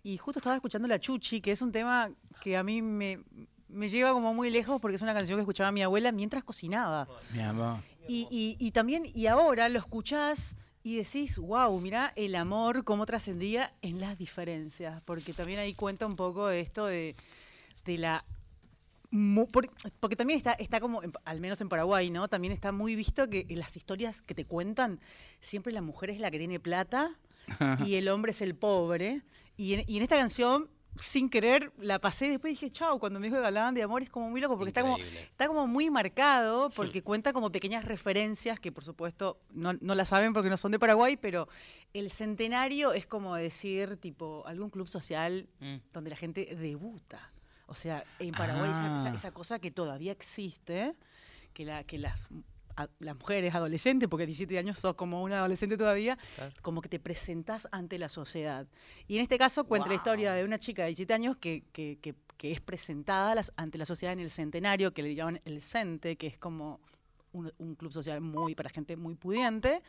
Y 0.02 0.16
justo 0.16 0.40
estaba 0.40 0.56
escuchando 0.56 0.88
La 0.88 0.98
Chuchi, 0.98 1.40
que 1.40 1.52
es 1.52 1.62
un 1.62 1.70
tema 1.70 2.10
que 2.40 2.56
a 2.56 2.62
mí 2.64 2.82
me, 2.82 3.20
me 3.68 3.88
lleva 3.88 4.12
como 4.12 4.34
muy 4.34 4.50
lejos 4.50 4.80
porque 4.80 4.96
es 4.96 5.02
una 5.02 5.14
canción 5.14 5.36
que 5.38 5.42
escuchaba 5.42 5.70
mi 5.70 5.82
abuela 5.82 6.10
mientras 6.10 6.42
cocinaba. 6.42 7.06
Mi 7.32 7.40
amor. 7.40 7.78
Y, 8.08 8.26
y- 8.30 8.56
y 8.58 8.70
también, 8.72 9.04
y 9.14 9.26
ahora 9.26 9.68
lo 9.68 9.78
escuchás 9.78 10.56
y 10.82 10.96
decís, 10.96 11.38
wow, 11.38 11.78
mira 11.78 12.12
el 12.16 12.34
amor, 12.34 12.82
cómo 12.82 13.06
trascendía 13.06 13.72
en 13.82 14.00
las 14.00 14.18
diferencias. 14.18 15.00
Porque 15.04 15.32
también 15.32 15.60
ahí 15.60 15.74
cuenta 15.74 16.06
un 16.06 16.16
poco 16.16 16.48
de 16.48 16.58
esto 16.60 16.86
de, 16.86 17.14
de 17.84 17.98
la 17.98 18.24
porque 20.00 20.16
también 20.16 20.38
está, 20.38 20.52
está 20.54 20.80
como, 20.80 21.02
al 21.24 21.40
menos 21.40 21.60
en 21.60 21.68
Paraguay, 21.68 22.10
¿no? 22.10 22.28
También 22.28 22.52
está 22.52 22.72
muy 22.72 22.96
visto 22.96 23.28
que 23.28 23.46
en 23.48 23.58
las 23.58 23.76
historias 23.76 24.22
que 24.22 24.34
te 24.34 24.44
cuentan, 24.44 25.00
siempre 25.40 25.72
la 25.72 25.82
mujer 25.82 26.10
es 26.10 26.18
la 26.20 26.30
que 26.30 26.38
tiene 26.38 26.58
plata 26.60 27.18
y 27.84 27.96
el 27.96 28.08
hombre 28.08 28.30
es 28.30 28.40
el 28.40 28.54
pobre. 28.54 29.22
Y 29.56 29.74
en, 29.74 29.84
y 29.86 29.98
en 29.98 30.02
esta 30.02 30.16
canción, 30.16 30.70
sin 30.96 31.28
querer, 31.28 31.72
la 31.78 31.98
pasé 31.98 32.26
y 32.26 32.30
después 32.30 32.52
dije, 32.52 32.70
chao, 32.70 32.98
cuando 32.98 33.20
me 33.20 33.26
dijo 33.26 33.38
que 33.40 33.46
hablaban 33.46 33.74
de 33.74 33.82
amor 33.82 34.02
es 34.02 34.10
como 34.10 34.30
muy 34.30 34.40
loco, 34.40 34.56
porque 34.56 34.70
está 34.70 34.82
como, 34.82 34.96
está 34.98 35.46
como 35.46 35.66
muy 35.66 35.90
marcado, 35.90 36.70
porque 36.70 37.02
cuenta 37.02 37.32
como 37.32 37.50
pequeñas 37.50 37.84
referencias, 37.84 38.60
que 38.60 38.72
por 38.72 38.84
supuesto 38.84 39.38
no, 39.50 39.72
no 39.74 39.94
la 39.94 40.04
saben 40.04 40.32
porque 40.32 40.48
no 40.50 40.56
son 40.56 40.72
de 40.72 40.78
Paraguay, 40.78 41.16
pero 41.16 41.48
el 41.92 42.10
centenario 42.10 42.92
es 42.92 43.06
como 43.06 43.34
decir, 43.36 43.96
tipo, 43.98 44.42
algún 44.46 44.70
club 44.70 44.88
social 44.88 45.48
Mm. 45.60 45.76
donde 45.92 46.10
la 46.10 46.16
gente 46.16 46.54
debuta. 46.56 47.31
O 47.72 47.74
sea, 47.74 48.04
en 48.18 48.32
Paraguay 48.32 48.68
esa, 48.70 49.02
Ah. 49.08 49.14
esa 49.14 49.32
cosa 49.32 49.58
que 49.58 49.70
todavía 49.70 50.12
existe, 50.12 50.94
que, 51.54 51.64
la, 51.64 51.84
que 51.84 51.96
las, 51.96 52.28
a- 52.76 52.88
las 52.98 53.16
mujeres 53.16 53.54
adolescentes, 53.54 54.10
porque 54.10 54.24
a 54.24 54.26
17 54.26 54.58
años 54.58 54.78
sos 54.78 54.94
como 54.94 55.22
una 55.22 55.38
adolescente 55.38 55.78
todavía, 55.78 56.18
Claro. 56.36 56.52
como 56.60 56.82
que 56.82 56.90
te 56.90 57.00
presentas 57.00 57.66
ante 57.72 57.98
la 57.98 58.10
sociedad. 58.10 58.66
Y 59.08 59.16
en 59.16 59.22
este 59.22 59.38
caso 59.38 59.64
cuenta 59.64 59.88
la 59.88 59.94
historia 59.94 60.34
de 60.34 60.44
una 60.44 60.58
chica 60.58 60.82
de 60.82 60.88
17 60.88 61.14
años 61.14 61.36
que, 61.38 61.64
que- 61.72 61.98
que- 62.02 62.14
que 62.36 62.52
es 62.52 62.60
presentada 62.60 63.34
las- 63.34 63.52
ante 63.56 63.78
la 63.78 63.86
sociedad 63.86 64.12
en 64.12 64.20
el 64.20 64.30
centenario, 64.30 64.92
que 64.92 65.02
le 65.02 65.14
llaman 65.14 65.40
el 65.46 65.62
CENTE, 65.62 66.16
que 66.16 66.26
es 66.26 66.36
como 66.36 66.78
un, 67.32 67.52
un 67.58 67.74
club 67.74 67.92
social 67.92 68.20
muy 68.20 68.54
para 68.54 68.70
gente 68.70 68.96
muy 68.96 69.14
pudiente, 69.14 69.82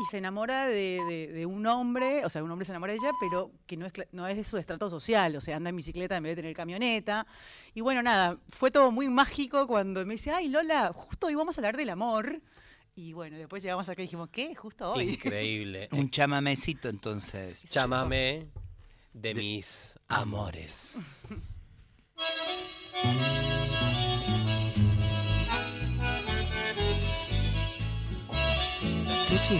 y 0.00 0.04
se 0.10 0.18
enamora 0.18 0.66
de, 0.66 1.00
de- 1.08 1.28
de 1.32 1.46
un 1.46 1.66
hombre, 1.66 2.24
o 2.24 2.30
sea, 2.30 2.42
un 2.42 2.50
hombre 2.50 2.64
se 2.64 2.72
enamora 2.72 2.92
de 2.92 2.98
ella, 2.98 3.12
pero 3.20 3.50
que 3.66 3.76
no 3.76 3.86
es, 3.86 3.92
no 4.12 4.26
es 4.26 4.36
de 4.36 4.44
su 4.44 4.56
estrato 4.58 4.88
social, 4.90 5.36
o 5.36 5.40
sea, 5.40 5.56
anda 5.56 5.70
en 5.70 5.76
bicicleta 5.76 6.16
en 6.16 6.22
vez 6.22 6.36
de 6.36 6.42
tener 6.42 6.56
camioneta. 6.56 7.26
Y 7.74 7.80
bueno, 7.80 8.02
nada, 8.02 8.38
fue 8.48 8.70
todo 8.70 8.90
muy 8.90 9.08
mágico 9.08 9.66
cuando 9.66 10.04
me 10.06 10.14
dice, 10.14 10.30
ay 10.30 10.48
Lola, 10.48 10.92
justo 10.94 11.26
hoy 11.28 11.34
vamos 11.34 11.56
a 11.56 11.60
hablar 11.60 11.76
del 11.76 11.90
amor. 11.90 12.40
Y 12.96 13.12
bueno, 13.12 13.36
después 13.36 13.60
llegamos 13.62 13.88
acá 13.88 14.02
y 14.02 14.04
dijimos, 14.04 14.28
¿qué? 14.30 14.54
Justo 14.54 14.92
hoy. 14.92 15.10
Increíble. 15.14 15.88
Un 15.92 16.10
chamamecito 16.10 16.88
entonces. 16.88 17.64
Chámame 17.68 18.46
de 19.12 19.34
mis 19.34 19.98
amores. 20.06 21.26
Si 29.46 29.56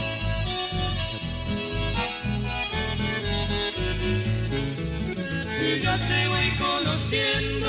yo 5.83 5.91
te 6.09 6.29
voy 6.29 6.51
conociendo, 6.59 7.69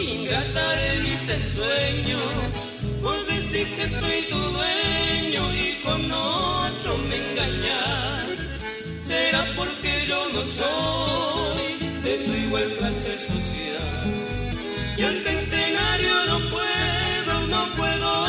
ingrata 0.00 0.70
de 0.76 0.98
mis 0.98 1.28
ensueños, 1.28 2.22
por 3.02 3.26
decir 3.26 3.66
que 3.74 3.88
soy 3.88 4.22
tu 4.30 4.38
dueño 4.38 5.52
y 5.52 5.80
con 5.82 6.12
otro 6.12 6.96
me 7.08 7.16
engañas. 7.16 8.38
Será 8.96 9.46
porque 9.56 10.06
yo 10.06 10.28
no 10.32 10.42
soy 10.46 11.76
de 12.04 12.18
tu 12.18 12.32
igual 12.34 12.72
clase 12.78 13.18
social. 13.18 13.82
Y 14.96 15.02
al 15.02 15.16
centenario 15.16 16.26
no 16.26 16.38
puedo, 16.50 17.46
no 17.48 17.66
puedo. 17.76 18.25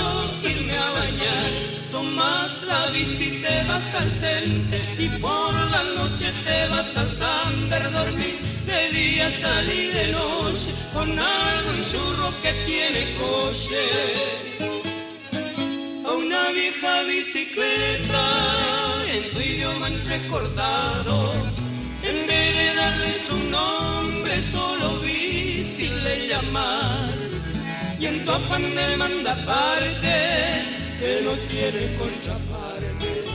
Tomas 2.18 2.64
la 2.66 2.90
bici 2.90 3.44
te 3.44 3.64
vas 3.68 3.94
al 3.94 4.12
cente 4.12 4.82
y 4.98 5.08
por 5.22 5.54
la 5.54 5.84
noche 5.98 6.32
te 6.46 6.68
vas 6.68 6.98
al 6.98 7.08
Sander, 7.08 7.92
dormís 7.92 8.38
de 8.66 8.90
día 8.90 9.30
salí 9.30 9.88
de 9.98 10.14
noche 10.14 10.72
con 10.96 11.10
algún 11.12 11.84
churro 11.84 12.34
que 12.42 12.54
tiene 12.66 13.02
coche. 13.22 13.84
A 16.08 16.12
una 16.14 16.50
vieja 16.54 17.04
bicicleta 17.04 18.26
en 19.14 19.32
tu 19.32 19.40
idioma 19.40 19.88
entrecortado, 19.90 21.34
en 22.02 22.26
vez 22.26 22.58
de 22.58 22.76
darle 22.82 23.14
su 23.28 23.38
nombre 23.58 24.42
solo 24.42 25.00
bici 25.02 25.90
le 26.04 26.30
llamas. 26.30 27.12
Y 28.00 28.08
en 28.08 28.26
tu 28.26 28.32
afán 28.32 28.74
de 28.74 28.98
mandaparte 28.98 30.78
que 31.00 31.22
no 31.24 31.32
tiene 31.52 31.96
contraparte 31.96 33.28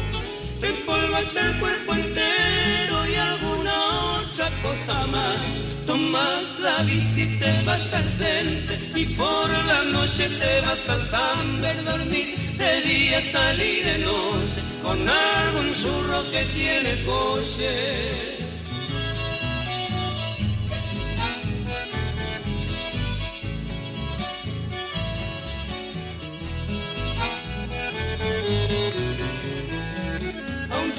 te 0.63 0.69
empolvaste 0.69 1.41
el 1.41 1.59
cuerpo 1.59 1.93
entero 1.95 2.97
y 3.11 3.15
alguna 3.17 3.75
otra 4.21 4.49
cosa 4.63 5.07
más. 5.09 5.39
Tomas 5.87 6.61
la 6.61 6.83
bici 6.85 7.27
te 7.41 7.63
vas 7.65 7.93
al 7.93 8.05
cente 8.05 8.79
y 8.95 9.07
por 9.07 9.51
la 9.51 9.83
noche 9.91 10.29
te 10.29 10.61
vas 10.61 10.89
al 10.89 11.03
Samber 11.05 11.85
dormís 11.85 12.57
de 12.57 12.81
día 12.83 13.21
salí 13.21 13.83
de 13.83 13.99
noche 13.99 14.61
con 14.85 14.99
algún 15.09 15.73
churro 15.75 16.23
que 16.31 16.45
tiene 16.55 17.03
coche 17.05 18.42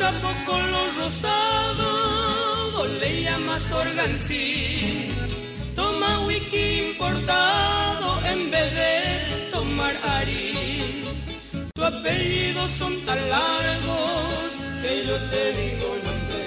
trapo 0.04 0.32
con 0.46 0.62
los 0.72 0.98
rosados, 0.98 2.90
le 3.00 3.24
llamas 3.24 3.72
organsí. 3.72 5.08
Toma 5.76 6.26
whisky 6.26 6.90
importado 6.90 8.20
en 8.32 8.52
vez 8.52 8.70
de 8.82 8.94
tomar 9.52 9.94
ari. 10.18 11.06
Tu 11.74 11.84
apellido 11.84 12.68
son 12.68 12.94
tan 13.06 13.22
largos 13.30 14.48
que 14.84 15.06
yo 15.08 15.16
te 15.32 15.44
digo 15.60 15.90
nombre. 16.06 16.44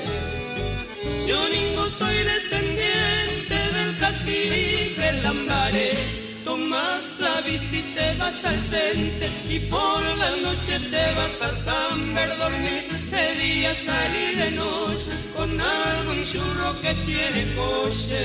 Yo 1.26 1.38
ningo 1.48 1.84
soy 1.98 2.16
descendiente 2.32 3.56
del 3.76 3.90
cacique 3.98 5.06
Lambaré. 5.22 6.25
Tomas 6.46 7.04
la 7.18 7.40
bici 7.44 7.82
te 7.96 8.06
vas 8.18 8.44
al 8.44 8.60
centro 8.72 9.28
y 9.54 9.58
por 9.72 10.00
la 10.22 10.30
noche 10.44 10.74
te 10.92 11.04
vas 11.16 11.36
a 11.48 11.50
Samber, 11.64 12.30
dormís 12.38 12.84
de 13.10 13.26
día 13.42 13.74
salir 13.74 14.32
de 14.42 14.50
noche 14.52 15.10
con 15.36 15.50
algún 15.60 16.22
churro 16.22 16.70
que 16.82 16.92
tiene 17.08 17.42
coche. 17.56 18.24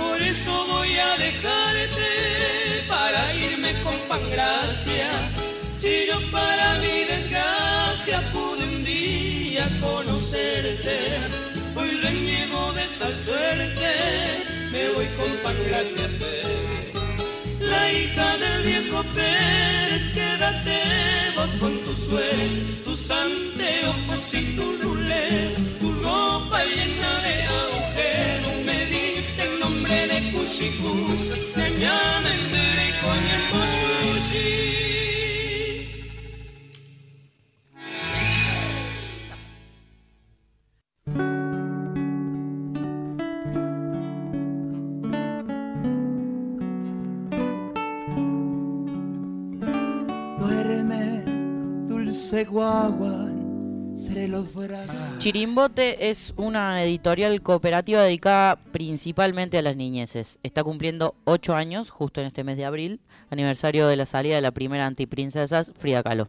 Por 0.00 0.16
eso 0.32 0.52
voy 0.72 0.92
a 1.08 1.10
dejarte 1.24 1.79
Yo 6.10 6.18
para 6.32 6.74
mi 6.80 7.04
desgracia 7.04 8.20
pude 8.32 8.64
un 8.64 8.82
día 8.82 9.70
conocerte, 9.80 10.98
hoy 11.76 11.90
reniego 12.02 12.72
de 12.72 12.84
tal 12.98 13.14
suerte, 13.16 13.90
me 14.72 14.88
voy 14.88 15.06
con 15.18 15.30
Pangracia. 15.44 16.08
La 17.60 17.92
hija 17.92 18.28
del 18.38 18.62
viejo 18.64 19.04
Pérez, 19.14 20.08
quédate 20.12 20.78
vos 21.36 21.52
con 21.60 21.78
tu 21.84 21.94
suerte, 21.94 22.82
tus 22.84 23.08
anteojos 23.08 24.34
y 24.34 24.56
tu 24.56 24.66
rulé, 24.82 25.54
tu 25.78 25.92
ropa 25.92 26.64
llena 26.64 27.12
de 27.26 27.34
agujeros, 27.60 28.56
me 28.66 28.78
diste 28.86 29.42
el 29.44 29.60
nombre 29.60 30.08
de 30.08 30.20
me 31.54 31.70
llaman 31.78 32.40
de 32.50 32.70
con 33.00 33.20
el 33.34 33.42
Duerme, 33.50 34.69
Chirimbote 55.18 56.10
es 56.10 56.34
una 56.36 56.82
editorial 56.82 57.42
cooperativa 57.42 58.02
dedicada 58.02 58.56
principalmente 58.72 59.58
a 59.58 59.62
las 59.62 59.76
niñeces. 59.76 60.38
Está 60.42 60.64
cumpliendo 60.64 61.14
8 61.24 61.54
años, 61.54 61.90
justo 61.90 62.20
en 62.20 62.26
este 62.26 62.44
mes 62.44 62.56
de 62.56 62.64
abril, 62.64 63.00
aniversario 63.30 63.86
de 63.86 63.96
la 63.96 64.06
salida 64.06 64.36
de 64.36 64.42
la 64.42 64.50
primera 64.50 64.86
antiprincesas, 64.86 65.72
Frida 65.76 66.02
Kahlo. 66.02 66.28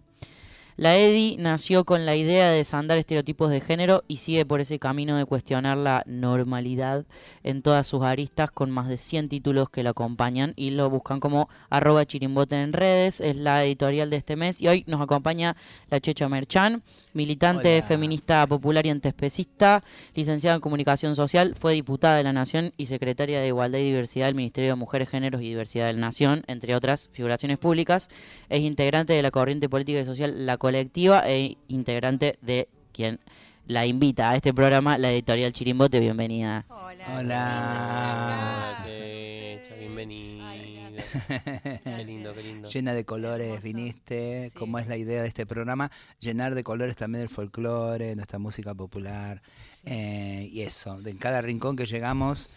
La 0.82 0.98
EDI 0.98 1.38
nació 1.38 1.86
con 1.86 2.08
la 2.08 2.16
idea 2.16 2.50
de 2.50 2.58
desandar 2.58 2.98
estereotipos 2.98 3.52
de 3.52 3.62
género 3.62 4.04
y 4.08 4.18
sigue 4.18 4.48
por 4.48 4.62
ese 4.62 4.80
camino 4.80 5.16
de 5.16 5.26
cuestionar 5.26 5.78
la 5.78 6.02
normalidad 6.08 7.06
en 7.44 7.62
todas 7.62 7.86
sus 7.86 8.02
aristas 8.02 8.50
con 8.50 8.72
más 8.72 8.88
de 8.88 8.98
100 8.98 9.30
títulos 9.30 9.70
que 9.70 9.84
lo 9.84 9.92
acompañan 9.92 10.54
y 10.56 10.72
lo 10.72 10.90
buscan 10.90 11.20
como 11.20 11.50
arroba 11.70 12.08
chirimbote 12.08 12.60
en 12.60 12.74
redes. 12.74 13.22
Es 13.22 13.36
la 13.36 13.64
editorial 13.64 14.10
de 14.10 14.18
este 14.18 14.36
mes 14.36 14.60
y 14.60 14.70
hoy 14.70 14.84
nos 14.88 15.02
acompaña 15.02 15.56
la 15.92 16.00
Checha 16.00 16.28
Merchan, 16.28 16.82
militante 17.14 17.78
Hola. 17.78 17.88
feminista 17.88 18.48
popular 18.48 18.84
y 18.84 18.90
antiespecista, 18.90 19.84
licenciada 20.16 20.56
en 20.56 20.62
comunicación 20.62 21.16
social, 21.16 21.54
fue 21.54 21.74
diputada 21.74 22.18
de 22.18 22.24
la 22.24 22.34
Nación 22.34 22.74
y 22.78 22.88
secretaria 22.88 23.40
de 23.40 23.50
Igualdad 23.50 23.78
y 23.78 23.84
Diversidad 23.84 24.26
del 24.26 24.34
Ministerio 24.34 24.72
de 24.72 24.76
Mujeres, 24.78 25.10
Géneros 25.10 25.44
y 25.44 25.50
Diversidad 25.50 25.86
de 25.86 25.94
la 25.94 26.00
Nación, 26.00 26.44
entre 26.48 26.74
otras 26.74 27.12
figuraciones 27.14 27.60
públicas. 27.60 28.10
Es 28.50 28.62
integrante 28.62 29.14
de 29.14 29.22
la 29.22 29.30
corriente 29.30 29.70
política 29.70 30.00
y 30.00 30.06
social 30.06 30.48
La 30.48 30.58
Colectiva 30.72 31.28
e 31.28 31.58
integrante 31.68 32.40
de 32.42 32.70
quien 32.94 33.20
la 33.68 33.86
invita 33.86 34.30
a 34.30 34.38
este 34.38 34.54
programa, 34.54 34.98
la 34.98 35.12
editorial 35.12 35.52
Chirimbote. 35.52 36.00
Bienvenida. 36.00 36.66
Hola. 37.14 38.78
Checha, 38.86 39.76
bienvenida. 39.76 40.50
Qué 41.84 42.06
lindo, 42.06 42.34
qué 42.34 42.44
lindo. 42.44 42.70
Llena 42.70 42.94
de 42.94 43.04
colores 43.04 43.62
viniste, 43.62 44.54
como 44.58 44.80
es 44.80 44.88
la 44.88 44.96
idea 44.96 45.22
de 45.22 45.28
este 45.28 45.46
programa, 45.46 45.92
llenar 46.22 46.56
de 46.56 46.64
colores 46.64 46.96
también 46.96 47.24
el 47.24 47.30
folclore, 47.30 48.16
nuestra 48.16 48.40
música 48.40 48.74
popular 48.74 49.42
eh, 49.84 50.48
y 50.54 50.62
eso, 50.62 51.02
de 51.02 51.12
en 51.12 51.18
cada 51.18 51.42
rincón 51.42 51.76
que 51.76 51.86
llegamos 51.86 52.50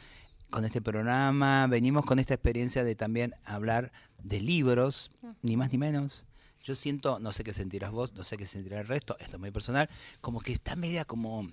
con 0.50 0.64
este 0.64 0.80
programa, 0.80 1.66
venimos 1.66 2.04
con 2.04 2.20
esta 2.20 2.34
experiencia 2.34 2.84
de 2.84 2.94
también 2.94 3.34
hablar 3.44 3.90
de 4.22 4.40
libros, 4.40 5.10
ni 5.42 5.56
más 5.56 5.72
ni 5.72 5.78
menos. 5.78 6.26
Yo 6.64 6.74
siento, 6.74 7.18
no 7.20 7.32
sé 7.34 7.44
qué 7.44 7.52
sentirás 7.52 7.92
vos, 7.92 8.14
no 8.14 8.24
sé 8.24 8.38
qué 8.38 8.46
sentirá 8.46 8.80
el 8.80 8.88
resto, 8.88 9.16
esto 9.20 9.36
es 9.36 9.40
muy 9.40 9.50
personal, 9.50 9.88
como 10.22 10.40
que 10.40 10.52
está 10.52 10.76
media 10.76 11.04
como 11.04 11.46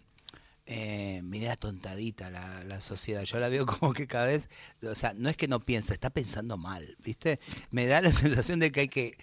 eh, 0.65 1.21
media 1.23 1.57
tontadita 1.57 2.29
la, 2.29 2.63
la 2.63 2.79
sociedad. 2.79 3.23
Yo 3.23 3.37
la 3.39 3.49
veo 3.49 3.65
como 3.79 3.91
que 3.91 4.07
cada 4.07 4.27
vez, 4.27 4.49
o 4.83 4.95
sea, 4.95 5.13
no 5.13 5.29
es 5.29 5.35
que 5.35 5.49
no 5.49 5.59
piensa, 5.59 5.93
está 5.93 6.09
pensando 6.09 6.55
mal, 6.55 6.95
¿viste? 7.03 7.41
Me 7.71 7.87
da 7.87 8.01
la 8.01 8.11
sensación 8.13 8.59
de 8.59 8.71
que 8.71 8.81
hay 8.81 8.87
que 8.87 9.17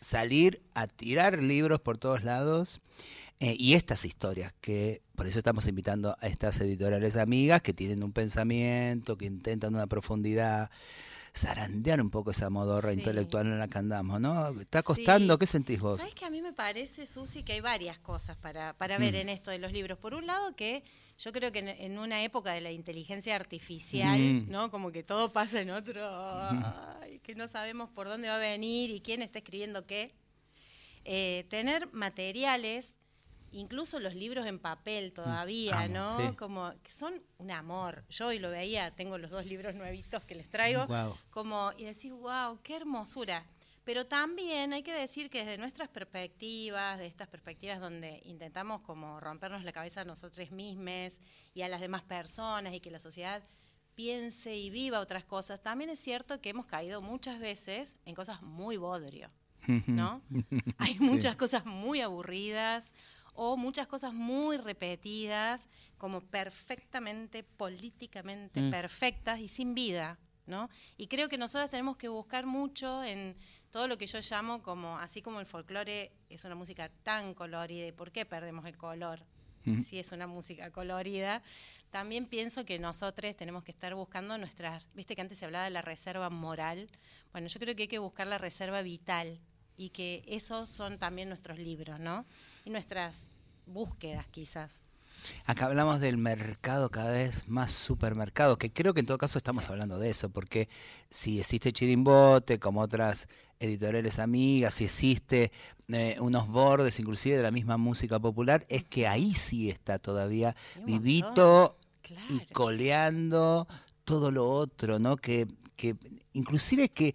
salir 0.00 0.62
a 0.74 0.86
tirar 0.86 1.42
libros 1.42 1.80
por 1.80 1.98
todos 1.98 2.22
lados. 2.22 2.80
eh, 3.40 3.56
y 3.58 3.74
estas 3.74 4.04
historias, 4.04 4.54
que 4.60 5.02
por 5.16 5.26
eso 5.26 5.38
estamos 5.38 5.66
invitando 5.66 6.16
a 6.20 6.28
estas 6.28 6.60
editoriales 6.60 7.16
amigas 7.16 7.62
que 7.62 7.72
tienen 7.74 8.02
un 8.04 8.12
pensamiento, 8.12 9.18
que 9.18 9.26
intentan 9.26 9.74
una 9.74 9.86
profundidad, 9.88 10.70
zarandear 11.36 12.00
un 12.00 12.10
poco 12.10 12.30
esa 12.30 12.48
modorra 12.50 12.92
Sí. 12.92 12.98
intelectual 12.98 13.46
en 13.46 13.58
la 13.58 13.68
que 13.68 13.78
andamos, 13.78 14.20
¿no? 14.20 14.48
¿Está 14.60 14.82
costando? 14.82 15.34
Sí. 15.34 15.38
¿Qué 15.40 15.46
sentís 15.46 15.80
vos? 15.80 15.98
¿Sabes 16.00 16.14
que 16.14 16.24
a 16.24 16.30
mí 16.30 16.40
me 16.40 16.52
parece, 16.52 17.06
Susi, 17.06 17.42
que 17.42 17.54
hay 17.54 17.60
varias 17.60 17.98
cosas 17.98 18.36
para, 18.36 18.72
para 18.74 18.98
ver 18.98 19.14
Mm. 19.14 19.16
en 19.16 19.28
esto 19.30 19.50
de 19.50 19.58
los 19.58 19.72
libros? 19.72 19.98
Por 19.98 20.14
un 20.14 20.26
lado, 20.26 20.54
que 20.54 20.84
yo 21.18 21.32
creo 21.32 21.50
que 21.52 21.58
en, 21.60 21.68
en 21.68 21.98
una 21.98 22.22
época 22.22 22.52
de 22.52 22.60
la 22.60 22.70
inteligencia 22.70 23.34
artificial, 23.34 24.18
Mm. 24.20 24.50
¿no? 24.50 24.70
Como 24.70 24.92
que 24.92 25.02
todo 25.02 25.32
pasa 25.32 25.60
en 25.60 25.70
otro. 25.70 26.00
ay, 26.04 27.18
que 27.20 27.34
no 27.34 27.48
sabemos 27.48 27.90
por 27.90 28.06
dónde 28.08 28.28
va 28.28 28.36
a 28.36 28.38
venir 28.38 28.90
y 28.90 29.00
quién 29.00 29.20
está 29.22 29.38
escribiendo 29.38 29.86
qué. 29.86 30.12
Eh, 31.04 31.46
tener 31.50 31.92
materiales. 31.92 32.96
Incluso 33.54 34.00
los 34.00 34.14
libros 34.14 34.46
en 34.46 34.58
papel 34.58 35.12
todavía, 35.12 35.82
Amo, 35.82 35.94
¿no? 35.94 36.18
sí. 36.18 36.36
Como 36.36 36.72
que 36.82 36.90
son 36.90 37.22
un 37.38 37.50
amor. 37.50 38.04
Yo 38.08 38.26
hoy 38.26 38.38
lo 38.38 38.50
veía, 38.50 38.90
tengo 38.90 39.16
los 39.16 39.30
dos 39.30 39.46
libros 39.46 39.74
nuevitos 39.76 40.24
que 40.24 40.34
les 40.34 40.50
traigo 40.50 40.86
Guau. 40.86 41.14
como 41.30 41.72
y 41.78 41.84
decís, 41.84 42.12
wow, 42.12 42.58
qué 42.62 42.76
hermosura. 42.76 43.44
Pero 43.84 44.06
también 44.06 44.72
hay 44.72 44.82
que 44.82 44.92
decir 44.92 45.30
que 45.30 45.44
desde 45.44 45.58
nuestras 45.58 45.88
perspectivas, 45.88 46.98
de 46.98 47.06
estas 47.06 47.28
perspectivas 47.28 47.78
donde 47.80 48.22
intentamos 48.24 48.80
como 48.80 49.20
rompernos 49.20 49.62
la 49.62 49.72
cabeza 49.72 50.00
a 50.00 50.04
nosotros 50.04 50.50
mismos 50.50 51.18
y 51.52 51.62
a 51.62 51.68
las 51.68 51.80
demás 51.80 52.02
personas 52.02 52.72
y 52.72 52.80
que 52.80 52.90
la 52.90 52.98
sociedad 52.98 53.42
piense 53.94 54.56
y 54.56 54.70
viva 54.70 55.00
otras 55.00 55.24
cosas, 55.24 55.62
también 55.62 55.90
es 55.90 56.00
cierto 56.00 56.40
que 56.40 56.50
hemos 56.50 56.66
caído 56.66 57.00
muchas 57.00 57.38
veces 57.38 57.98
en 58.04 58.14
cosas 58.14 58.42
muy 58.42 58.76
bodrio, 58.78 59.30
¿no? 59.86 60.22
Hay 60.78 60.98
muchas 60.98 61.36
cosas 61.36 61.64
muy 61.64 62.00
aburridas 62.00 62.92
o 63.34 63.56
muchas 63.56 63.86
cosas 63.86 64.12
muy 64.14 64.56
repetidas, 64.56 65.68
como 65.98 66.20
perfectamente, 66.20 67.42
políticamente 67.42 68.60
Mm. 68.60 68.70
perfectas 68.70 69.40
y 69.40 69.48
sin 69.48 69.74
vida, 69.74 70.18
¿no? 70.46 70.68
Y 70.96 71.08
creo 71.08 71.28
que 71.28 71.38
nosotros 71.38 71.70
tenemos 71.70 71.96
que 71.96 72.08
buscar 72.08 72.46
mucho 72.46 73.02
en 73.04 73.36
todo 73.70 73.88
lo 73.88 73.98
que 73.98 74.06
yo 74.06 74.20
llamo 74.20 74.62
como, 74.62 74.98
así 74.98 75.20
como 75.20 75.40
el 75.40 75.46
folclore 75.46 76.12
es 76.28 76.44
una 76.44 76.54
música 76.54 76.88
tan 77.02 77.34
colorida, 77.34 77.86
¿y 77.86 77.92
por 77.92 78.12
qué 78.12 78.24
perdemos 78.24 78.64
el 78.66 78.76
color? 78.76 79.24
Si 79.82 79.98
es 79.98 80.12
una 80.12 80.26
música 80.26 80.70
colorida, 80.70 81.42
también 81.90 82.26
pienso 82.26 82.66
que 82.66 82.78
nosotros 82.78 83.34
tenemos 83.34 83.64
que 83.64 83.70
estar 83.70 83.94
buscando 83.94 84.36
nuestras, 84.36 84.86
viste 84.94 85.16
que 85.16 85.22
antes 85.22 85.38
se 85.38 85.46
hablaba 85.46 85.64
de 85.64 85.70
la 85.70 85.80
reserva 85.80 86.28
moral, 86.28 86.90
bueno, 87.32 87.48
yo 87.48 87.58
creo 87.58 87.74
que 87.74 87.84
hay 87.84 87.88
que 87.88 87.98
buscar 87.98 88.26
la 88.26 88.36
reserva 88.36 88.82
vital 88.82 89.40
y 89.78 89.88
que 89.88 90.22
esos 90.26 90.68
son 90.68 90.98
también 90.98 91.28
nuestros 91.30 91.58
libros, 91.58 91.98
¿no? 91.98 92.26
Y 92.64 92.70
nuestras 92.70 93.26
búsquedas 93.66 94.26
quizás. 94.28 94.82
Acá 95.44 95.66
hablamos 95.66 96.00
del 96.00 96.16
mercado 96.16 96.90
cada 96.90 97.12
vez 97.12 97.46
más 97.46 97.70
supermercado, 97.70 98.58
que 98.58 98.72
creo 98.72 98.94
que 98.94 99.00
en 99.00 99.06
todo 99.06 99.18
caso 99.18 99.38
estamos 99.38 99.68
hablando 99.68 99.98
de 99.98 100.10
eso, 100.10 100.30
porque 100.30 100.68
si 101.10 101.40
existe 101.40 101.72
Chirimbote, 101.72 102.58
como 102.58 102.80
otras 102.80 103.28
editoriales 103.60 104.18
amigas, 104.18 104.74
si 104.74 104.84
existe 104.84 105.52
eh, 105.88 106.16
unos 106.20 106.48
bordes 106.48 106.98
inclusive 106.98 107.36
de 107.36 107.42
la 107.42 107.50
misma 107.50 107.76
música 107.76 108.18
popular, 108.18 108.64
es 108.68 108.84
que 108.84 109.06
ahí 109.06 109.34
sí 109.34 109.70
está 109.70 109.98
todavía 109.98 110.56
vivito 110.84 111.76
y 112.28 112.40
coleando 112.52 113.68
todo 114.04 114.30
lo 114.30 114.48
otro, 114.48 114.98
¿no? 114.98 115.16
Que, 115.16 115.46
que 115.76 115.96
inclusive 116.32 116.88
que, 116.88 117.14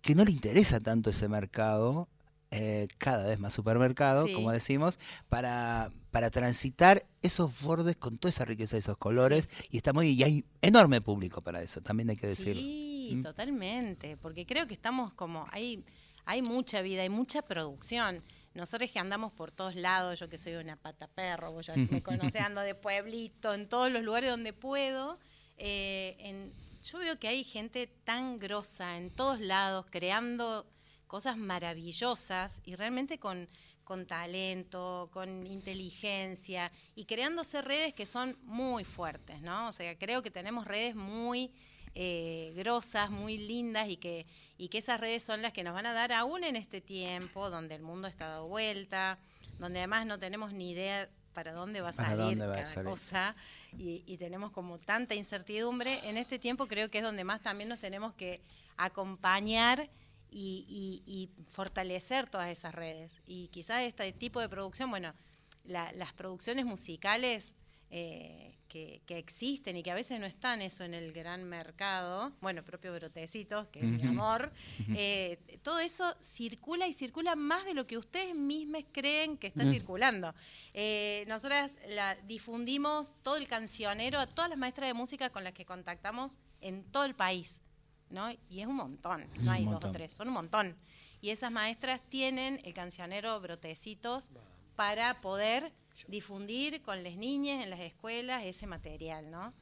que 0.00 0.14
no 0.14 0.24
le 0.24 0.30
interesa 0.30 0.80
tanto 0.80 1.10
ese 1.10 1.28
mercado, 1.28 2.08
eh, 2.50 2.88
cada 2.98 3.26
vez 3.28 3.38
más 3.38 3.52
supermercado, 3.52 4.26
Sí. 4.26 4.32
como 4.32 4.50
decimos, 4.52 4.98
para, 5.28 5.92
para 6.10 6.30
transitar 6.30 7.06
esos 7.22 7.60
bordes 7.60 7.96
con 7.96 8.16
toda 8.18 8.30
esa 8.30 8.44
riqueza 8.44 8.76
y 8.76 8.78
esos 8.78 8.96
colores. 8.96 9.48
Y 9.70 9.76
está 9.76 9.92
muy, 9.92 10.08
y 10.10 10.22
hay 10.22 10.44
enorme 10.62 11.00
público 11.00 11.42
para 11.42 11.60
eso, 11.62 11.80
también 11.82 12.08
hay 12.10 12.16
que 12.16 12.26
decirlo. 12.26 12.62
Sí, 12.62 13.12
Mm. 13.16 13.22
totalmente, 13.22 14.16
porque 14.18 14.44
creo 14.46 14.66
que 14.66 14.74
estamos 14.74 15.12
como, 15.14 15.46
hay, 15.50 15.84
hay 16.26 16.42
mucha 16.42 16.82
vida, 16.82 17.02
hay 17.02 17.08
mucha 17.10 17.42
producción. 17.42 18.22
Nosotros 18.54 18.90
que 18.90 18.98
andamos 18.98 19.32
por 19.32 19.50
todos 19.52 19.76
lados, 19.76 20.18
yo 20.18 20.28
que 20.28 20.36
soy 20.38 20.54
una 20.54 20.76
pata 20.76 21.06
perro, 21.08 21.52
vos 21.52 21.66
ya 21.66 21.74
me 22.02 22.02
conocés, 22.02 22.40
ando 22.42 22.60
de 22.62 22.74
pueblito, 22.74 23.54
en 23.54 23.68
todos 23.68 23.90
los 23.92 24.02
lugares 24.02 24.30
donde 24.30 24.52
puedo, 24.52 25.18
eh, 25.58 26.16
en- 26.18 26.52
yo 26.82 26.98
veo 26.98 27.18
que 27.18 27.28
hay 27.28 27.44
gente 27.44 27.86
tan 28.04 28.38
grosa 28.38 28.96
en 28.96 29.10
todos 29.10 29.40
lados, 29.40 29.86
creando 29.90 30.66
cosas 31.08 31.36
maravillosas 31.36 32.60
y 32.64 32.76
realmente 32.76 33.18
con, 33.18 33.48
con 33.82 34.06
talento, 34.06 35.08
con 35.12 35.46
inteligencia 35.46 36.70
y 36.94 37.06
creándose 37.06 37.62
redes 37.62 37.94
que 37.94 38.06
son 38.06 38.36
muy 38.44 38.84
fuertes, 38.84 39.40
¿no? 39.40 39.68
O 39.68 39.72
sea, 39.72 39.96
creo 39.98 40.22
que 40.22 40.30
tenemos 40.30 40.66
redes 40.66 40.94
muy 40.94 41.50
eh, 41.94 42.52
grosas, 42.54 43.10
muy 43.10 43.38
lindas 43.38 43.88
y 43.88 43.96
que, 43.96 44.26
y 44.58 44.68
que 44.68 44.78
esas 44.78 45.00
redes 45.00 45.22
son 45.22 45.42
las 45.42 45.52
que 45.52 45.64
nos 45.64 45.74
van 45.74 45.86
a 45.86 45.92
dar 45.92 46.12
aún 46.12 46.44
en 46.44 46.54
este 46.54 46.80
tiempo 46.80 47.50
donde 47.50 47.74
el 47.74 47.82
mundo 47.82 48.06
está 48.06 48.28
dado 48.28 48.46
vuelta, 48.46 49.18
donde 49.58 49.80
además 49.80 50.06
no 50.06 50.18
tenemos 50.18 50.52
ni 50.52 50.70
idea 50.70 51.08
para 51.32 51.52
dónde 51.52 51.80
va 51.80 51.88
a 51.88 51.92
salir 51.92 52.38
dónde 52.38 52.46
va 52.46 52.54
a 52.54 52.62
cada 52.62 52.74
salir. 52.74 52.90
cosa 52.90 53.34
y, 53.78 54.02
y 54.06 54.16
tenemos 54.18 54.50
como 54.50 54.78
tanta 54.78 55.14
incertidumbre. 55.14 56.00
En 56.08 56.16
este 56.18 56.38
tiempo 56.38 56.66
creo 56.66 56.90
que 56.90 56.98
es 56.98 57.04
donde 57.04 57.24
más 57.24 57.40
también 57.40 57.68
nos 57.68 57.78
tenemos 57.78 58.12
que 58.12 58.40
acompañar 58.76 59.88
y, 60.30 61.02
y- 61.06 61.12
y 61.12 61.30
fortalecer 61.50 62.28
todas 62.28 62.50
esas 62.50 62.74
redes. 62.74 63.20
Y 63.26 63.48
quizás 63.48 63.82
este 63.82 64.12
tipo 64.12 64.40
de 64.40 64.48
producción, 64.48 64.90
bueno, 64.90 65.14
la- 65.64 65.92
las 65.92 66.12
producciones 66.12 66.64
musicales 66.64 67.54
eh, 67.90 68.54
que, 68.68 69.00
que 69.06 69.16
existen 69.16 69.78
y 69.78 69.82
que 69.82 69.90
a 69.90 69.94
veces 69.94 70.20
no 70.20 70.26
están 70.26 70.60
eso 70.60 70.84
en 70.84 70.92
el 70.92 71.10
gran 71.10 71.44
mercado, 71.44 72.32
bueno, 72.42 72.62
propio 72.62 72.92
Brotecitos, 72.92 73.66
que 73.68 73.78
es 73.78 73.86
mi 73.86 74.02
amor, 74.06 74.52
eh, 74.94 75.38
todo 75.62 75.78
eso 75.80 76.14
circula 76.22 76.86
y 76.86 76.92
circula 76.92 77.34
más 77.34 77.64
de 77.64 77.72
lo 77.72 77.86
que 77.86 77.96
ustedes 77.96 78.34
mismos 78.34 78.82
creen 78.92 79.38
que 79.38 79.46
está 79.46 79.64
Mm. 79.64 79.70
circulando. 79.72 80.34
Eh, 80.74 81.24
nosotras 81.28 81.72
la 81.88 82.14
difundimos 82.26 83.14
todo 83.22 83.36
el 83.36 83.48
cancionero 83.48 84.18
a 84.18 84.26
todas 84.26 84.50
las 84.50 84.58
maestras 84.58 84.88
de 84.88 84.92
música 84.94 85.30
con 85.30 85.42
las 85.42 85.54
que 85.54 85.64
contactamos 85.64 86.36
en 86.60 86.84
todo 86.84 87.04
el 87.06 87.14
país, 87.14 87.62
¿no? 88.10 88.30
Y 88.48 88.60
es 88.60 88.66
un 88.66 88.76
montón, 88.76 89.26
no 89.40 89.52
hay 89.52 89.64
dos 89.64 89.84
o 89.84 89.90
tres, 89.90 90.12
son 90.12 90.28
un 90.28 90.34
montón. 90.34 90.76
Y 91.20 91.30
esas 91.30 91.50
maestras 91.50 92.00
tienen 92.08 92.60
el 92.64 92.74
cancionero 92.74 93.40
Brotecitos 93.40 94.30
para 94.76 95.20
poder 95.20 95.72
difundir 96.06 96.82
con 96.82 97.02
las 97.02 97.16
niñas 97.16 97.64
en 97.64 97.70
las 97.70 97.80
escuelas 97.80 98.44
ese 98.44 98.66
material, 98.66 99.30
¿no? 99.30 99.52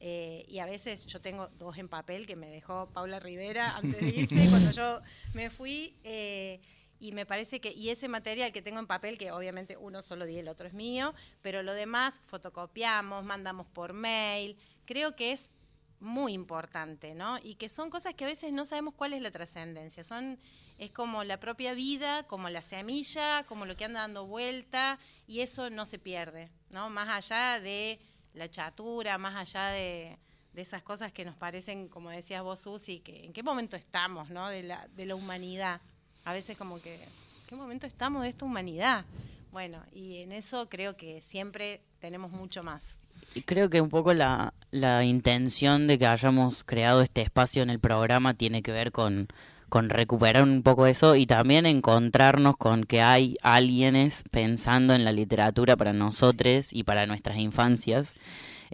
Eh, 0.00 0.44
y 0.48 0.58
a 0.58 0.66
veces 0.66 1.06
yo 1.06 1.20
tengo 1.20 1.48
dos 1.58 1.78
en 1.78 1.88
papel 1.88 2.26
que 2.26 2.36
me 2.36 2.48
dejó 2.48 2.90
Paula 2.92 3.20
Rivera 3.20 3.76
antes 3.76 4.00
de 4.00 4.08
irse 4.08 4.34
cuando 4.50 4.70
yo 4.72 5.00
me 5.32 5.48
fui 5.48 5.96
eh, 6.02 6.60
y 7.00 7.12
me 7.12 7.24
parece 7.24 7.60
que 7.60 7.72
y 7.72 7.90
ese 7.90 8.08
material 8.08 8.52
que 8.52 8.60
tengo 8.60 8.80
en 8.80 8.86
papel 8.86 9.16
que 9.16 9.30
obviamente 9.30 9.76
uno 9.76 10.02
solo 10.02 10.26
di 10.26 10.36
el 10.36 10.48
otro 10.48 10.66
es 10.66 10.74
mío 10.74 11.14
pero 11.40 11.62
lo 11.62 11.72
demás 11.72 12.20
fotocopiamos 12.26 13.24
mandamos 13.24 13.66
por 13.68 13.94
mail 13.94 14.58
creo 14.84 15.16
que 15.16 15.32
es 15.32 15.54
muy 16.00 16.32
importante 16.32 17.14
no 17.14 17.38
y 17.42 17.54
que 17.54 17.68
son 17.68 17.90
cosas 17.90 18.14
que 18.14 18.24
a 18.24 18.28
veces 18.28 18.52
no 18.52 18.64
sabemos 18.64 18.94
cuál 18.94 19.12
es 19.12 19.22
la 19.22 19.30
trascendencia 19.30 20.04
son 20.04 20.38
es 20.78 20.90
como 20.90 21.24
la 21.24 21.38
propia 21.40 21.74
vida 21.74 22.26
como 22.26 22.50
la 22.50 22.62
semilla 22.62 23.44
como 23.46 23.64
lo 23.64 23.76
que 23.76 23.84
anda 23.84 24.00
dando 24.00 24.26
vuelta 24.26 24.98
y 25.26 25.40
eso 25.40 25.70
no 25.70 25.86
se 25.86 25.98
pierde 25.98 26.50
no 26.70 26.90
más 26.90 27.08
allá 27.08 27.60
de 27.60 27.98
la 28.34 28.50
chatura, 28.50 29.16
más 29.16 29.36
allá 29.36 29.68
de, 29.68 30.18
de 30.52 30.62
esas 30.62 30.82
cosas 30.82 31.12
que 31.12 31.24
nos 31.24 31.36
parecen, 31.36 31.88
como 31.88 32.10
decías 32.10 32.42
vos, 32.42 32.60
Susi, 32.60 33.00
que 33.00 33.24
en 33.24 33.32
qué 33.32 33.42
momento 33.42 33.76
estamos, 33.76 34.30
¿no? 34.30 34.48
De 34.48 34.62
la, 34.62 34.86
de 34.88 35.06
la 35.06 35.14
humanidad. 35.14 35.80
A 36.24 36.32
veces 36.32 36.58
como 36.58 36.80
que, 36.80 36.94
¿en 36.94 37.46
qué 37.46 37.56
momento 37.56 37.86
estamos 37.86 38.22
de 38.22 38.28
esta 38.30 38.44
humanidad? 38.44 39.04
Bueno, 39.52 39.82
y 39.92 40.18
en 40.18 40.32
eso 40.32 40.68
creo 40.68 40.96
que 40.96 41.22
siempre 41.22 41.80
tenemos 42.00 42.32
mucho 42.32 42.62
más. 42.62 42.98
Creo 43.46 43.68
que 43.70 43.80
un 43.80 43.88
poco 43.88 44.14
la, 44.14 44.54
la 44.70 45.04
intención 45.04 45.86
de 45.86 45.98
que 45.98 46.06
hayamos 46.06 46.64
creado 46.64 47.02
este 47.02 47.22
espacio 47.22 47.62
en 47.62 47.70
el 47.70 47.80
programa 47.80 48.34
tiene 48.34 48.62
que 48.62 48.72
ver 48.72 48.92
con, 48.92 49.28
con 49.68 49.90
recuperar 49.90 50.42
un 50.42 50.62
poco 50.62 50.86
eso 50.86 51.16
y 51.16 51.26
también 51.26 51.66
encontrarnos 51.66 52.56
con 52.56 52.84
que 52.84 53.02
hay 53.02 53.36
alguienes 53.42 54.22
pensando 54.30 54.94
en 54.94 55.04
la 55.04 55.12
literatura 55.12 55.76
para 55.76 55.92
nosotros 55.92 56.72
y 56.72 56.84
para 56.84 57.06
nuestras 57.06 57.38
infancias. 57.38 58.14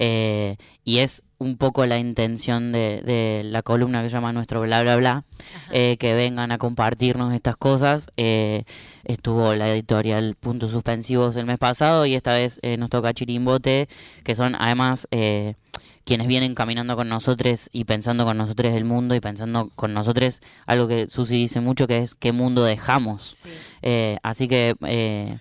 Eh, 0.02 0.56
y 0.82 0.98
es 0.98 1.22
un 1.36 1.58
poco 1.58 1.84
la 1.84 1.98
intención 1.98 2.72
de, 2.72 3.02
de 3.02 3.42
la 3.44 3.62
columna 3.62 4.02
que 4.02 4.08
se 4.08 4.14
llama 4.14 4.32
Nuestro 4.32 4.62
Bla 4.62 4.82
Bla 4.82 4.96
Bla, 4.96 5.24
eh, 5.72 5.98
que 5.98 6.14
vengan 6.14 6.52
a 6.52 6.58
compartirnos 6.58 7.34
estas 7.34 7.56
cosas. 7.56 8.08
Eh, 8.16 8.64
estuvo 9.04 9.54
la 9.54 9.70
editorial 9.70 10.36
Puntos 10.40 10.70
Suspensivos 10.70 11.36
el 11.36 11.44
mes 11.44 11.58
pasado 11.58 12.06
y 12.06 12.14
esta 12.14 12.32
vez 12.32 12.58
eh, 12.62 12.78
nos 12.78 12.88
toca 12.88 13.12
Chirimbote, 13.12 13.88
que 14.24 14.34
son 14.34 14.54
además 14.58 15.06
eh, 15.10 15.54
quienes 16.04 16.28
vienen 16.28 16.54
caminando 16.54 16.96
con 16.96 17.08
nosotros 17.10 17.68
y 17.70 17.84
pensando 17.84 18.24
con 18.24 18.38
nosotros 18.38 18.72
el 18.72 18.84
mundo 18.84 19.14
y 19.14 19.20
pensando 19.20 19.70
con 19.76 19.92
nosotros 19.92 20.40
algo 20.66 20.88
que 20.88 21.10
Susi 21.10 21.36
dice 21.36 21.60
mucho, 21.60 21.86
que 21.86 21.98
es 21.98 22.14
qué 22.14 22.32
mundo 22.32 22.64
dejamos. 22.64 23.44
Eh, 23.82 24.16
así 24.22 24.48
que... 24.48 25.40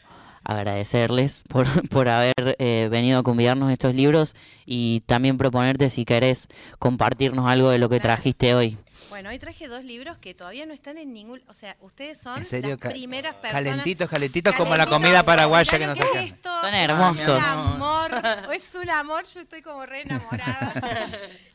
agradecerles 0.58 1.44
por, 1.48 1.66
por 1.90 2.08
haber 2.10 2.56
eh, 2.60 2.88
venido 2.92 3.20
a 3.20 3.24
convidarnos 3.24 3.72
estos 3.72 3.94
libros 3.94 4.36
y 4.66 5.02
también 5.06 5.38
proponerte 5.38 5.90
si 5.90 6.06
querés 6.06 6.48
compartirnos 6.80 7.48
algo 7.50 7.70
de 7.70 7.78
lo 7.80 7.90
que 7.90 8.00
trajiste 8.00 8.54
hoy. 8.56 8.78
Bueno, 9.10 9.30
hoy 9.30 9.40
traje 9.40 9.68
dos 9.68 9.84
libros 9.84 10.18
que 10.18 10.34
todavía 10.36 10.66
no 10.68 10.74
están 10.74 10.98
en 10.98 11.14
ningún... 11.14 11.42
O 11.48 11.54
sea, 11.54 11.76
ustedes 11.82 12.20
son 12.20 12.36
las 12.40 12.78
primeras 12.78 13.34
personas... 13.36 13.64
Calentitos, 13.64 14.10
calentitos 14.10 14.54
como 14.56 14.76
la 14.76 14.86
comida 14.86 15.24
paraguaya 15.24 15.80
que 15.80 15.88
nos 15.88 15.96
trajeron. 15.98 16.26
es. 16.26 16.36
Son 16.44 16.74
Es 16.74 16.84
hermosos. 16.90 17.38
un 17.40 17.44
amor, 17.44 18.12
es 18.54 18.76
un 18.76 18.90
amor, 18.90 19.26
yo 19.26 19.40
estoy 19.42 19.62
como 19.62 19.86
re 19.86 20.02
enamorada. 20.02 20.74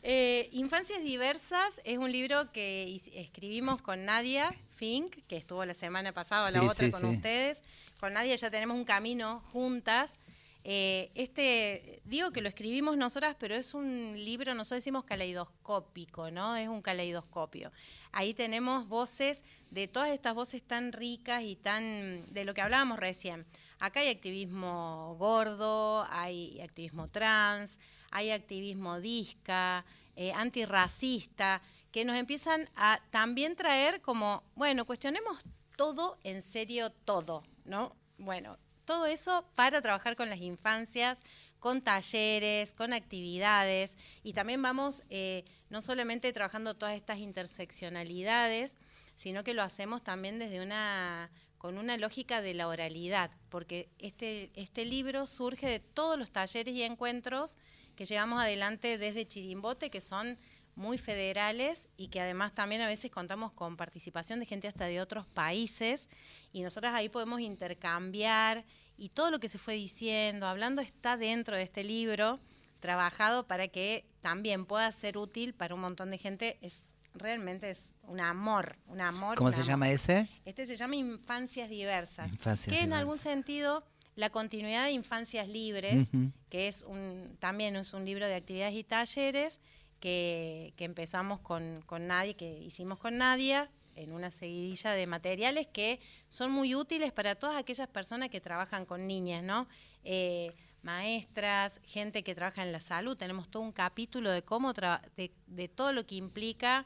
Eh, 0.07 0.49
Infancias 0.51 1.01
Diversas 1.01 1.81
es 1.83 1.97
un 1.97 2.11
libro 2.11 2.51
que 2.51 2.95
escribimos 3.15 3.81
con 3.81 4.05
Nadia 4.05 4.53
Fink, 4.75 5.15
que 5.27 5.35
estuvo 5.35 5.65
la 5.65 5.73
semana 5.73 6.11
pasada, 6.11 6.51
la 6.51 6.59
Sí, 6.59 6.65
otra 6.67 6.85
sí, 6.85 6.91
con 6.91 7.01
sí. 7.01 7.07
ustedes. 7.07 7.63
Con 7.99 8.13
Nadia 8.13 8.35
ya 8.35 8.51
tenemos 8.51 8.77
un 8.77 8.85
camino 8.85 9.41
juntas. 9.51 10.19
Eh, 10.67 11.11
este, 11.13 12.01
digo 12.05 12.31
que 12.31 12.41
lo 12.41 12.49
escribimos 12.49 12.97
nosotras, 12.97 13.35
pero 13.39 13.55
es 13.55 13.73
un 13.73 14.15
libro, 14.15 14.55
nosotros 14.55 14.83
decimos 14.83 15.03
caleidoscópico, 15.05 16.31
¿no? 16.31 16.55
Es 16.55 16.67
un 16.67 16.81
caleidoscopio. 16.81 17.71
Ahí 18.11 18.33
tenemos 18.33 18.87
voces 18.87 19.43
de 19.69 19.87
todas 19.87 20.09
estas 20.09 20.33
voces 20.33 20.63
tan 20.63 20.91
ricas 20.91 21.43
y 21.43 21.55
tan 21.55 22.25
de 22.33 22.45
lo 22.45 22.53
que 22.53 22.61
hablábamos 22.61 22.97
recién. 22.97 23.45
Acá 23.79 23.99
hay 23.99 24.09
activismo 24.09 25.15
gordo, 25.19 26.07
hay 26.09 26.59
activismo 26.61 27.09
trans, 27.09 27.79
hay 28.09 28.31
activismo 28.31 28.99
disca, 28.99 29.85
eh, 30.15 30.33
antirracista, 30.33 31.61
que 31.91 32.05
nos 32.05 32.15
empiezan 32.15 32.69
a 32.75 32.99
también 33.11 33.55
traer 33.55 34.01
como, 34.01 34.43
bueno, 34.55 34.85
cuestionemos 34.85 35.37
todo 35.77 36.17
en 36.23 36.41
serio, 36.41 36.89
todo, 36.89 37.43
¿no? 37.65 37.95
Bueno, 38.17 38.57
todo 38.85 39.07
eso 39.07 39.45
para 39.55 39.81
trabajar 39.81 40.15
con 40.15 40.29
las 40.29 40.39
infancias, 40.39 41.21
con 41.59 41.81
talleres, 41.81 42.73
con 42.73 42.93
actividades 42.93 43.97
y 44.23 44.33
también 44.33 44.61
vamos 44.61 45.03
eh, 45.09 45.43
no 45.69 45.81
solamente 45.81 46.31
trabajando 46.31 46.75
todas 46.75 46.95
estas 46.95 47.19
interseccionalidades, 47.19 48.77
sino 49.15 49.43
que 49.43 49.53
lo 49.53 49.63
hacemos 49.63 50.03
también 50.03 50.39
desde 50.39 50.61
una 50.61 51.31
con 51.57 51.79
una 51.79 51.97
lógica 51.97 52.43
de 52.43 52.53
la 52.53 52.67
oralidad, 52.67 53.31
porque 53.49 53.89
este, 53.97 54.51
este 54.53 54.85
libro 54.85 55.25
surge 55.25 55.67
de 55.67 55.79
todos 55.79 56.19
los 56.19 56.29
talleres 56.29 56.75
y 56.75 56.83
encuentros 56.83 57.57
que 57.95 58.05
llevamos 58.05 58.39
adelante 58.39 58.99
desde 58.99 59.27
Chirimbote, 59.27 59.89
que 59.89 59.99
son 59.99 60.37
muy 60.75 60.99
federales 60.99 61.87
y 61.97 62.09
que 62.09 62.21
además 62.21 62.53
también 62.53 62.81
a 62.81 62.87
veces 62.87 63.09
contamos 63.09 63.51
con 63.53 63.77
participación 63.77 64.39
de 64.39 64.45
gente 64.45 64.67
hasta 64.67 64.85
de 64.85 65.01
otros 65.01 65.25
países 65.25 66.07
y 66.55 66.61
nosotros 66.61 66.93
ahí 66.93 67.09
podemos 67.09 67.41
intercambiar 67.41 68.63
y 68.95 69.09
todo 69.09 69.29
lo 69.29 69.41
que 69.41 69.49
se 69.49 69.57
fue 69.57 69.73
diciendo, 69.73 70.47
hablando 70.47 70.81
está 70.81 71.17
dentro 71.17 71.57
de 71.57 71.63
este 71.63 71.83
libro, 71.83 72.39
trabajado 72.79 73.45
para 73.45 73.67
que 73.67 74.05
también 74.21 74.65
pueda 74.65 74.89
ser 74.93 75.17
útil 75.17 75.53
para 75.53 75.75
un 75.75 75.81
montón 75.81 76.11
de 76.11 76.17
gente. 76.17 76.57
Es 76.61 76.85
realmente 77.13 77.69
es 77.69 77.91
un 78.03 78.21
amor, 78.21 78.77
un 78.87 79.01
amor. 79.01 79.35
¿Cómo 79.35 79.49
un 79.49 79.53
se 79.53 79.59
amor. 79.59 79.67
llama 79.67 79.89
ese? 79.91 80.29
Este 80.45 80.65
se 80.65 80.77
llama 80.77 80.95
Infancias 80.95 81.69
Diversas, 81.69 82.31
Infancias 82.31 82.73
que 82.73 82.83
en 82.83 82.93
algún 82.93 83.17
sentido 83.17 83.83
la 84.15 84.29
continuidad 84.29 84.85
de 84.85 84.91
Infancias 84.91 85.49
Libres, 85.49 86.07
que 86.49 86.69
es 86.69 86.83
un 86.83 87.35
también 87.41 87.75
es 87.75 87.93
un 87.93 88.05
libro 88.05 88.29
de 88.29 88.35
actividades 88.35 88.75
y 88.75 88.85
talleres 88.85 89.59
que, 89.99 90.73
que 90.77 90.85
empezamos 90.85 91.41
con, 91.41 91.81
con 91.85 92.07
Nadia, 92.07 92.33
que 92.33 92.59
hicimos 92.59 92.97
con 92.97 93.17
Nadia, 93.17 93.69
en 93.95 94.11
una 94.11 94.31
seguidilla 94.31 94.91
de 94.91 95.07
materiales 95.07 95.67
que 95.67 95.99
son 96.27 96.51
muy 96.51 96.75
útiles 96.75 97.11
para 97.11 97.35
todas 97.35 97.57
aquellas 97.57 97.87
personas 97.87 98.29
que 98.29 98.41
trabajan 98.41 98.85
con 98.85 99.07
niñas, 99.07 99.43
¿no? 99.43 99.67
Eh, 100.03 100.51
maestras, 100.81 101.81
gente 101.83 102.23
que 102.23 102.35
trabaja 102.35 102.61
en 102.61 102.71
la 102.71 102.79
salud, 102.79 103.17
tenemos 103.17 103.49
todo 103.49 103.63
un 103.63 103.71
capítulo 103.71 104.29
de 104.31 104.43
cómo 104.43 104.71
de, 104.73 105.67
todo 105.67 105.93
lo 105.93 106.05
que 106.05 106.15
implica 106.15 106.85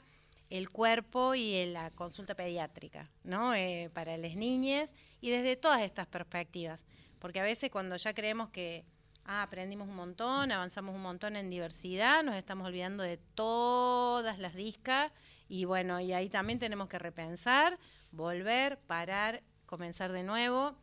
el 0.49 0.69
cuerpo 0.69 1.35
y 1.35 1.65
la 1.65 1.91
consulta 1.91 2.33
pediátrica, 2.33 3.09
¿no? 3.23 3.53
Eh, 3.53 3.91
para 3.93 4.17
las 4.17 4.35
niñas 4.35 4.95
y 5.21 5.29
desde 5.29 5.57
todas 5.57 5.81
estas 5.81 6.07
perspectivas. 6.07 6.85
Porque 7.19 7.39
a 7.39 7.43
veces 7.43 7.69
cuando 7.69 7.97
ya 7.97 8.13
creemos 8.13 8.49
que 8.49 8.85
ah, 9.25 9.43
aprendimos 9.43 9.89
un 9.89 9.95
montón, 9.95 10.51
avanzamos 10.51 10.95
un 10.95 11.01
montón 11.01 11.35
en 11.35 11.49
diversidad, 11.49 12.23
nos 12.23 12.35
estamos 12.35 12.67
olvidando 12.67 13.03
de 13.03 13.17
todas 13.17 14.39
las 14.39 14.55
discas 14.55 15.11
y 15.49 15.65
bueno, 15.65 15.99
y 15.99 16.13
ahí 16.13 16.29
también 16.29 16.59
tenemos 16.59 16.87
que 16.87 16.99
repensar, 16.99 17.77
volver, 18.11 18.77
parar, 18.77 19.41
comenzar 19.65 20.11
de 20.11 20.23
nuevo. 20.23 20.75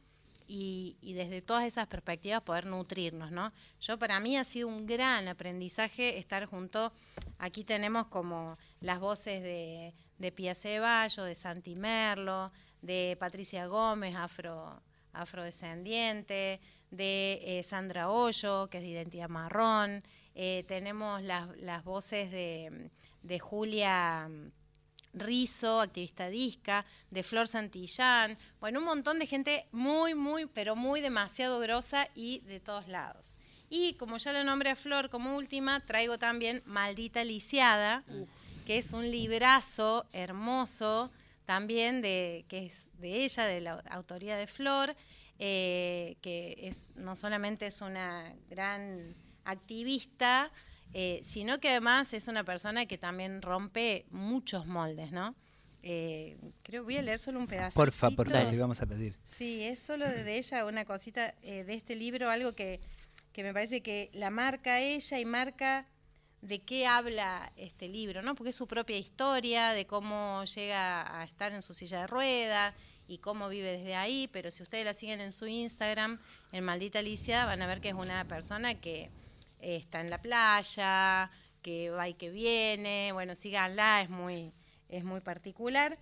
Y, 0.49 0.97
desde 1.03 1.43
todas 1.43 1.65
esas 1.65 1.89
perspectivas 1.89 2.41
poder 2.41 2.67
nutrirnos, 2.67 3.33
¿no? 3.33 3.53
Yo 3.81 3.99
para 3.99 4.21
mí 4.21 4.37
ha 4.37 4.45
sido 4.45 4.69
un 4.69 4.87
gran 4.87 5.27
aprendizaje 5.27 6.19
estar 6.19 6.47
junto, 6.47 6.93
aquí 7.39 7.65
tenemos 7.65 8.07
como 8.07 8.57
las 8.81 9.01
voces 9.01 9.43
de, 9.43 9.93
de 10.19 10.31
Pia 10.31 10.55
Ceballo, 10.55 11.25
de 11.25 11.35
Santi 11.35 11.75
Merlo, 11.75 12.53
de 12.81 13.17
Patricia 13.19 13.67
Gómez, 13.67 14.15
afro, 14.15 14.81
afrodescendiente, 15.13 16.61
de 16.91 17.41
eh, 17.43 17.63
Sandra 17.65 18.09
Hoyo, 18.09 18.69
que 18.69 18.79
es 18.79 18.85
de 18.85 18.91
identidad 18.91 19.29
marrón, 19.29 20.05
eh, 20.35 20.65
tenemos 20.69 21.23
las, 21.23 21.57
las 21.57 21.83
voces 21.83 22.31
de, 22.31 22.91
de 23.27 23.39
Julia 23.39 24.29
Rizo, 25.13 25.81
activista 25.81 26.29
disca, 26.29 26.85
de 27.11 27.23
Flor 27.23 27.49
Santillán, 27.49 28.39
bueno, 28.61 28.81
un 28.81 28.85
montón 28.85 29.19
de 29.19 29.27
gente 29.27 29.67
muy, 29.73 30.15
muy, 30.15 30.47
pero 30.47 30.77
muy 30.77 31.01
demasiado 31.01 31.59
grosa 31.59 32.09
y 32.15 32.41
de 32.41 32.61
todos 32.61 32.87
lados. 32.89 33.35
Y 33.69 33.95
como 33.95 34.19
ya 34.19 34.33
lo 34.33 34.45
nombré 34.45 34.71
a 34.71 34.77
Flor 34.77 35.11
como 35.11 35.37
última, 35.37 35.81
traigo 35.81 36.19
también 36.19 36.63
Maldita 36.67 37.25
Lisiada, 37.25 38.05
que 38.67 38.79
es 38.79 38.93
un 38.93 39.11
librazo 39.11 40.07
hermoso 40.13 41.11
también 41.47 42.03
de, 42.03 42.45
que 42.49 42.67
es 42.67 42.91
de 42.99 43.25
ella, 43.25 43.45
de 43.45 43.61
la 43.61 43.73
autoría 43.91 44.37
de 44.37 44.47
Flor, 44.47 44.95
eh, 45.39 46.17
que 46.21 46.57
es 46.63 46.93
no 46.97 47.17
solamente 47.17 47.67
es 47.67 47.81
una 47.81 48.35
gran 48.49 49.15
activista, 49.45 50.53
eh, 50.93 51.21
sino 51.23 51.61
que 51.61 51.71
además 51.71 52.13
es 52.15 52.29
una 52.29 52.45
persona 52.45 52.87
que 52.87 52.99
también 52.99 53.43
rompe 53.43 54.07
muchos 54.11 54.67
moldes, 54.67 55.13
¿no? 55.13 55.35
Eh, 55.83 56.37
creo 56.63 56.83
voy 56.83 56.97
a 56.97 57.03
leer 57.03 57.19
solo 57.19 57.39
un 57.39 57.47
pedacito. 57.47 57.81
Porfa, 57.81 58.11
por 58.11 58.31
favor, 58.31 58.51
te 58.51 58.59
vamos 58.59 58.83
a 58.83 58.87
pedir. 58.87 59.15
Sí, 59.27 59.63
es 59.63 59.79
solo 59.79 60.09
de, 60.09 60.37
ella 60.37 60.65
una 60.65 60.85
cosita 60.85 61.35
eh, 61.43 61.63
de 61.65 61.75
este 61.75 61.95
libro, 61.95 62.29
algo 62.29 62.55
que, 62.55 62.81
que 63.33 63.45
me 63.45 63.53
parece 63.53 63.83
que 63.83 64.11
la 64.13 64.31
marca 64.31 64.81
ella 64.81 65.21
y 65.21 65.25
marca 65.25 65.87
de 66.43 66.61
qué 66.61 66.87
habla 66.87 67.53
este 67.57 67.89
libro, 67.89 68.23
¿no? 68.23 68.35
Porque 68.35 68.51
es 68.51 68.57
su 68.57 68.67
propia 68.67 68.99
historia, 68.99 69.71
de 69.71 69.87
cómo 69.87 70.45
llega 70.45 71.21
a 71.21 71.25
estar 71.25 71.53
en 71.53 71.63
su 71.63 71.75
silla 71.75 72.01
de 72.01 72.07
ruedas 72.07 72.75
y 73.09 73.19
cómo 73.19 73.49
vive 73.49 73.79
desde 73.79 73.95
ahí, 73.95 74.29
pero 74.33 74.51
si 74.51 74.63
ustedes 74.63 74.85
la 74.85 74.95
siguen 74.95 75.21
en 75.21 75.33
su 75.33 75.47
Instagram, 75.47 76.19
en 76.53 76.65
Maldita 76.65 76.99
Alicia, 76.99 77.47
van 77.47 77.63
a 77.63 77.67
ver 77.67 77.81
que 77.81 77.89
es 77.91 77.95
una 77.95 78.25
persona 78.27 78.75
que 78.75 79.11
eh, 79.61 79.77
está 79.77 80.01
en 80.01 80.11
la 80.11 80.21
playa, 80.21 81.31
que 81.63 81.91
va 81.91 82.09
y 82.09 82.15
que 82.15 82.31
viene, 82.31 83.11
bueno, 83.13 83.35
síganla, 83.35 84.03
es 84.03 84.11
muy, 84.11 84.53
es 84.89 85.05
muy 85.05 85.21
particular. 85.21 85.99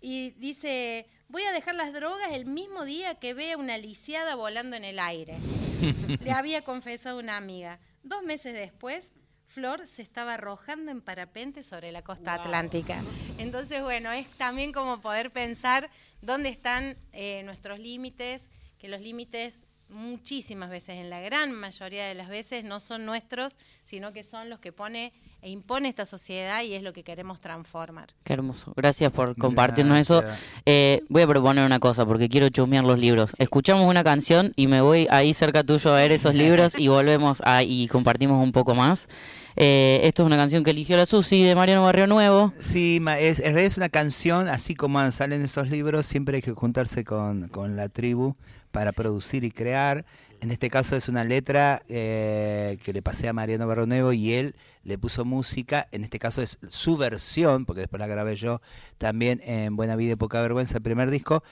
Y 0.00 0.30
dice, 0.32 1.08
voy 1.28 1.42
a 1.42 1.52
dejar 1.52 1.74
las 1.74 1.92
drogas 1.92 2.30
el 2.32 2.46
mismo 2.46 2.84
día 2.84 3.16
que 3.16 3.34
vea 3.34 3.56
una 3.56 3.78
lisiada 3.78 4.36
volando 4.36 4.76
en 4.76 4.84
el 4.84 4.98
aire. 4.98 5.36
Le 6.20 6.30
había 6.30 6.62
confesado 6.62 7.18
una 7.18 7.36
amiga. 7.36 7.80
Dos 8.02 8.22
meses 8.22 8.54
después, 8.54 9.12
Flor 9.48 9.86
se 9.86 10.02
estaba 10.02 10.34
arrojando 10.34 10.90
en 10.90 11.00
parapente 11.00 11.62
sobre 11.62 11.90
la 11.90 12.02
costa 12.02 12.34
atlántica. 12.34 13.02
Entonces, 13.38 13.82
bueno, 13.82 14.12
es 14.12 14.28
también 14.36 14.72
como 14.72 15.00
poder 15.00 15.32
pensar 15.32 15.90
dónde 16.20 16.50
están 16.50 16.96
eh, 17.12 17.42
nuestros 17.44 17.78
límites, 17.78 18.50
que 18.78 18.88
los 18.88 19.00
límites 19.00 19.64
muchísimas 19.90 20.70
veces, 20.70 20.96
en 20.96 21.10
la 21.10 21.20
gran 21.20 21.52
mayoría 21.52 22.06
de 22.06 22.14
las 22.14 22.28
veces, 22.28 22.64
no 22.64 22.80
son 22.80 23.06
nuestros, 23.06 23.58
sino 23.84 24.12
que 24.12 24.22
son 24.22 24.50
los 24.50 24.58
que 24.58 24.72
pone 24.72 25.12
e 25.40 25.50
impone 25.50 25.88
esta 25.88 26.04
sociedad 26.04 26.62
y 26.64 26.74
es 26.74 26.82
lo 26.82 26.92
que 26.92 27.04
queremos 27.04 27.38
transformar. 27.38 28.08
Qué 28.24 28.32
hermoso. 28.32 28.72
Gracias 28.76 29.12
por 29.12 29.36
compartirnos 29.36 29.98
eso. 29.98 30.24
Eh, 30.66 31.02
voy 31.08 31.22
a 31.22 31.26
proponer 31.28 31.64
una 31.64 31.78
cosa 31.78 32.04
porque 32.04 32.28
quiero 32.28 32.48
chumear 32.48 32.84
los 32.84 32.98
libros. 32.98 33.32
Escuchamos 33.38 33.88
una 33.88 34.02
canción 34.02 34.52
y 34.56 34.66
me 34.66 34.80
voy 34.80 35.06
ahí 35.10 35.32
cerca 35.32 35.62
tuyo 35.62 35.92
a 35.92 35.96
ver 35.96 36.10
esos 36.10 36.34
libros 36.34 36.76
y 36.76 36.88
volvemos 36.88 37.40
a, 37.44 37.62
y 37.62 37.86
compartimos 37.86 38.42
un 38.42 38.50
poco 38.50 38.74
más. 38.74 39.08
Eh, 39.54 40.00
esto 40.04 40.22
es 40.22 40.26
una 40.26 40.36
canción 40.36 40.64
que 40.64 40.70
eligió 40.70 40.96
la 40.96 41.06
Susi 41.06 41.44
de 41.44 41.54
Mariano 41.54 41.84
Barrio 41.84 42.08
Nuevo. 42.08 42.52
Sí, 42.58 43.00
es, 43.20 43.38
en 43.38 43.46
realidad 43.46 43.64
es 43.64 43.76
una 43.76 43.88
canción, 43.88 44.48
así 44.48 44.74
como 44.74 45.08
salen 45.12 45.42
esos 45.42 45.70
libros, 45.70 46.06
siempre 46.06 46.36
hay 46.36 46.42
que 46.42 46.52
juntarse 46.52 47.04
con, 47.04 47.48
con 47.48 47.76
la 47.76 47.88
tribu 47.88 48.34
para 48.78 48.92
producir 48.92 49.42
y 49.42 49.50
crear. 49.50 50.04
En 50.40 50.52
este 50.52 50.70
caso 50.70 50.94
es 50.94 51.08
una 51.08 51.24
letra 51.24 51.82
eh, 51.88 52.78
que 52.84 52.92
le 52.92 53.02
pasé 53.02 53.26
a 53.26 53.32
Mariano 53.32 53.66
Barronuevo 53.66 54.12
y 54.12 54.34
él 54.34 54.54
le 54.84 54.98
puso 54.98 55.24
música. 55.24 55.88
En 55.90 56.04
este 56.04 56.20
caso 56.20 56.42
es 56.42 56.58
su 56.68 56.96
versión, 56.96 57.66
porque 57.66 57.80
después 57.80 57.98
la 57.98 58.06
grabé 58.06 58.36
yo 58.36 58.60
también 58.96 59.40
en 59.42 59.74
Buena 59.74 59.96
Vida 59.96 60.12
y 60.12 60.14
Poca 60.14 60.40
Vergüenza, 60.40 60.76
el 60.76 60.84
primer 60.84 61.10
disco. 61.10 61.42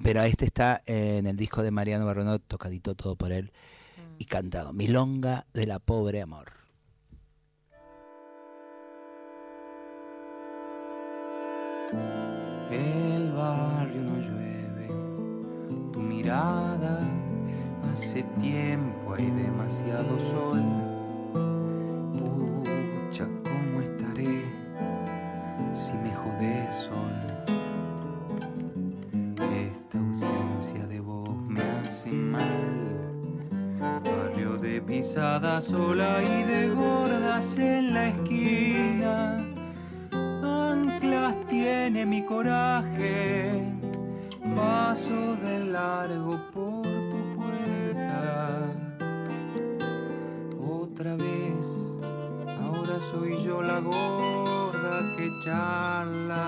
Pero 0.00 0.22
este 0.22 0.44
está 0.44 0.80
en 0.86 1.26
el 1.26 1.36
disco 1.36 1.64
de 1.64 1.72
Mariano 1.72 2.06
Barronuevo, 2.06 2.38
tocadito 2.38 2.94
todo 2.94 3.16
por 3.16 3.32
él 3.32 3.50
y 4.16 4.26
cantado. 4.26 4.72
Milonga 4.72 5.44
de 5.52 5.66
la 5.66 5.80
pobre 5.80 6.22
amor. 6.22 6.52
Hace 16.30 18.22
tiempo 18.40 19.14
hay 19.14 19.30
demasiado 19.30 20.18
sol. 20.18 20.60
Pucha, 22.12 23.26
¿cómo 23.44 23.80
estaré 23.80 24.42
si 25.74 25.92
me 25.94 26.14
jodé 26.14 26.70
sol? 26.70 26.96
Esta 29.52 29.98
ausencia 29.98 30.86
de 30.86 31.00
vos 31.00 31.28
me 31.48 31.62
hace 31.62 32.10
mal. 32.10 33.12
Barrio 34.04 34.58
de 34.58 34.80
pisada 34.80 35.60
sola 35.60 36.22
y 36.22 36.42
de 36.44 36.70
gordas 36.70 37.56
en 37.58 37.94
la 37.94 38.08
esquina. 38.08 39.46
Anclas 40.42 41.36
tiene 41.46 42.04
mi 42.04 42.24
coraje. 42.24 43.75
Paso 44.56 45.36
de 45.36 45.58
largo 45.66 46.40
por 46.54 46.82
tu 46.82 47.36
puerta. 47.36 48.72
Otra 50.58 51.14
vez, 51.14 51.66
ahora 52.64 52.98
soy 53.12 53.36
yo 53.44 53.60
la 53.60 53.80
gorda 53.80 54.98
que 55.18 55.28
charla. 55.44 56.46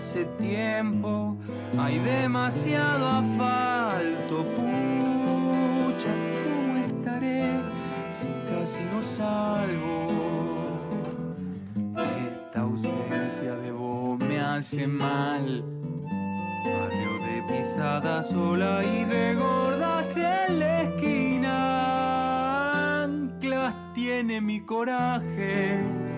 Hace 0.00 0.24
tiempo, 0.40 1.36
hay 1.78 1.98
demasiado 1.98 3.06
asfalto. 3.06 4.46
Pucha, 4.56 6.08
¿cómo 6.42 6.78
estaré 6.86 7.60
si 8.10 8.28
casi 8.48 8.82
no 8.90 9.02
salgo? 9.02 9.98
Esta 11.98 12.62
ausencia 12.62 13.54
de 13.56 13.72
vos 13.72 14.18
me 14.18 14.40
hace 14.40 14.86
mal. 14.86 15.62
Barrio 16.64 17.18
de 17.26 17.42
pisada 17.52 18.22
sola 18.22 18.82
y 18.82 19.04
de 19.04 19.34
gordas 19.34 20.16
en 20.16 20.60
la 20.60 20.82
esquina. 20.82 21.52
Anclas 23.04 23.74
tiene 23.92 24.40
mi 24.40 24.62
coraje. 24.62 26.09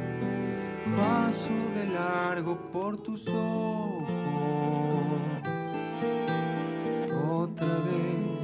Paso 0.97 1.55
de 1.75 1.87
largo 1.87 2.57
por 2.71 2.99
tus 2.99 3.27
ojos. 3.29 4.09
Otra 7.31 7.79
vez, 7.79 8.39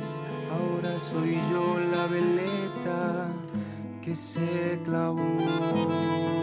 ahora 0.51 0.99
soy 0.99 1.39
yo 1.51 1.79
la 1.93 2.07
veleta 2.07 3.29
que 4.03 4.15
se 4.15 4.81
clavó. 4.85 6.38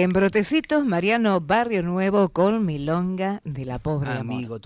En 0.00 0.10
Brotecitos, 0.10 0.84
Mariano 0.84 1.40
Barrio 1.40 1.82
Nuevo 1.82 2.28
con 2.28 2.64
Milonga 2.64 3.40
de 3.42 3.64
la 3.64 3.80
Pobre 3.80 4.10
Amor. 4.10 4.36
Amigo 4.36 4.60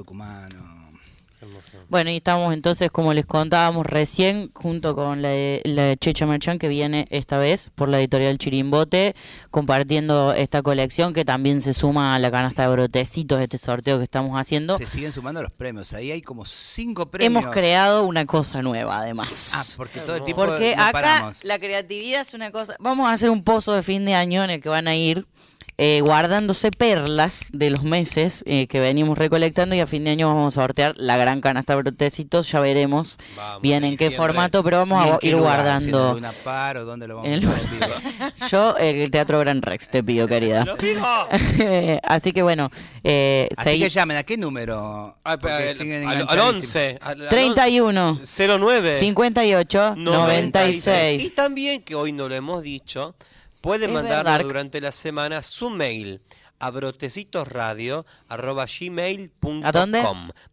Bueno, 1.89 2.11
y 2.11 2.17
estamos 2.17 2.53
entonces, 2.55 2.91
como 2.91 3.13
les 3.15 3.27
contábamos 3.27 3.87
recién, 3.87 4.51
junto 4.55 4.95
con 4.95 5.23
la, 5.23 5.29
de- 5.29 5.61
la 5.65 5.85
de 5.85 5.97
Checha 5.97 6.27
Merchan, 6.27 6.59
que 6.59 6.69
viene 6.69 7.07
esta 7.11 7.39
vez 7.39 7.71
por 7.75 7.89
la 7.89 7.99
editorial 7.99 8.39
Chirimbote, 8.39 9.15
compartiendo 9.51 10.33
esta 10.33 10.63
colección 10.63 11.13
que 11.13 11.25
también 11.25 11.61
se 11.61 11.73
suma 11.75 12.15
a 12.15 12.19
la 12.19 12.31
canasta 12.31 12.63
de 12.63 12.69
brotecitos, 12.73 13.41
este 13.41 13.59
sorteo 13.59 13.99
que 13.99 14.05
estamos 14.05 14.33
haciendo. 14.39 14.77
Se 14.79 14.87
siguen 14.87 15.13
sumando 15.13 15.43
los 15.43 15.53
premios. 15.53 15.93
Ahí 15.93 16.11
hay 16.11 16.23
como 16.23 16.45
cinco 16.45 17.07
premios. 17.11 17.31
Hemos 17.31 17.47
creado 17.53 18.05
una 18.05 18.27
cosa 18.27 18.63
nueva, 18.63 18.99
además. 18.99 19.53
Ah, 19.55 19.63
porque 19.77 20.01
todo 20.01 20.17
el 20.17 20.25
tiempo 20.25 20.45
Porque 20.45 20.75
no 20.77 20.83
acá 20.83 20.93
paramos. 20.93 21.45
la 21.45 21.59
creatividad 21.59 22.23
es 22.23 22.35
una 22.35 22.51
cosa. 22.51 22.75
Vamos 22.81 23.09
a 23.09 23.13
hacer 23.13 23.31
un 23.31 23.45
pozo 23.45 23.73
de 23.75 23.83
fin 23.83 24.05
de 24.05 24.15
año 24.15 24.43
en 24.43 24.51
el 24.51 24.61
que 24.61 24.69
van 24.69 24.89
a 24.89 24.97
ir 24.97 25.27
eh, 25.79 26.01
guardándose 26.03 26.71
perlas 26.71 27.47
de 27.53 27.71
los 27.71 27.83
meses 27.83 28.45
eh, 28.47 28.67
que 28.67 28.79
venimos 28.79 29.19
recolectando 29.19 29.75
y 29.75 29.81
a 29.81 29.87
fin 29.87 30.05
de 30.05 30.11
año 30.13 30.29
vamos 30.29 30.57
a 30.57 30.61
sortear 30.63 30.95
la 30.97 31.17
gran 31.17 31.41
canasta 31.41 31.75
de 31.75 31.83
brotecitos. 31.83 32.51
Ya 32.53 32.61
veremos 32.61 33.17
bien 33.63 33.83
en 33.85 33.97
qué 33.97 34.11
formato, 34.11 34.63
pero 34.63 34.79
vamos 34.79 35.05
¿Y 35.05 35.09
en 35.09 35.15
a 35.15 35.19
ir 35.23 35.33
lugar? 35.33 35.81
¿Si 35.81 35.87
en 35.89 35.93
guardando. 35.93 36.09
el 36.11 36.15
Luna 36.17 36.33
Par 36.45 36.77
o 36.77 36.85
dónde 36.85 37.09
lo 37.09 37.17
vamos 37.17 37.29
En 37.29 37.35
el 37.35 37.47
a 37.47 37.51
hacer 37.51 37.65
en 37.65 37.81
vivo? 37.81 37.93
Yo, 38.51 38.77
eh, 38.79 39.03
el 39.03 39.11
Teatro 39.11 39.39
Gran 39.41 39.63
Rex, 39.63 39.89
te 39.89 40.05
pido, 40.05 40.29
querida. 40.29 40.65
Así 42.03 42.33
que 42.33 42.43
bueno, 42.43 42.71
eh, 43.03 43.49
Así 43.57 43.79
que 43.81 43.89
llamen, 43.89 44.17
¿a 44.19 44.23
qué 44.23 44.37
número? 44.37 45.17
Porque 45.23 45.49
al- 45.49 45.63
al- 45.63 45.71
al 45.71 46.21
enganchadísimos. 46.23 46.57
11, 46.57 46.99
al- 47.01 47.23
al 47.23 47.29
31 47.29 48.21
09 48.23 48.97
58 48.97 49.95
96. 49.97 51.25
Y 51.25 51.31
también, 51.31 51.83
que 51.83 51.95
hoy 51.95 52.13
no 52.13 52.29
lo 52.29 52.35
hemos 52.35 52.63
dicho, 52.63 53.15
pueden 53.63 53.95
mandarnos 53.95 54.43
durante 54.43 54.79
la 54.81 54.93
semana 54.93 55.43
su 55.43 55.71
mail 55.71 56.21
a 56.59 56.71
brotecitosradio.gmail.com 56.71 59.65
¿A 59.65 59.73
dónde? 59.73 60.05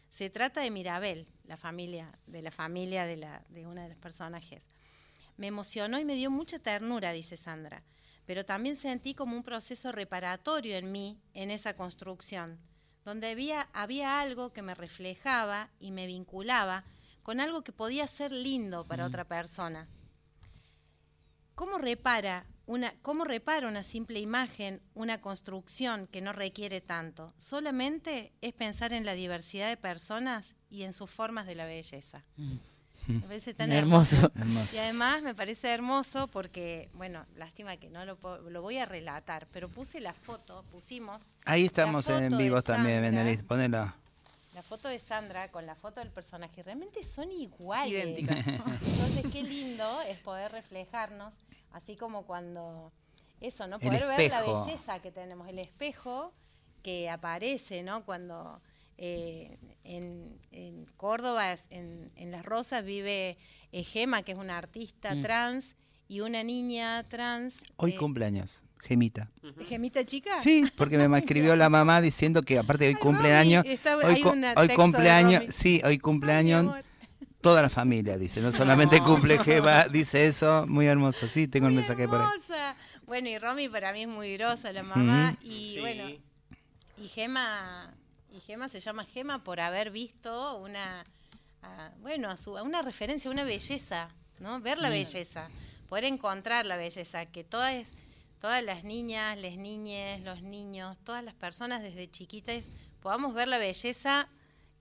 Se 0.10 0.30
trata 0.30 0.62
de 0.62 0.72
Mirabel, 0.72 1.28
la 1.46 1.58
familia, 1.58 2.12
de 2.26 2.42
la 2.42 2.52
familia 2.52 3.06
de, 3.06 3.18
la, 3.18 3.44
de 3.50 3.68
una 3.68 3.84
de 3.84 3.90
los 3.90 3.98
personajes. 3.98 4.64
Me 5.38 5.48
emocionó 5.48 6.00
y 6.00 6.06
me 6.06 6.16
dio 6.16 6.32
mucha 6.32 6.60
ternura, 6.60 7.12
dice 7.12 7.38
Sandra, 7.38 7.84
pero 8.26 8.46
también 8.46 8.76
sentí 8.76 9.14
como 9.14 9.36
un 9.36 9.44
proceso 9.44 9.92
reparatorio 9.92 10.76
en 10.78 10.92
mí, 10.92 11.20
en 11.34 11.52
esa 11.52 11.76
construcción, 11.76 12.60
donde 13.06 13.30
había, 13.30 13.70
había 13.74 14.20
algo 14.20 14.52
que 14.52 14.62
me 14.62 14.76
reflejaba 14.76 15.70
y 15.80 15.92
me 15.92 16.08
vinculaba 16.08 16.84
con 17.24 17.40
algo 17.40 17.64
que 17.64 17.72
podía 17.72 18.08
ser 18.08 18.32
lindo 18.32 18.86
para 18.88 19.06
otra 19.06 19.26
persona. 19.26 19.88
¿Cómo 21.58 21.80
repara 21.80 22.46
una, 22.68 22.94
cómo 23.02 23.24
repara 23.26 23.68
una 23.68 23.82
simple 23.82 24.20
imagen, 24.20 24.80
una 24.94 25.20
construcción 25.22 26.06
que 26.06 26.22
no 26.22 26.32
requiere 26.32 26.82
tanto? 26.82 27.34
Solamente 27.40 28.32
es 28.42 28.54
pensar 28.54 28.94
en 28.94 29.08
la 29.08 29.14
diversidad 29.14 29.68
de 29.68 29.76
personas 29.76 30.54
y 30.70 30.84
en 30.84 30.94
sus 30.94 31.10
formas 31.10 31.48
de 31.48 31.56
la 31.56 31.66
belleza. 31.66 32.24
Me 33.08 33.22
parece 33.22 33.56
tan 33.56 33.72
Hermoso. 33.72 34.32
hermoso. 34.36 34.76
Y 34.76 34.78
además 34.78 35.24
me 35.24 35.34
parece 35.34 35.70
hermoso 35.74 36.28
porque, 36.28 36.92
bueno, 36.94 37.26
lástima 37.36 37.76
que 37.78 37.90
no 37.90 38.06
lo 38.06 38.18
puedo- 38.20 38.48
lo 38.52 38.62
voy 38.62 38.78
a 38.78 38.86
relatar, 38.86 39.48
pero 39.52 39.68
puse 39.68 40.00
la 40.00 40.14
foto, 40.14 40.64
pusimos. 40.70 41.24
Ahí 41.46 41.62
la 41.62 41.66
estamos 41.66 42.06
foto 42.06 42.20
en 42.20 42.38
vivo 42.38 42.62
también, 42.62 43.02
Sandra, 43.04 43.24
Benelís. 43.24 43.44
La 44.58 44.64
foto 44.64 44.88
de 44.90 44.98
Sandra 44.98 45.52
con 45.52 45.68
la 45.68 45.76
foto 45.76 46.00
del 46.00 46.10
personaje 46.10 46.64
realmente 46.64 47.04
son 47.04 47.32
iguales. 47.32 47.92
Idénticas. 47.94 48.48
Entonces, 48.48 49.24
qué 49.32 49.44
lindo 49.44 50.02
es 50.10 50.18
poder 50.18 50.52
reflejarnos, 50.52 51.32
así 51.74 51.96
como 51.96 52.26
cuando 52.26 52.92
eso, 53.40 53.68
¿no? 53.68 53.80
Poder 53.80 54.08
ver 54.08 54.32
la 54.32 54.42
belleza 54.42 55.00
que 55.00 55.12
tenemos, 55.12 55.48
el 55.48 55.60
espejo 55.60 56.34
que 56.82 57.08
aparece, 57.08 57.84
¿no? 57.84 58.04
Cuando 58.04 58.60
eh, 58.98 59.60
en, 59.84 60.40
en 60.52 60.86
Córdoba, 60.98 61.56
en, 61.70 62.10
en 62.16 62.32
Las 62.32 62.44
Rosas, 62.44 62.84
vive 62.84 63.38
eh, 63.72 63.84
Gema, 63.84 64.24
que 64.24 64.32
es 64.32 64.40
una 64.40 64.58
artista 64.58 65.14
Mm. 65.14 65.22
trans, 65.22 65.76
y 66.08 66.22
una 66.22 66.44
niña 66.44 67.04
trans. 67.04 67.64
Hoy 67.78 67.92
eh, 67.92 67.96
cumpleaños, 67.96 68.64
Gemita. 68.80 69.30
¿Gemita 69.66 70.06
chica? 70.06 70.32
Sí, 70.42 70.66
porque 70.76 70.98
me 70.98 71.18
escribió 71.18 71.56
la 71.56 71.70
mamá 71.70 72.02
diciendo 72.02 72.42
que 72.42 72.58
aparte 72.60 72.88
hoy 72.88 72.96
cumpleaños, 72.96 73.66
está- 73.66 73.98
hoy, 73.98 74.22
un 74.24 74.44
hoy 74.56 74.68
de 74.68 74.76
cumpleaños, 74.76 75.44
sí, 75.50 75.82
hoy 75.84 75.98
cumpleaños 76.00 76.74
toda 77.42 77.62
la 77.62 77.70
familia, 77.70 78.18
dice, 78.18 78.42
no 78.42 78.52
solamente 78.52 79.00
cumple 79.02 79.38
Gema, 79.44 79.88
dice 79.88 80.26
eso, 80.28 80.66
muy 80.68 80.86
hermoso, 80.88 81.28
sí, 81.28 81.48
tengo 81.48 81.68
el 81.68 81.74
mensaje 81.74 82.08
por 82.08 82.20
ahí. 82.22 82.28
hermosa. 82.28 82.76
Bueno, 83.06 83.30
y 83.30 83.38
Romy 83.38 83.70
para 83.70 83.94
mí 83.94 84.02
es 84.02 84.08
muy 84.08 84.34
grosa, 84.38 84.72
la 84.74 84.84
mamá. 84.84 85.38
Y 85.42 85.74
Sí. 85.76 85.80
bueno, 85.80 86.10
y 86.98 87.08
Gema, 87.08 87.94
y 88.36 88.40
Gema 88.42 88.68
se 88.70 88.80
llama 88.80 89.06
Gema 89.06 89.44
por 89.44 89.60
haber 89.62 89.92
visto 89.92 90.58
una, 90.58 91.04
a- 91.62 91.92
bueno, 92.02 92.30
a 92.30 92.38
su, 92.38 92.58
a 92.58 92.64
una 92.64 92.82
referencia, 92.82 93.30
una 93.32 93.44
belleza, 93.44 94.10
¿no? 94.40 94.60
Ver 94.60 94.78
la 94.80 94.90
Mm. 94.90 94.92
belleza, 94.94 95.50
poder 95.90 96.06
encontrar 96.06 96.66
la 96.66 96.78
belleza, 96.78 97.26
que 97.26 97.44
todas, 97.44 97.92
todas 98.40 98.64
las 98.64 98.84
niñas, 98.84 99.38
las 99.38 99.58
niñes, 99.58 100.22
los 100.22 100.42
niños, 100.42 100.98
todas 101.04 101.24
las 101.24 101.34
personas 101.34 101.82
desde 101.82 102.10
chiquitas 102.10 102.70
podamos 103.02 103.34
ver 103.34 103.48
la 103.48 103.58
belleza 103.58 104.28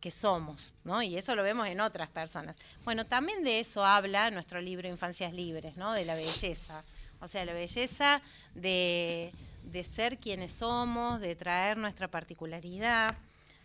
que 0.01 0.11
somos, 0.11 0.75
¿no? 0.85 1.03
Y 1.03 1.17
eso 1.17 1.35
lo 1.35 1.43
vemos 1.43 1.67
en 1.69 1.81
otras 1.81 2.09
personas. 2.09 2.57
Bueno, 2.85 3.07
también 3.07 3.45
de 3.45 3.61
eso 3.61 3.85
habla 3.85 4.31
nuestro 4.31 4.61
libro 4.61 4.89
Infancias 4.89 5.33
Libres, 5.33 5.77
¿no? 5.77 5.93
De 5.93 6.05
la 6.05 6.15
belleza. 6.15 6.85
O 7.21 7.29
sea, 7.29 7.45
la 7.45 7.53
belleza 7.53 8.21
de, 8.55 9.33
de 9.65 9.85
ser 9.85 10.19
quienes 10.19 10.53
somos, 10.53 11.21
de 11.21 11.35
traer 11.35 11.77
nuestra 11.79 12.09
particularidad. 12.09 13.17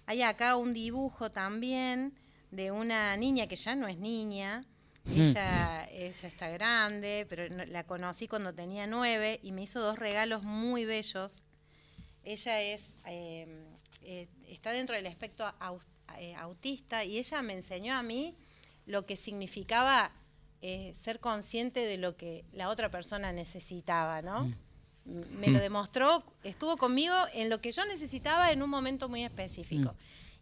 Hay 0.06 0.22
acá 0.22 0.56
un 0.56 0.74
dibujo 0.74 1.32
también 1.32 2.14
de 2.50 2.72
una 2.72 3.16
niña 3.18 3.48
que 3.48 3.56
ya 3.56 3.76
no 3.76 3.88
es 3.88 3.98
niña, 3.98 4.66
Mm. 5.06 5.22
Ella, 5.22 5.90
ella 5.92 6.28
está 6.28 6.50
grande, 6.50 7.26
pero 7.30 7.48
la 7.66 7.86
conocí 7.86 8.28
cuando 8.28 8.54
tenía 8.54 8.88
nueve 8.88 9.40
y 9.44 9.52
me 9.52 9.64
hizo 9.64 9.80
dos 9.80 9.98
regalos 9.98 10.44
muy 10.44 10.86
bellos. 10.86 11.46
Ella 12.24 12.62
es 12.62 12.96
eh, 13.06 13.48
eh, 14.04 14.28
está 14.48 14.72
dentro 14.72 14.96
del 14.96 15.06
espectro 15.06 15.46
eh, 16.18 16.36
autista 16.36 17.06
y 17.06 17.18
ella 17.18 17.42
me 17.42 17.54
enseñó 17.54 17.94
a 17.94 18.04
mí 18.04 18.36
lo 18.86 19.06
que 19.06 19.16
significaba 19.16 20.12
eh, 20.62 20.94
ser 21.00 21.20
consciente 21.20 21.82
de 21.82 21.98
lo 21.98 22.18
que 22.18 22.44
la 22.52 22.70
otra 22.70 22.90
persona 22.90 23.32
necesitaba, 23.32 24.22
¿no? 24.22 24.46
Mm. 25.06 25.40
Me 25.40 25.48
lo 25.48 25.60
demostró, 25.60 26.24
estuvo 26.44 26.78
conmigo 26.78 27.14
en 27.34 27.50
lo 27.50 27.62
que 27.62 27.72
yo 27.72 27.86
necesitaba 27.86 28.52
en 28.52 28.62
un 28.62 28.70
momento 28.70 29.10
muy 29.10 29.24
específico. 29.24 29.96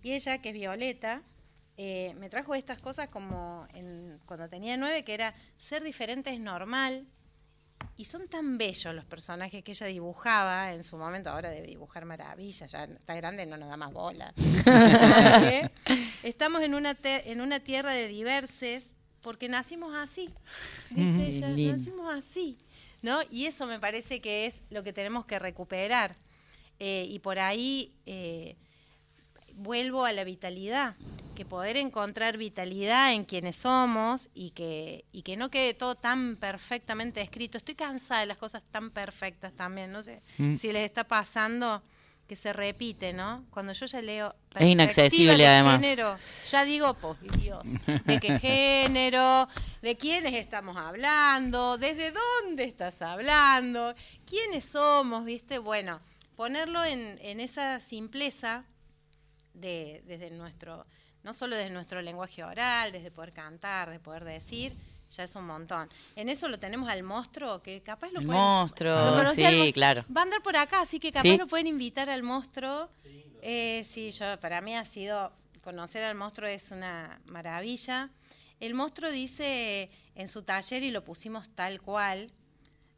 Y 0.03 0.11
ella, 0.11 0.41
que 0.41 0.49
es 0.49 0.55
Violeta, 0.55 1.21
eh, 1.81 2.13
me 2.19 2.29
trajo 2.29 2.53
estas 2.55 2.81
cosas 2.81 3.07
como 3.07 3.65
en- 3.73 4.19
cuando 4.25 4.49
tenía 4.49 4.75
nueve, 4.75 5.03
que 5.05 5.13
era 5.13 5.33
ser 5.57 5.81
diferente 5.81 6.29
es 6.29 6.39
normal. 6.39 7.07
Y 7.95 8.03
son 8.05 8.27
tan 8.27 8.57
bellos 8.57 8.93
los 8.93 9.05
personajes 9.05 9.63
que 9.63 9.71
ella 9.71 9.87
dibujaba 9.87 10.73
en 10.73 10.83
su 10.83 10.97
momento, 10.97 11.29
ahora 11.29 11.49
debe 11.49 11.67
dibujar 11.67 12.03
maravillas, 12.03 12.69
ya 12.69 12.83
está 12.83 13.15
grande, 13.15 13.45
no 13.45 13.55
nos 13.55 13.69
da 13.69 13.77
más 13.77 13.93
bola. 13.93 14.33
Porque 14.35 15.69
Estamos 16.23 16.61
en 16.63 16.75
una, 16.75 16.97
en 17.03 17.39
una 17.39 17.59
tierra 17.61 17.93
de 17.93 18.07
diverses 18.09 18.91
porque 19.21 19.47
nacimos 19.49 19.95
así, 19.95 20.29
dice 20.91 21.27
ella, 21.27 21.49
lindo. 21.49 21.77
nacimos 21.77 22.13
así, 22.13 22.57
¿no? 23.01 23.19
Y 23.31 23.45
eso 23.45 23.65
me 23.67 23.79
parece 23.79 24.19
que 24.21 24.45
es 24.45 24.61
lo 24.69 24.83
que 24.83 24.91
tenemos 24.93 25.25
que 25.25 25.39
recuperar. 25.39 26.15
Eh, 26.79 27.05
y 27.09 27.19
por 27.19 27.39
ahí 27.39 27.93
eh, 28.05 28.55
vuelvo 29.59 30.05
a 30.05 30.11
la 30.13 30.23
vitalidad, 30.23 30.95
que 31.35 31.45
poder 31.45 31.77
encontrar 31.77 32.37
vitalidad 32.37 33.13
en 33.13 33.23
quienes 33.23 33.55
somos 33.57 34.29
y 34.33 34.49
que, 34.51 35.05
y 35.11 35.21
que 35.21 35.37
no 35.37 35.49
quede 35.49 35.73
todo 35.73 35.95
tan 35.95 36.35
perfectamente 36.37 37.21
escrito. 37.21 37.57
Estoy 37.57 37.75
cansada 37.75 38.21
de 38.21 38.25
las 38.27 38.37
cosas 38.37 38.61
tan 38.71 38.89
perfectas 38.91 39.53
también, 39.53 39.91
no 39.91 40.03
sé 40.03 40.21
Mm. 40.37 40.57
si 40.57 40.71
les 40.71 40.83
está 40.85 41.03
pasando 41.05 41.81
que 42.27 42.35
se 42.35 42.53
repite, 42.53 43.11
¿no? 43.11 43.43
Cuando 43.49 43.73
yo 43.73 43.87
ya 43.87 44.01
leo... 44.03 44.35
Es 44.53 44.69
inaccesible, 44.69 45.47
además. 45.47 45.81
género, 45.81 46.15
ya 46.49 46.63
digo, 46.63 46.93
pues 46.93 47.17
Dios, 47.39 47.63
¿de 48.05 48.19
qué 48.19 48.37
género? 48.39 49.47
¿De 49.81 49.97
quiénes 49.97 50.35
estamos 50.35 50.77
hablando? 50.77 51.77
¿Desde 51.79 52.11
dónde 52.11 52.65
estás 52.65 53.01
hablando? 53.01 53.95
¿Quiénes 54.27 54.63
somos? 54.65 55.25
¿Viste? 55.25 55.57
Bueno, 55.57 56.01
ponerlo 56.35 56.83
en, 56.85 57.17
en 57.23 57.39
esa 57.39 57.79
simpleza 57.79 58.63
de, 59.53 60.03
desde 60.05 60.29
nuestro, 60.31 60.85
no 61.23 61.33
solo 61.33 61.55
desde 61.55 61.69
nuestro 61.71 62.01
lenguaje 62.01 62.43
oral, 62.43 62.91
desde 62.91 63.11
poder 63.11 63.33
cantar, 63.33 63.89
de 63.89 63.99
poder 63.99 64.23
decir, 64.23 64.73
ya 65.11 65.23
es 65.23 65.35
un 65.35 65.45
montón. 65.45 65.89
En 66.15 66.29
eso 66.29 66.47
lo 66.47 66.59
tenemos 66.59 66.87
al 66.89 67.03
monstruo, 67.03 67.61
que 67.61 67.81
capaz 67.81 68.11
lo 68.11 68.19
El 68.19 68.25
pueden... 68.27 68.41
monstruo, 68.41 68.93
¿lo 68.93 69.15
conocí 69.17 69.43
al 69.43 69.53
sí, 69.53 69.73
claro. 69.73 70.05
Va 70.15 70.21
a 70.21 70.23
andar 70.25 70.41
por 70.41 70.55
acá, 70.55 70.81
así 70.81 70.99
que 70.99 71.11
capaz 71.11 71.23
Sí. 71.29 71.37
lo 71.37 71.47
pueden 71.47 71.67
invitar 71.67 72.09
al 72.09 72.21
monstruo. 72.23 72.89
Eh, 73.41 73.83
sí, 73.85 74.11
yo, 74.11 74.39
para 74.39 74.61
mí 74.61 74.75
ha 74.75 74.85
sido, 74.85 75.31
conocer 75.63 76.03
al 76.03 76.15
monstruo 76.15 76.47
es 76.47 76.71
una 76.71 77.19
maravilla. 77.25 78.09
El 78.59 78.73
monstruo 78.73 79.09
dice 79.09 79.89
en 80.15 80.27
su 80.27 80.43
taller, 80.43 80.83
y 80.83 80.91
lo 80.91 81.03
pusimos 81.03 81.49
tal 81.55 81.81
cual, 81.81 82.31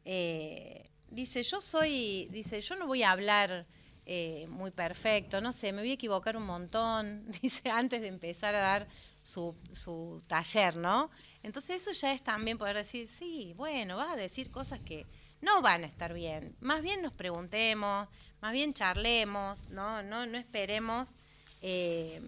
eh, 0.04 0.90
dice, 1.08 1.42
yo 1.42 1.60
soy, 1.60 2.28
dice, 2.30 2.60
yo 2.60 2.76
no 2.76 2.86
voy 2.86 3.02
a 3.04 3.12
hablar 3.12 3.66
eh, 4.04 4.46
muy 4.48 4.70
perfecto, 4.70 5.40
no 5.40 5.52
sé, 5.52 5.72
me 5.72 5.82
voy 5.82 5.90
a 5.90 5.94
equivocar 5.94 6.36
un 6.36 6.44
montón, 6.44 7.24
dice, 7.42 7.70
antes 7.70 8.00
de 8.00 8.08
empezar 8.08 8.54
a 8.54 8.60
dar 8.60 8.86
su, 9.22 9.54
su 9.72 10.22
taller, 10.26 10.76
¿no? 10.76 11.10
Entonces 11.42 11.82
eso 11.82 11.92
ya 11.92 12.12
es 12.12 12.22
también 12.22 12.58
poder 12.58 12.76
decir, 12.76 13.08
sí, 13.08 13.54
bueno, 13.56 13.96
vas 13.96 14.08
a 14.08 14.16
decir 14.16 14.50
cosas 14.50 14.80
que 14.80 15.06
no 15.40 15.60
van 15.60 15.84
a 15.84 15.86
estar 15.86 16.14
bien. 16.14 16.56
Más 16.60 16.82
bien 16.82 17.02
nos 17.02 17.12
preguntemos, 17.12 18.08
más 18.40 18.52
bien 18.52 18.74
charlemos, 18.74 19.68
no, 19.68 20.02
no, 20.02 20.26
no 20.26 20.38
esperemos 20.38 21.14
eh, 21.60 22.20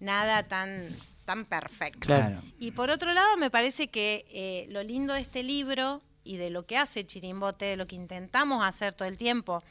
nada 0.00 0.42
tan, 0.42 0.88
tan 1.24 1.44
perfecto. 1.44 2.00
Claro. 2.00 2.42
Y 2.58 2.70
por 2.72 2.90
otro 2.90 3.12
lado, 3.12 3.36
me 3.36 3.50
parece 3.50 3.88
que 3.88 4.24
eh, 4.30 4.66
lo 4.70 4.82
lindo 4.82 5.14
de 5.14 5.20
este 5.20 5.42
libro 5.42 6.02
y 6.24 6.36
de 6.36 6.50
lo 6.50 6.66
que 6.66 6.78
hace 6.78 7.06
Chirimbote, 7.06 7.64
de 7.64 7.76
lo 7.76 7.86
que 7.86 7.96
intentamos 7.96 8.64
hacer 8.64 8.94
todo 8.94 9.08
el 9.08 9.16
tiempo, 9.16 9.62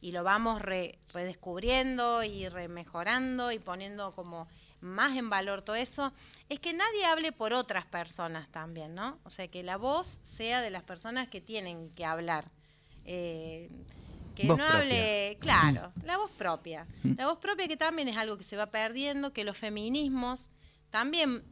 y 0.00 0.12
lo 0.12 0.22
vamos 0.24 0.62
re- 0.62 0.98
redescubriendo 1.12 2.22
y 2.22 2.48
remejorando 2.48 3.52
y 3.52 3.58
poniendo 3.58 4.12
como 4.12 4.48
más 4.80 5.16
en 5.16 5.28
valor 5.28 5.60
todo 5.62 5.76
eso, 5.76 6.12
es 6.48 6.58
que 6.58 6.72
nadie 6.72 7.04
hable 7.04 7.32
por 7.32 7.52
otras 7.52 7.84
personas 7.84 8.48
también, 8.50 8.94
¿no? 8.94 9.18
O 9.24 9.30
sea, 9.30 9.46
que 9.48 9.62
la 9.62 9.76
voz 9.76 10.20
sea 10.22 10.62
de 10.62 10.70
las 10.70 10.82
personas 10.82 11.28
que 11.28 11.40
tienen 11.40 11.90
que 11.90 12.04
hablar. 12.04 12.44
Eh, 13.04 13.68
que 14.34 14.46
Voz 14.46 14.56
no 14.56 14.64
propia. 14.64 14.80
hable, 14.80 15.36
claro, 15.40 15.92
la 16.04 16.16
voz 16.16 16.30
propia. 16.30 16.86
La 17.16 17.26
voz 17.26 17.38
propia 17.38 17.68
que 17.68 17.76
también 17.76 18.08
es 18.08 18.16
algo 18.16 18.38
que 18.38 18.44
se 18.44 18.56
va 18.56 18.66
perdiendo, 18.66 19.32
que 19.32 19.44
los 19.44 19.58
feminismos 19.58 20.48
también 20.90 21.42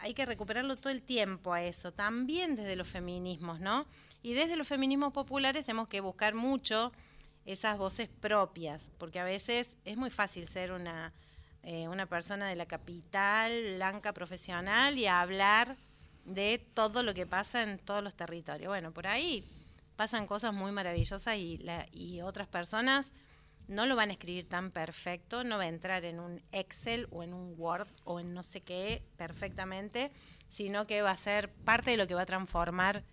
hay 0.00 0.14
que 0.14 0.24
recuperarlo 0.26 0.76
todo 0.76 0.92
el 0.92 1.02
tiempo 1.02 1.52
a 1.52 1.62
eso, 1.64 1.92
también 1.92 2.54
desde 2.54 2.76
los 2.76 2.86
feminismos, 2.86 3.58
¿no? 3.58 3.86
Y 4.22 4.34
desde 4.34 4.54
los 4.56 4.68
feminismos 4.68 5.12
populares 5.12 5.64
tenemos 5.64 5.88
que 5.88 6.00
buscar 6.00 6.34
mucho 6.34 6.92
esas 7.48 7.78
voces 7.78 8.08
propias, 8.08 8.90
porque 8.98 9.18
a 9.18 9.24
veces 9.24 9.78
es 9.86 9.96
muy 9.96 10.10
fácil 10.10 10.46
ser 10.46 10.70
una, 10.70 11.14
eh, 11.62 11.88
una 11.88 12.04
persona 12.04 12.46
de 12.46 12.56
la 12.56 12.66
capital, 12.66 13.74
blanca, 13.76 14.12
profesional, 14.12 14.98
y 14.98 15.06
hablar 15.06 15.76
de 16.26 16.58
todo 16.74 17.02
lo 17.02 17.14
que 17.14 17.26
pasa 17.26 17.62
en 17.62 17.78
todos 17.78 18.04
los 18.04 18.14
territorios. 18.14 18.68
Bueno, 18.68 18.92
por 18.92 19.06
ahí 19.06 19.44
pasan 19.96 20.26
cosas 20.26 20.52
muy 20.52 20.72
maravillosas 20.72 21.36
y, 21.36 21.64
y 21.90 22.20
otras 22.20 22.48
personas 22.48 23.14
no 23.66 23.86
lo 23.86 23.96
van 23.96 24.10
a 24.10 24.12
escribir 24.12 24.46
tan 24.46 24.70
perfecto, 24.70 25.42
no 25.42 25.56
va 25.56 25.64
a 25.64 25.68
entrar 25.68 26.04
en 26.04 26.20
un 26.20 26.42
Excel 26.52 27.08
o 27.10 27.22
en 27.22 27.32
un 27.32 27.54
Word 27.56 27.88
o 28.04 28.20
en 28.20 28.34
no 28.34 28.42
sé 28.42 28.60
qué 28.60 29.02
perfectamente, 29.16 30.12
sino 30.50 30.86
que 30.86 31.00
va 31.00 31.12
a 31.12 31.16
ser 31.16 31.50
parte 31.50 31.92
de 31.92 31.96
lo 31.96 32.06
que 32.06 32.14
va 32.14 32.22
a 32.22 32.26
transformar 32.26 33.04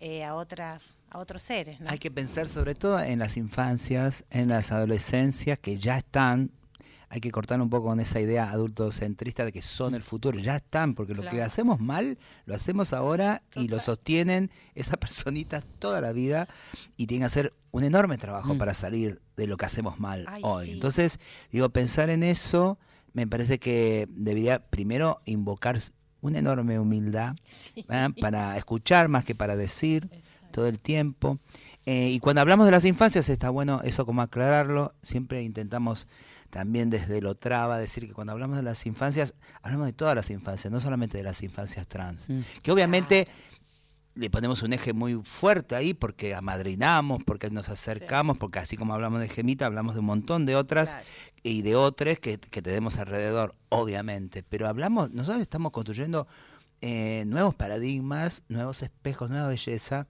eh, 0.00 0.24
a 0.24 0.34
otras 0.34 0.94
a 1.10 1.18
otros 1.18 1.42
seres. 1.42 1.80
¿no? 1.80 1.88
Hay 1.90 1.98
que 1.98 2.10
pensar 2.10 2.48
sobre 2.48 2.74
todo 2.74 2.98
en 3.00 3.20
las 3.20 3.36
infancias, 3.36 4.24
en 4.30 4.48
las 4.48 4.72
adolescencias 4.72 5.58
que 5.60 5.78
ya 5.78 5.96
están. 5.96 6.50
Hay 7.08 7.20
que 7.20 7.30
cortar 7.30 7.60
un 7.60 7.70
poco 7.70 7.86
con 7.86 8.00
esa 8.00 8.18
idea 8.20 8.50
adultocentrista 8.50 9.44
de 9.44 9.52
que 9.52 9.62
son 9.62 9.94
el 9.94 10.02
futuro. 10.02 10.36
Ya 10.40 10.56
están, 10.56 10.94
porque 10.94 11.14
lo 11.14 11.22
que 11.22 11.40
hacemos 11.40 11.78
mal, 11.78 12.18
lo 12.46 12.54
hacemos 12.56 12.92
ahora 12.92 13.42
y 13.54 13.68
lo 13.68 13.78
sostienen 13.78 14.50
esas 14.74 14.96
personitas 14.98 15.62
toda 15.78 16.00
la 16.00 16.12
vida 16.12 16.48
y 16.96 17.06
tienen 17.06 17.22
que 17.22 17.26
hacer 17.26 17.54
un 17.70 17.84
enorme 17.84 18.18
trabajo 18.18 18.54
Mm. 18.54 18.58
para 18.58 18.74
salir 18.74 19.22
de 19.36 19.46
lo 19.46 19.56
que 19.56 19.66
hacemos 19.66 20.00
mal 20.00 20.24
Ay, 20.28 20.42
hoy. 20.44 20.66
sí. 20.66 20.72
Entonces, 20.72 21.20
digo, 21.52 21.68
pensar 21.68 22.10
en 22.10 22.24
eso 22.24 22.78
me 23.12 23.28
parece 23.28 23.60
que 23.60 24.08
debería 24.10 24.58
primero 24.58 25.20
invocar 25.24 25.78
una 26.24 26.38
enorme 26.38 26.78
humildad 26.78 27.36
para 28.20 28.56
escuchar 28.56 29.08
más 29.08 29.24
que 29.24 29.34
para 29.34 29.56
decir 29.56 30.08
todo 30.50 30.66
el 30.66 30.80
tiempo. 30.80 31.38
Eh, 31.84 32.08
y 32.08 32.18
cuando 32.18 32.40
hablamos 32.40 32.64
de 32.64 32.72
las 32.72 32.86
infancias, 32.86 33.28
está 33.28 33.50
bueno 33.50 33.82
eso 33.84 34.06
como 34.06 34.22
aclararlo. 34.22 34.94
Siempre 35.02 35.42
intentamos 35.42 36.08
también 36.48 36.88
desde 36.88 37.20
lo 37.20 37.34
traba 37.34 37.78
decir 37.78 38.06
que 38.06 38.14
cuando 38.14 38.32
hablamos 38.32 38.56
de 38.56 38.62
las 38.62 38.86
infancias, 38.86 39.34
hablamos 39.60 39.86
de 39.86 39.92
todas 39.92 40.16
las 40.16 40.30
infancias, 40.30 40.72
no 40.72 40.80
solamente 40.80 41.18
de 41.18 41.24
las 41.24 41.42
infancias 41.42 41.86
trans. 41.88 42.30
Mm. 42.30 42.40
Que 42.62 42.72
obviamente 42.72 43.28
le 44.14 44.30
ponemos 44.30 44.62
un 44.62 44.72
eje 44.72 44.92
muy 44.92 45.20
fuerte 45.24 45.74
ahí 45.74 45.92
porque 45.94 46.34
amadrinamos, 46.34 47.22
porque 47.24 47.50
nos 47.50 47.68
acercamos, 47.68 48.38
porque 48.38 48.60
así 48.60 48.76
como 48.76 48.94
hablamos 48.94 49.20
de 49.20 49.28
Gemita, 49.28 49.66
hablamos 49.66 49.94
de 49.94 50.00
un 50.00 50.06
montón 50.06 50.46
de 50.46 50.54
otras 50.56 50.96
y 51.42 51.62
de 51.62 51.74
otras 51.74 52.18
que, 52.18 52.38
que 52.38 52.62
tenemos 52.62 52.98
alrededor, 52.98 53.54
obviamente. 53.70 54.42
Pero 54.42 54.68
hablamos, 54.68 55.10
nosotros 55.10 55.42
estamos 55.42 55.72
construyendo 55.72 56.28
eh, 56.80 57.24
nuevos 57.26 57.54
paradigmas, 57.54 58.42
nuevos 58.48 58.82
espejos, 58.82 59.30
nueva 59.30 59.48
belleza. 59.48 60.06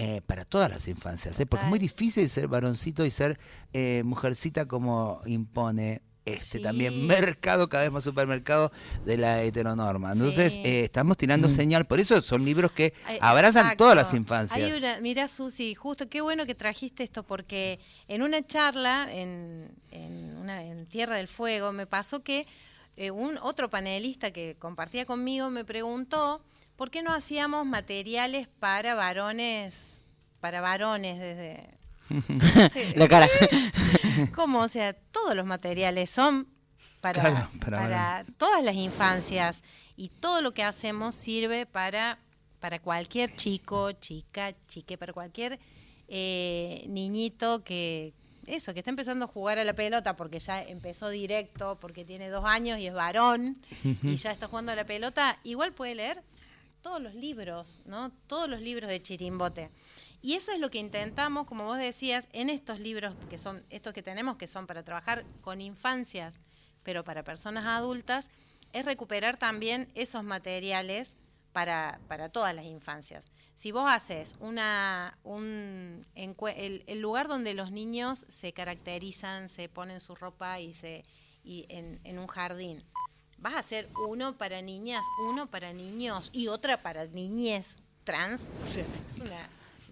eh, 0.00 0.20
para 0.26 0.44
todas 0.44 0.70
las 0.70 0.86
infancias, 0.86 1.40
¿eh? 1.40 1.46
porque 1.46 1.64
es 1.64 1.68
muy 1.68 1.80
difícil 1.80 2.28
ser 2.28 2.46
varoncito 2.46 3.04
y 3.04 3.10
ser 3.10 3.36
mujercita 4.04 4.66
como 4.66 5.20
impone 5.26 6.02
este 6.34 6.60
también 6.60 7.06
mercado, 7.06 7.68
cada 7.68 7.84
vez 7.84 7.92
más 7.92 8.04
supermercado 8.04 8.70
de 9.04 9.16
la 9.16 9.42
heteronorma. 9.42 10.12
Entonces, 10.12 10.54
Sí. 10.54 10.62
eh, 10.64 10.84
estamos 10.84 11.16
tirando 11.16 11.48
Mm. 11.48 11.50
señal, 11.50 11.86
por 11.86 12.00
eso 12.00 12.20
son 12.22 12.44
libros 12.44 12.70
que 12.72 12.92
Ay, 13.06 13.18
abrazan 13.20 13.62
exacto. 13.66 13.84
todas 13.84 13.96
las 13.96 14.14
infancias. 14.14 14.58
Hay 14.60 14.72
una, 14.72 15.00
mira, 15.00 15.28
Susi, 15.28 15.74
justo 15.74 16.08
qué 16.08 16.20
bueno 16.20 16.46
que 16.46 16.54
trajiste 16.54 17.02
esto, 17.04 17.22
porque 17.22 17.78
en 18.08 18.22
una 18.22 18.46
charla 18.46 19.08
en, 19.12 19.70
en, 19.90 20.36
una, 20.38 20.62
en 20.62 20.86
Tierra 20.86 21.16
del 21.16 21.28
Fuego 21.28 21.72
me 21.72 21.86
pasó 21.86 22.22
que 22.22 22.46
eh, 22.96 23.10
un 23.10 23.38
otro 23.38 23.70
panelista 23.70 24.30
que 24.32 24.56
compartía 24.58 25.04
conmigo 25.06 25.50
me 25.50 25.64
preguntó 25.64 26.42
por 26.76 26.90
qué 26.90 27.02
no 27.02 27.12
hacíamos 27.12 27.64
materiales 27.66 28.48
para 28.60 28.94
varones, 28.94 30.06
para 30.40 30.60
varones 30.60 31.18
desde... 31.18 31.70
Sí. 32.72 32.92
La 32.96 33.06
cara. 33.06 33.28
¿Cómo? 34.34 34.60
O 34.60 34.68
sea, 34.68 34.92
todos 34.92 35.34
los 35.34 35.46
materiales 35.46 36.10
son 36.10 36.48
para, 37.00 37.20
Claro, 37.20 37.50
para 37.60 37.78
para 37.78 38.24
todas 38.36 38.62
las 38.62 38.74
infancias 38.74 39.62
y 39.96 40.08
todo 40.08 40.42
lo 40.42 40.52
que 40.52 40.62
hacemos 40.62 41.14
sirve 41.14 41.66
para 41.66 42.18
para 42.60 42.80
cualquier 42.80 43.34
chico, 43.36 43.92
chica, 43.92 44.54
chique, 44.66 44.98
para 44.98 45.12
cualquier 45.12 45.58
eh, 46.08 46.84
niñito 46.88 47.62
que, 47.62 48.14
eso, 48.46 48.72
que 48.72 48.80
está 48.80 48.90
empezando 48.90 49.26
a 49.26 49.28
jugar 49.28 49.58
a 49.58 49.64
la 49.64 49.74
pelota 49.74 50.16
porque 50.16 50.38
ya 50.38 50.62
empezó 50.62 51.08
directo, 51.10 51.78
porque 51.80 52.04
tiene 52.04 52.28
dos 52.30 52.44
años 52.44 52.78
y 52.78 52.86
es 52.86 52.94
varón 52.94 53.56
y 54.02 54.16
ya 54.16 54.32
está 54.32 54.48
jugando 54.48 54.72
a 54.72 54.76
la 54.76 54.86
pelota, 54.86 55.38
igual 55.44 55.72
puede 55.72 55.94
leer 55.94 56.22
todos 56.82 57.00
los 57.00 57.14
libros, 57.14 57.82
¿no? 57.84 58.10
Todos 58.26 58.48
los 58.48 58.60
libros 58.60 58.88
de 58.88 59.02
Chirimbote. 59.02 59.70
Y 60.20 60.34
eso 60.34 60.52
es 60.52 60.58
lo 60.58 60.70
que 60.70 60.78
intentamos, 60.78 61.46
como 61.46 61.64
vos 61.64 61.78
decías, 61.78 62.28
en 62.32 62.50
estos 62.50 62.80
libros 62.80 63.14
que 63.30 63.38
son 63.38 63.64
estos 63.70 63.92
que 63.92 64.02
tenemos, 64.02 64.36
que 64.36 64.46
son 64.46 64.66
para 64.66 64.82
trabajar 64.82 65.24
con 65.40 65.60
infancias, 65.60 66.40
pero 66.82 67.04
para 67.04 67.22
personas 67.22 67.66
adultas, 67.66 68.30
es 68.72 68.84
recuperar 68.84 69.38
también 69.38 69.90
esos 69.94 70.24
materiales 70.24 71.16
para, 71.52 72.00
para 72.08 72.28
todas 72.28 72.54
las 72.54 72.64
infancias. 72.64 73.26
Si 73.54 73.72
vos 73.72 73.90
haces 73.90 74.36
una, 74.40 75.18
un, 75.24 76.00
el, 76.14 76.84
el 76.86 77.00
lugar 77.00 77.28
donde 77.28 77.54
los 77.54 77.72
niños 77.72 78.26
se 78.28 78.52
caracterizan, 78.52 79.48
se 79.48 79.68
ponen 79.68 80.00
su 80.00 80.14
ropa 80.14 80.60
y 80.60 80.74
se 80.74 81.04
y 81.48 81.64
en, 81.70 81.98
en 82.04 82.18
un 82.18 82.26
jardín, 82.26 82.84
vas 83.38 83.54
a 83.54 83.60
hacer 83.60 83.88
uno 84.06 84.36
para 84.36 84.60
niñas, 84.60 85.06
uno 85.20 85.50
para 85.50 85.72
niños 85.72 86.28
y 86.32 86.48
otra 86.48 86.82
para 86.82 87.06
niñez 87.06 87.78
trans. 88.04 88.50
O 88.62 88.66
sea, 88.66 88.84
es 89.06 89.20
una 89.20 89.48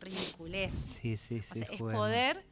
ridiculez. 0.07 0.73
Sí, 0.73 1.17
sí, 1.17 1.41
sí. 1.41 1.53
O 1.53 1.55
sea, 1.57 1.69
es 1.73 1.81
poder 1.97 2.45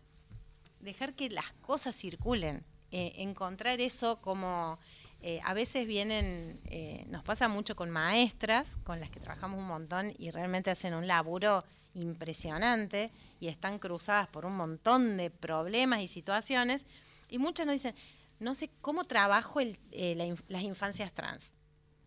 dejar 0.80 1.14
que 1.14 1.30
las 1.30 1.50
cosas 1.62 1.96
circulen, 1.96 2.64
eh, 2.90 3.12
encontrar 3.16 3.80
eso 3.80 4.20
como 4.20 4.78
eh, 5.22 5.40
a 5.44 5.54
veces 5.54 5.86
vienen, 5.86 6.60
eh, 6.66 7.04
nos 7.08 7.24
pasa 7.24 7.48
mucho 7.48 7.74
con 7.74 7.90
maestras, 7.90 8.76
con 8.84 9.00
las 9.00 9.08
que 9.10 9.20
trabajamos 9.20 9.58
un 9.58 9.66
montón 9.66 10.12
y 10.18 10.30
realmente 10.30 10.70
hacen 10.70 10.92
un 10.92 11.06
laburo 11.06 11.64
impresionante 11.94 13.10
y 13.40 13.48
están 13.48 13.78
cruzadas 13.78 14.28
por 14.28 14.44
un 14.46 14.56
montón 14.56 15.16
de 15.16 15.30
problemas 15.30 16.00
y 16.00 16.08
situaciones 16.08 16.84
y 17.30 17.38
muchas 17.38 17.66
nos 17.66 17.74
dicen, 17.74 17.94
no 18.38 18.54
sé 18.54 18.70
cómo 18.80 19.04
trabajo 19.04 19.60
el- 19.60 19.78
eh, 19.92 20.14
la 20.14 20.34
las 20.48 20.62
infancias 20.62 21.12
trans. 21.14 21.54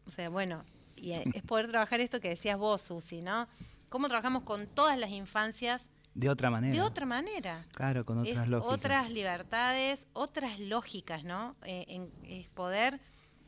O 0.05 0.11
sea, 0.11 0.29
bueno, 0.29 0.63
y 0.95 1.11
es 1.13 1.43
poder 1.43 1.67
trabajar 1.67 1.99
esto 1.99 2.19
que 2.19 2.29
decías 2.29 2.57
vos, 2.57 2.81
Susi, 2.81 3.21
¿no? 3.21 3.47
¿Cómo 3.89 4.07
trabajamos 4.07 4.43
con 4.43 4.67
todas 4.67 4.97
las 4.97 5.09
infancias 5.11 5.89
De 6.13 6.29
otra 6.29 6.49
manera. 6.49 6.73
de 6.73 6.81
otra 6.81 7.05
manera. 7.05 7.65
Claro, 7.73 8.05
con 8.05 8.19
otras 8.19 8.41
es 8.41 8.47
lógicas. 8.47 8.73
otras 8.73 9.09
libertades, 9.11 10.07
otras 10.13 10.59
lógicas, 10.59 11.23
¿no? 11.23 11.55
Eh, 11.63 11.85
en- 11.87 12.11
es 12.23 12.49
poder 12.49 12.99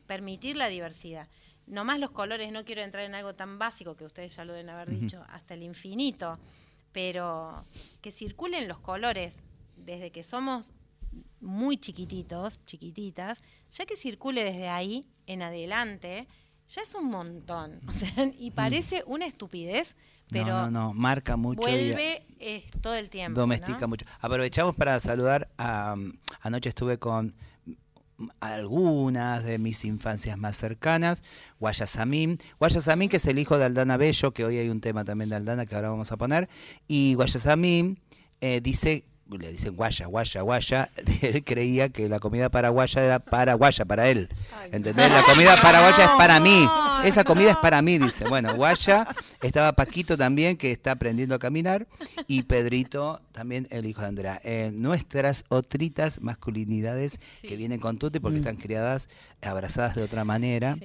permitir 0.06 0.56
la 0.56 0.68
diversidad. 0.68 1.28
No 1.66 1.84
más 1.84 2.00
los 2.00 2.10
colores, 2.10 2.50
no 2.52 2.64
quiero 2.64 2.82
entrar 2.82 3.04
en 3.04 3.14
algo 3.14 3.34
tan 3.34 3.58
básico 3.58 3.96
que 3.96 4.04
ustedes 4.04 4.34
ya 4.34 4.44
lo 4.44 4.52
deben 4.52 4.70
haber 4.70 4.90
dicho, 4.90 5.24
hasta 5.28 5.54
el 5.54 5.62
infinito, 5.62 6.38
pero 6.92 7.64
que 8.00 8.10
circulen 8.10 8.66
los 8.66 8.80
colores 8.80 9.42
desde 9.76 10.10
que 10.10 10.24
somos 10.24 10.72
muy 11.40 11.76
chiquititos, 11.78 12.64
chiquititas, 12.64 13.42
ya 13.70 13.86
que 13.86 13.96
circule 13.96 14.42
desde 14.44 14.68
ahí 14.68 15.06
en 15.26 15.42
adelante, 15.42 16.26
ya 16.68 16.82
es 16.82 16.94
un 16.94 17.06
montón. 17.06 17.80
O 17.88 17.92
sea, 17.92 18.12
y 18.38 18.50
parece 18.50 19.02
una 19.06 19.26
estupidez, 19.26 19.96
pero 20.30 20.46
no, 20.46 20.70
no, 20.70 20.70
no, 20.70 20.94
marca 20.94 21.36
mucho. 21.36 21.60
y- 21.60 21.64
vuelve 21.64 22.22
eh, 22.38 22.64
todo 22.80 22.94
el 22.94 23.10
tiempo. 23.10 23.40
domestica 23.40 23.80
¿no? 23.82 23.88
mucho. 23.88 24.06
Aprovechamos 24.20 24.74
para 24.76 24.98
saludar 25.00 25.48
a 25.58 25.94
um, 25.96 26.12
anoche 26.42 26.68
estuve 26.68 26.98
con 26.98 27.34
algunas 28.40 29.44
de 29.44 29.58
mis 29.58 29.84
infancias 29.84 30.36
más 30.36 30.56
cercanas, 30.56 31.22
Guayasamín, 31.58 32.38
Guayasamín 32.58 33.08
que 33.08 33.16
es 33.16 33.26
el 33.26 33.38
hijo 33.38 33.58
de 33.58 33.64
Aldana 33.64 33.96
Bello, 33.96 34.32
que 34.32 34.44
hoy 34.44 34.58
hay 34.58 34.68
un 34.68 34.80
tema 34.80 35.04
también 35.04 35.30
de 35.30 35.36
Aldana 35.36 35.66
que 35.66 35.74
ahora 35.74 35.90
vamos 35.90 36.12
a 36.12 36.16
poner, 36.16 36.48
y 36.86 37.14
Guayasamín 37.14 37.98
eh, 38.40 38.60
dice, 38.62 39.04
le 39.38 39.50
dicen 39.50 39.74
guaya, 39.76 40.06
guaya, 40.06 40.42
guaya, 40.42 40.90
él 41.22 41.44
creía 41.44 41.88
que 41.88 42.08
la 42.08 42.18
comida 42.18 42.48
paraguaya 42.48 43.04
era 43.04 43.18
paraguaya, 43.18 43.84
para 43.84 44.08
él, 44.08 44.28
¿entendés? 44.72 45.10
La 45.10 45.22
comida 45.22 45.56
paraguaya 45.60 46.04
es 46.04 46.10
para 46.10 46.40
mí, 46.40 46.68
esa 47.04 47.24
comida 47.24 47.52
es 47.52 47.56
para 47.56 47.82
mí, 47.82 47.98
dice. 47.98 48.24
Bueno, 48.28 48.54
guaya, 48.54 49.08
estaba 49.42 49.72
Paquito 49.72 50.16
también, 50.16 50.56
que 50.56 50.72
está 50.72 50.92
aprendiendo 50.92 51.34
a 51.34 51.38
caminar, 51.38 51.86
y 52.26 52.42
Pedrito, 52.42 53.20
también 53.32 53.66
el 53.70 53.86
hijo 53.86 54.02
de 54.02 54.08
Andrea. 54.08 54.40
Eh, 54.44 54.70
nuestras 54.74 55.44
otritas 55.48 56.20
masculinidades 56.20 57.18
que 57.42 57.56
vienen 57.56 57.80
con 57.80 57.98
Tuti 57.98 58.20
porque 58.20 58.38
están 58.38 58.56
criadas, 58.56 59.08
abrazadas 59.42 59.94
de 59.94 60.02
otra 60.02 60.24
manera, 60.24 60.76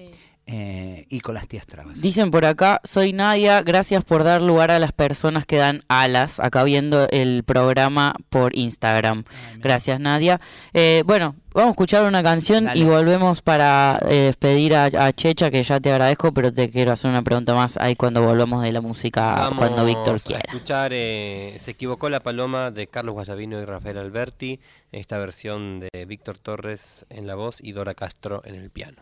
eh, 0.47 1.05
y 1.09 1.21
con 1.21 1.33
las 1.33 1.47
tías 1.47 1.65
trabas. 1.65 2.01
Dicen 2.01 2.29
por 2.29 2.45
acá, 2.45 2.79
soy 2.83 3.13
Nadia, 3.13 3.61
gracias 3.63 4.03
por 4.03 4.23
dar 4.23 4.41
lugar 4.41 4.69
a 4.71 4.77
las 4.79 4.93
personas 4.93 5.45
que 5.45 5.57
dan 5.57 5.83
alas, 5.87 6.39
acá 6.39 6.63
viendo 6.63 7.07
el 7.09 7.43
programa 7.43 8.15
por 8.29 8.55
Instagram. 8.55 9.23
Gracias 9.57 9.99
Nadia. 9.99 10.39
Eh, 10.73 11.01
bueno, 11.05 11.35
vamos 11.53 11.69
a 11.69 11.71
escuchar 11.71 12.05
una 12.07 12.21
canción 12.21 12.69
y 12.75 12.83
volvemos 12.83 13.41
para 13.41 13.99
eh, 14.07 14.25
despedir 14.25 14.75
a, 14.75 14.85
a 14.85 15.13
Checha, 15.13 15.49
que 15.49 15.63
ya 15.63 15.79
te 15.79 15.91
agradezco, 15.91 16.31
pero 16.31 16.53
te 16.53 16.69
quiero 16.69 16.91
hacer 16.91 17.09
una 17.09 17.23
pregunta 17.23 17.55
más 17.55 17.77
ahí 17.77 17.95
cuando 17.95 18.21
volvamos 18.21 18.61
de 18.61 18.71
la 18.71 18.81
música, 18.81 19.33
Vamos 19.35 19.57
cuando 19.57 19.83
Víctor 19.83 20.17
a 20.17 20.19
quiera. 20.19 20.43
escuchar 20.45 20.91
eh, 20.93 21.57
Se 21.59 21.71
equivocó 21.71 22.09
la 22.09 22.19
paloma 22.19 22.69
de 22.69 22.85
Carlos 22.85 23.13
Guayabino 23.13 23.59
y 23.59 23.65
Rafael 23.65 23.97
Alberti, 23.97 24.59
esta 24.91 25.17
versión 25.17 25.79
de 25.79 26.05
Víctor 26.05 26.37
Torres 26.37 27.05
en 27.09 27.25
la 27.25 27.33
voz 27.33 27.57
y 27.63 27.71
Dora 27.71 27.95
Castro 27.95 28.43
en 28.45 28.53
el 28.55 28.69
piano. 28.69 28.97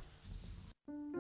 Se 1.13 1.19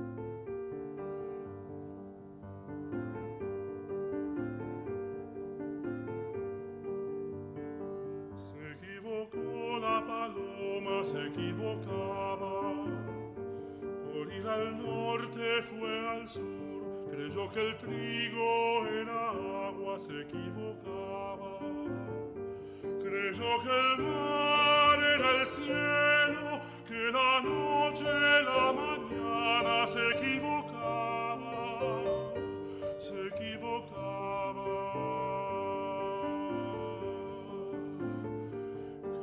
equivocó 8.71 9.77
la 9.79 10.03
paloma, 10.05 11.03
se 11.03 11.27
equivocaba. 11.27 12.73
Por 14.11 14.33
ir 14.33 14.47
al 14.47 14.81
norte 14.81 15.61
fue 15.61 16.09
al 16.09 16.27
sur, 16.27 17.07
creyó 17.11 17.51
que 17.51 17.69
el 17.69 17.77
trigo 17.77 18.87
era 18.87 19.29
agua, 19.67 19.99
se 19.99 20.21
equivocaba. 20.21 21.59
Preso 23.13 23.61
che 23.61 23.69
il 23.69 24.01
mare 24.01 25.17
nel 25.17 25.45
cielo, 25.45 26.59
che 26.87 27.11
la 27.11 27.41
noce 27.43 28.09
e 28.09 28.41
la 28.41 28.71
mañana 28.73 29.85
se 29.85 30.01
equivocava, 30.15 31.61
se 32.97 33.27
equivocava. 33.27 34.81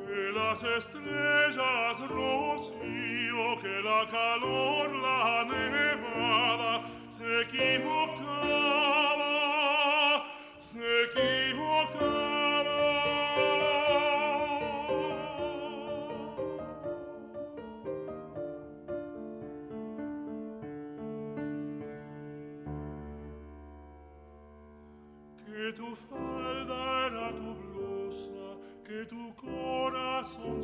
Que 0.07 0.23
las 0.39 0.63
estrellas 0.63 1.99
rocío, 2.09 3.59
que 3.61 3.83
la 3.83 4.07
calor 4.09 4.89
la 5.03 5.45
nevada 5.51 6.83
se 7.09 7.41
equivocaba, 7.41 9.10
corazón 30.21 30.60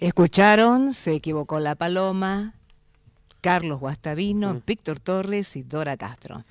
Escucharon, 0.00 0.94
se 0.94 1.14
equivocó 1.14 1.58
la 1.60 1.74
paloma 1.74 2.54
Carlos 3.42 3.80
Guastavino, 3.80 4.54
Mm. 4.54 4.62
Víctor 4.66 5.00
Torres 5.00 5.56
y 5.56 5.62
Dora 5.62 5.96
Castro. 5.96 6.42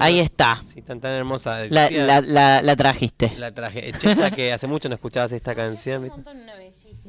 Ahí 0.00 0.20
está. 0.34 0.60
Sí, 0.64 0.82
tan, 0.82 1.00
tan 1.00 1.12
hermosa. 1.12 1.66
La, 1.70 1.88
la, 1.90 2.20
la, 2.20 2.62
la 2.62 2.76
trajiste. 2.76 3.32
La 3.38 3.52
traje. 3.52 3.88
Eh, 3.88 3.92
Checha, 3.98 4.30
que 4.30 4.52
hace 4.52 4.66
mucho 4.66 4.88
no 4.88 4.94
escuchabas 4.96 5.32
esta 5.32 5.54
canción. 5.56 6.02
¿viste? 6.02 6.20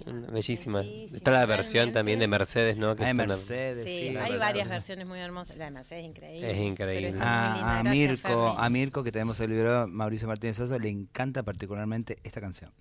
Una 0.08 0.32
Bellísima. 0.32 0.82
Está 0.82 1.32
la 1.32 1.46
versión 1.46 1.94
también 1.94 2.20
de 2.20 2.28
Mercedes, 2.28 2.78
¿no? 2.78 2.96
Que 2.96 3.04
está 3.04 3.14
una- 3.14 3.26
Mercedes, 3.28 3.84
Sí, 3.86 4.10
sí. 4.10 4.18
hay 4.18 4.38
varias 4.38 4.68
versiones 4.70 5.08
muy 5.08 5.20
hermosas. 5.20 5.56
La 5.58 5.66
de 5.66 5.72
Mercedes 5.72 6.04
es 6.04 6.10
increíble. 6.10 6.52
Es 6.52 6.58
increíble. 6.58 7.12
linda. 7.12 7.80
A, 7.80 7.84
Mirko, 7.84 8.56
a 8.58 8.70
Mirko, 8.70 9.04
que 9.04 9.12
tenemos 9.12 9.40
el 9.40 9.52
libro 9.52 9.88
Mauricio 9.88 10.28
Martínez 10.28 10.58
Sosa, 10.58 10.78
le 10.78 10.90
encanta 10.90 11.44
particularmente 11.44 12.18
esta 12.24 12.42
canción. 12.42 12.72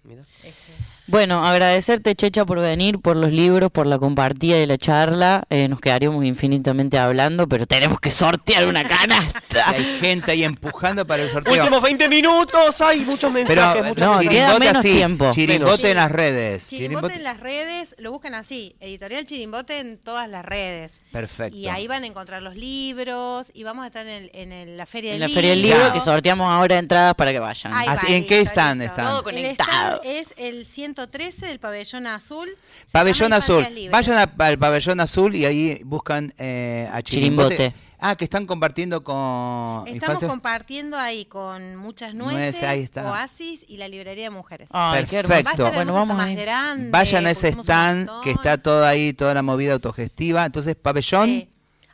Bueno, 1.07 1.45
agradecerte, 1.47 2.15
Checha, 2.17 2.45
por 2.45 2.59
venir, 2.61 2.99
por 3.01 3.17
los 3.17 3.31
libros, 3.31 3.71
por 3.71 3.87
la 3.87 3.99
compartida 3.99 4.59
y 4.59 4.67
la 4.67 4.79
charla. 4.79 5.45
Eh, 5.51 5.69
nos 5.69 5.81
quedaríamos 5.81 6.25
infinitamente 6.25 6.99
hablando, 6.99 7.47
pero 7.49 7.67
tenemos 7.67 8.01
que 8.01 8.11
sortear 8.11 8.67
una 8.67 8.83
canasta. 8.89 9.69
Hay 9.71 9.85
gente 10.01 10.34
ahí 10.35 10.45
empujando 10.45 11.07
para 11.07 11.23
el 11.23 11.31
sorteo. 11.31 11.55
Últimos 11.55 11.83
20 11.83 12.09
minutos, 12.09 12.81
hay 12.81 13.05
muchos 13.05 13.33
Pero 13.33 13.49
mensajes, 13.49 13.83
eh, 13.83 13.85
muchas 13.89 14.07
no, 14.09 14.19
queda 14.21 14.31
chirimbote 14.31 14.59
menos 14.61 14.77
así, 14.77 14.93
tiempo. 14.93 15.31
Chirimbote 15.33 15.71
Menos. 15.71 15.85
en 15.91 15.97
las 15.97 16.13
redes. 16.13 16.69
Chirimbote 16.69 17.07
Chirimbote- 17.07 17.17
en 17.17 17.23
las 17.25 17.41
redes, 17.41 17.97
lo 17.99 18.11
buscan 18.13 18.35
así, 18.35 18.77
editorial 18.81 19.27
Chirimbote 19.27 19.79
en 19.81 19.99
todas 19.99 20.29
las 20.29 20.45
redes. 20.45 20.93
Perfecto. 21.13 21.57
Y 21.57 21.69
ahí 21.69 21.87
van 21.87 22.03
a 22.03 22.07
encontrar 22.09 22.43
los 22.43 22.57
libros 22.57 23.53
y 23.55 23.63
vamos 23.63 23.85
a 23.85 23.87
estar 23.87 24.05
en, 24.07 24.25
el- 24.25 24.31
en 24.35 24.53
el- 24.53 24.77
la 24.77 24.87
Feria 24.87 25.13
En 25.15 25.21
del 25.21 25.31
la 25.31 25.35
Feria 25.35 25.51
del 25.51 25.63
Libro, 25.63 25.79
Libro. 25.79 25.93
que 25.93 26.01
sorteamos 26.01 26.53
ahora 26.53 26.79
entradas 26.79 27.15
para 27.15 27.31
que 27.33 27.39
vayan. 27.39 27.73
Ahí 27.73 27.87
Así, 27.89 28.07
va, 28.09 28.17
¿en 28.17 28.27
qué 28.27 28.41
stand 28.41 28.83
están? 28.83 29.07
Todo 29.07 29.19
El 29.19 29.25
conectado. 29.25 30.01
stand 30.03 30.17
es 30.17 30.35
el 30.37 30.67
113 30.67 31.47
del 31.47 31.61
pabellón 31.61 32.07
azul. 32.09 32.49
Se 32.87 32.93
Pabellón 32.93 33.33
azul. 33.33 33.65
Vayan 33.91 34.19
a- 34.19 34.45
al 34.45 34.59
pabellón 34.59 35.01
azul 35.01 35.35
y 35.37 35.45
ahí 35.45 35.81
buscan 35.85 36.33
eh, 36.39 36.89
a 36.93 37.01
Chirimbote. 37.03 37.57
Chirimbote. 37.57 37.84
Ah, 38.01 38.17
que 38.17 38.25
están 38.25 38.47
compartiendo 38.47 39.03
con 39.03 39.85
Estamos 39.87 39.95
Infancia. 39.95 40.29
compartiendo 40.29 40.99
ahí 40.99 41.25
con 41.25 41.77
muchas 41.77 42.15
Nueces, 42.15 42.35
nueces, 42.39 42.63
ahí 42.63 42.83
está. 42.83 43.11
Oasis 43.11 43.65
y 43.69 43.77
la 43.79 43.89
librería 43.89 44.25
de 44.25 44.31
mujeres. 44.31 44.69
Ay, 44.73 45.07
Perfecto. 45.07 45.71
Bueno, 45.73 45.95
vamos 45.95 46.17
más 46.17 46.27
ahí. 46.29 46.35
grande. 46.37 46.91
Vayan 46.91 47.27
a 47.27 47.31
ese 47.31 47.49
stand 47.49 48.11
que 48.23 48.33
está 48.33 48.59
todo 48.59 48.85
ahí, 48.85 49.13
toda 49.13 49.33
la 49.35 49.43
movida 49.43 49.73
autogestiva. 49.75 50.45
Entonces, 50.45 50.77
pabellón 50.77 51.27
Sí, 51.29 51.49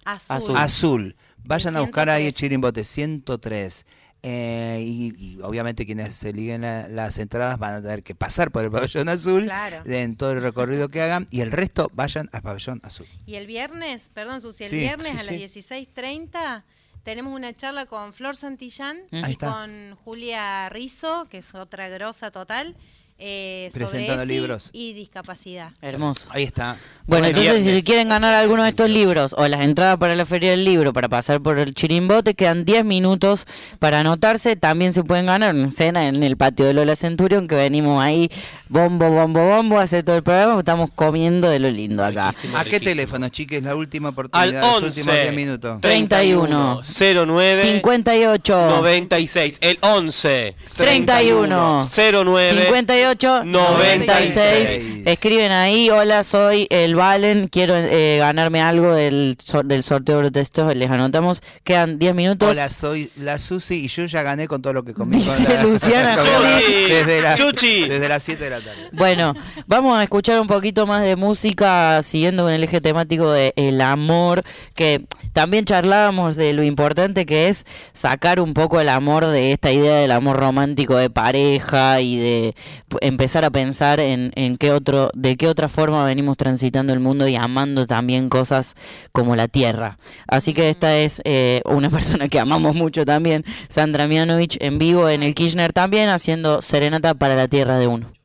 azul. 0.05 0.56
Azul. 0.56 1.16
Vayan 1.44 1.77
a 1.77 1.81
buscar 1.81 2.09
ahí 2.10 2.27
el 2.27 2.32
103. 2.32 2.36
Chirimbote 2.40 2.85
103. 2.85 3.86
Eh, 4.22 4.80
y, 4.84 5.14
y 5.18 5.40
obviamente 5.42 5.86
quienes 5.86 6.14
se 6.14 6.32
liguen 6.34 6.60
la- 6.60 6.88
las 6.88 7.16
entradas 7.18 7.59
van 7.59 7.74
a 7.76 7.82
tener 7.82 8.02
que 8.02 8.14
pasar 8.14 8.51
por 8.51 8.62
el 8.64 8.70
pabellón 8.70 9.09
azul 9.09 9.44
Claro. 9.44 9.82
en 9.86 10.16
todo 10.16 10.32
el 10.32 10.42
recorrido 10.42 10.90
que 10.90 11.01
hagan 11.01 11.26
y 11.30 11.40
el 11.40 11.51
resto 11.51 11.90
vayan 11.94 12.28
al 12.32 12.42
pabellón 12.42 12.80
azul. 12.84 13.06
Y 13.24 13.36
el 13.36 13.47
viernes, 13.47 14.10
perdón 14.12 14.42
Susi, 14.42 14.64
el 14.64 14.70
Sí, 14.70 14.76
viernes 14.76 15.06
sí, 15.12 15.18
a 15.18 15.22
las 15.22 15.51
sí. 15.52 15.60
16.30 15.60 16.64
tenemos 17.02 17.34
una 17.34 17.55
charla 17.55 17.86
con 17.86 18.12
Flor 18.12 18.36
Santillán 18.36 18.98
Mm. 19.10 19.24
Ahí 19.24 19.30
y 19.30 19.32
está. 19.32 19.52
con 19.52 19.94
Julia 19.97 20.68
Rizo, 20.68 21.26
que 21.30 21.38
es 21.38 21.55
otra 21.55 21.88
grosa 21.88 22.30
total, 22.30 22.76
eh, 23.20 23.68
sobre 23.72 24.12
ESI 24.12 24.26
libros. 24.26 24.70
y 24.72 24.92
discapacidad. 24.94 25.70
Hermoso. 25.82 26.26
Ahí 26.30 26.44
está. 26.44 26.76
Bueno, 27.06 27.26
Bueno, 27.26 27.26
entonces 27.28 27.52
si 27.56 27.60
viernes. 27.62 27.74
se 27.76 27.82
quieren 27.84 28.09
ganar 28.09 28.34
alguno 28.34 28.62
de 28.62 28.70
estos 28.70 28.88
libros 28.90 29.34
o 29.36 29.47
las 29.47 29.60
entradas 29.60 29.98
para 29.98 30.14
la 30.16 30.24
Feria 30.24 30.51
del 30.52 30.64
Libro 30.64 30.92
para 30.92 31.09
pasar 31.09 31.40
por 31.40 31.59
el 31.59 31.74
chirimbote, 31.74 32.34
quedan 32.34 32.64
10 32.64 32.84
minutos 32.84 33.47
para 33.78 34.01
anotarse. 34.01 34.56
También 34.56 34.94
se 34.94 35.05
pueden 35.05 35.26
ganar 35.26 35.55
una 35.55 35.70
cena 35.70 36.09
en 36.09 36.22
el 36.22 36.36
patio 36.36 36.64
de 36.66 36.72
Lola 36.74 36.97
Centurion, 36.97 37.47
que 37.47 37.55
venimos 37.56 38.02
ahí 38.02 38.30
bombo, 38.70 39.10
bombo, 39.10 39.40
bombo 39.47 39.78
hacer 39.78 40.02
todo 40.05 40.16
el 40.16 40.22
programa. 40.22 40.59
Estamos 40.59 40.90
comiendo 40.94 41.51
de 41.51 41.59
lo 41.59 41.68
lindo 41.70 42.05
acá. 42.05 42.28
Riquísimo, 42.30 42.56
¿A 42.56 42.60
qué 42.64 42.70
riquísimo. 42.70 42.90
teléfono, 42.90 43.28
chiques? 43.28 43.62
La 43.62 43.74
última 43.76 44.09
Al 44.09 44.12
oportunidad, 44.14 44.62
los 44.62 44.82
11 44.82 44.86
últimos 44.86 45.14
10 45.14 45.32
minutos. 45.34 45.80
31 45.80 46.80
09 47.26 47.62
58 47.62 48.66
96. 48.70 49.59
El 49.60 49.78
11 49.82 50.56
31 50.76 51.82
09 51.84 52.62
58 52.64 53.44
96. 53.44 55.02
Escriben 55.06 55.51
ahí, 55.52 55.90
hola, 55.90 56.22
soy 56.24 56.66
el 56.70 56.94
Valen, 56.94 57.48
quiero 57.48 57.74
eh, 57.76 58.16
ganarme 58.18 58.62
algo 58.62 58.94
del, 58.94 59.36
sor- 59.44 59.64
del 59.64 59.82
sorteo 59.82 60.22
de 60.22 60.30
textos, 60.30 60.74
les 60.76 60.90
anotamos, 60.90 61.42
quedan 61.64 61.98
10 61.98 62.14
minutos. 62.14 62.48
Hola, 62.51 62.68
soy 62.68 63.10
la 63.16 63.38
Susi 63.38 63.84
y 63.84 63.88
yo 63.88 64.05
ya 64.06 64.22
gané 64.22 64.47
con 64.47 64.62
todo 64.62 64.72
lo 64.72 64.84
que 64.84 64.94
comí. 64.94 65.22
con 65.22 65.36
Dice 65.36 65.48
la- 65.52 65.62
Luciana 65.64 66.16
con- 66.16 66.26
Juli. 66.26 66.88
desde, 66.88 67.22
la- 67.22 67.34
Chuchi. 67.34 67.88
desde 67.88 68.09
las 68.09 68.22
7 68.22 68.44
de 68.44 68.51
la 68.51 68.56
tarde. 68.56 68.59
Bueno, 68.92 69.34
vamos 69.66 69.96
a 69.96 70.02
escuchar 70.02 70.40
un 70.40 70.46
poquito 70.46 70.86
más 70.86 71.02
de 71.02 71.16
música 71.16 72.02
siguiendo 72.02 72.44
con 72.44 72.52
el 72.52 72.64
eje 72.64 72.80
temático 72.80 73.30
de 73.30 73.52
el 73.56 73.80
amor, 73.80 74.42
que 74.74 75.06
también 75.32 75.64
charlábamos 75.64 76.36
de 76.36 76.52
lo 76.52 76.62
importante 76.64 77.26
que 77.26 77.48
es 77.48 77.64
sacar 77.92 78.40
un 78.40 78.54
poco 78.54 78.80
el 78.80 78.88
amor 78.88 79.26
de 79.26 79.52
esta 79.52 79.72
idea 79.72 79.96
del 79.96 80.10
amor 80.10 80.36
romántico 80.36 80.96
de 80.96 81.10
pareja 81.10 82.00
y 82.00 82.18
de 82.18 82.54
empezar 83.00 83.44
a 83.44 83.50
pensar 83.50 84.00
en, 84.00 84.32
en 84.34 84.56
qué 84.56 84.72
otro, 84.72 85.10
de 85.14 85.36
qué 85.36 85.48
otra 85.48 85.68
forma 85.68 86.04
venimos 86.04 86.36
transitando 86.36 86.92
el 86.92 87.00
mundo 87.00 87.28
y 87.28 87.36
amando 87.36 87.86
también 87.86 88.28
cosas 88.28 88.74
como 89.12 89.36
la 89.36 89.48
tierra. 89.48 89.98
Así 90.26 90.52
que 90.52 90.70
esta 90.70 90.96
es 90.96 91.20
eh, 91.24 91.62
una 91.64 91.90
persona 91.90 92.28
que 92.28 92.40
amamos 92.40 92.74
mucho 92.74 93.04
también, 93.04 93.44
Sandra 93.68 94.06
Mianovich, 94.06 94.56
en 94.60 94.78
vivo 94.78 95.08
en 95.08 95.22
el 95.22 95.34
Kirchner 95.34 95.72
también, 95.72 96.08
haciendo 96.08 96.62
Serenata 96.62 97.14
para 97.14 97.34
la 97.34 97.48
Tierra 97.48 97.78
de 97.78 97.86
Uno. 97.86 98.19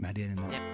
Mariana, 0.00 0.34
no. 0.34 0.69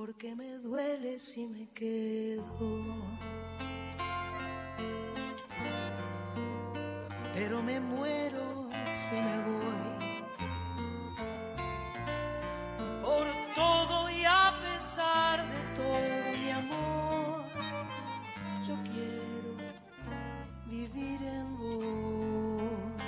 Porque 0.00 0.34
me 0.34 0.56
duele 0.56 1.18
si 1.18 1.46
me 1.46 1.68
quedo. 1.74 2.96
Pero 7.34 7.62
me 7.62 7.78
muero 7.80 8.70
si 8.94 9.14
me 9.14 9.36
voy. 9.48 9.82
Por 13.02 13.26
todo 13.54 14.08
y 14.08 14.24
a 14.24 14.54
pesar 14.64 15.46
de 15.52 15.60
todo 15.76 16.38
mi 16.42 16.50
amor, 16.50 17.44
yo 18.66 18.76
quiero 18.90 19.52
vivir 20.64 21.20
en 21.22 21.58
vos. 21.58 23.02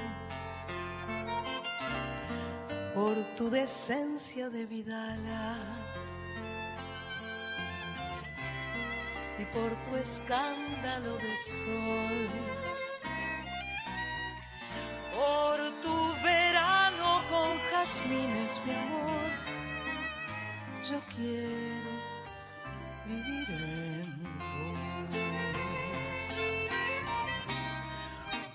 Por 2.94 3.16
tu 3.35 3.48
decencia 3.48 4.51
de 4.51 4.66
Vidala. 4.66 5.81
Y 9.38 9.44
por 9.46 9.70
tu 9.84 9.96
escándalo 9.96 11.16
de 11.16 11.36
sol, 11.36 12.28
por 15.14 15.59
tu 15.80 16.14
verano 16.22 17.22
con 17.30 17.59
jazmines, 17.70 18.60
mi 18.66 18.74
amor, 18.74 19.30
yo 20.88 21.00
quiero 21.16 21.92
vivir 23.06 23.48
en 23.50 24.22
vos, 24.22 25.12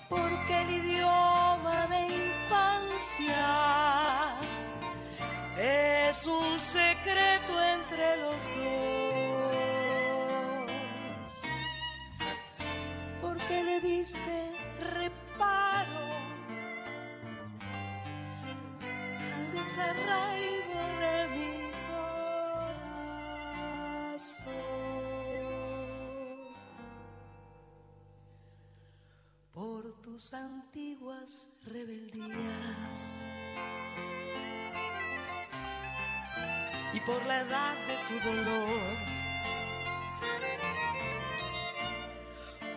porque 0.09 0.61
el 0.61 0.69
idioma 0.69 1.87
de 1.87 2.01
infancia 2.27 3.45
es 5.57 6.27
un 6.27 6.59
secreto 6.59 7.63
entre 7.63 8.17
los 8.17 8.45
dos. 8.55 9.26
Porque 13.47 13.63
le 13.63 13.79
diste 13.79 14.51
reparo 14.81 16.05
al 19.35 19.51
desarraigo 19.53 20.81
de 20.99 21.27
mi 21.33 21.71
corazón. 24.17 24.43
Por 29.53 29.81
tus 30.01 30.33
antiguas 30.33 31.61
rebeldías 31.67 33.19
y 36.93 36.99
por 36.99 37.25
la 37.25 37.39
edad 37.43 37.75
de 37.87 37.95
tu 38.09 38.19
dolor. 38.27 39.17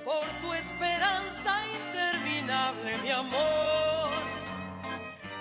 Por 0.05 0.25
tu 0.41 0.53
esperanza 0.55 1.63
interminable, 1.67 2.99
mi 3.03 3.11
amor, 3.11 4.11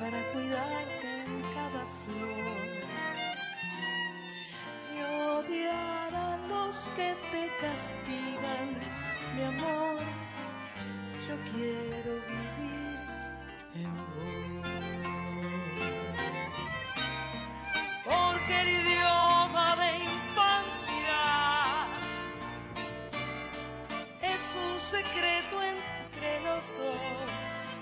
Para 0.00 0.18
cuidarte 0.32 1.08
en 1.24 1.42
cada 1.54 1.84
flor 2.04 2.58
y 4.94 4.96
odiar 5.02 6.14
a 6.14 6.36
los 6.48 6.74
que 6.96 7.14
te 7.30 7.50
castigan, 7.60 8.68
mi 9.34 9.42
amor. 9.42 10.23
Yo 11.26 11.36
quiero 11.52 12.12
vivir 12.28 12.98
en 13.74 13.90
vos. 13.96 14.70
Porque 18.04 18.60
el 18.60 18.68
idioma 18.68 19.66
de 19.76 19.90
infancia 20.04 21.22
es 24.20 24.42
un 24.56 24.78
secreto 24.78 25.62
entre 25.62 26.40
los 26.42 26.64
dos. 26.76 27.78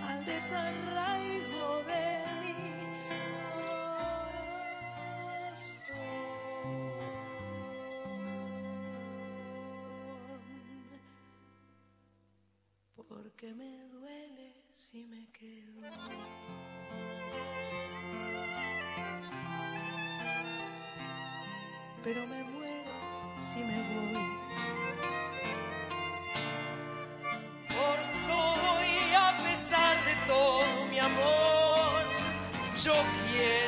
al 0.10 0.20
desarraigo 0.26 0.95
Pero 22.06 22.22
me 22.27 22.44
muero 22.44 22.91
si 23.36 23.61
me 23.61 23.77
voy. 23.90 24.38
Por 27.68 27.98
todo 28.27 28.68
y 28.84 29.15
a 29.15 29.36
pesar 29.44 29.98
de 30.06 30.14
todo, 30.27 30.86
mi 30.91 30.99
amor, 30.99 32.03
yo 32.84 32.94
quiero 33.32 33.65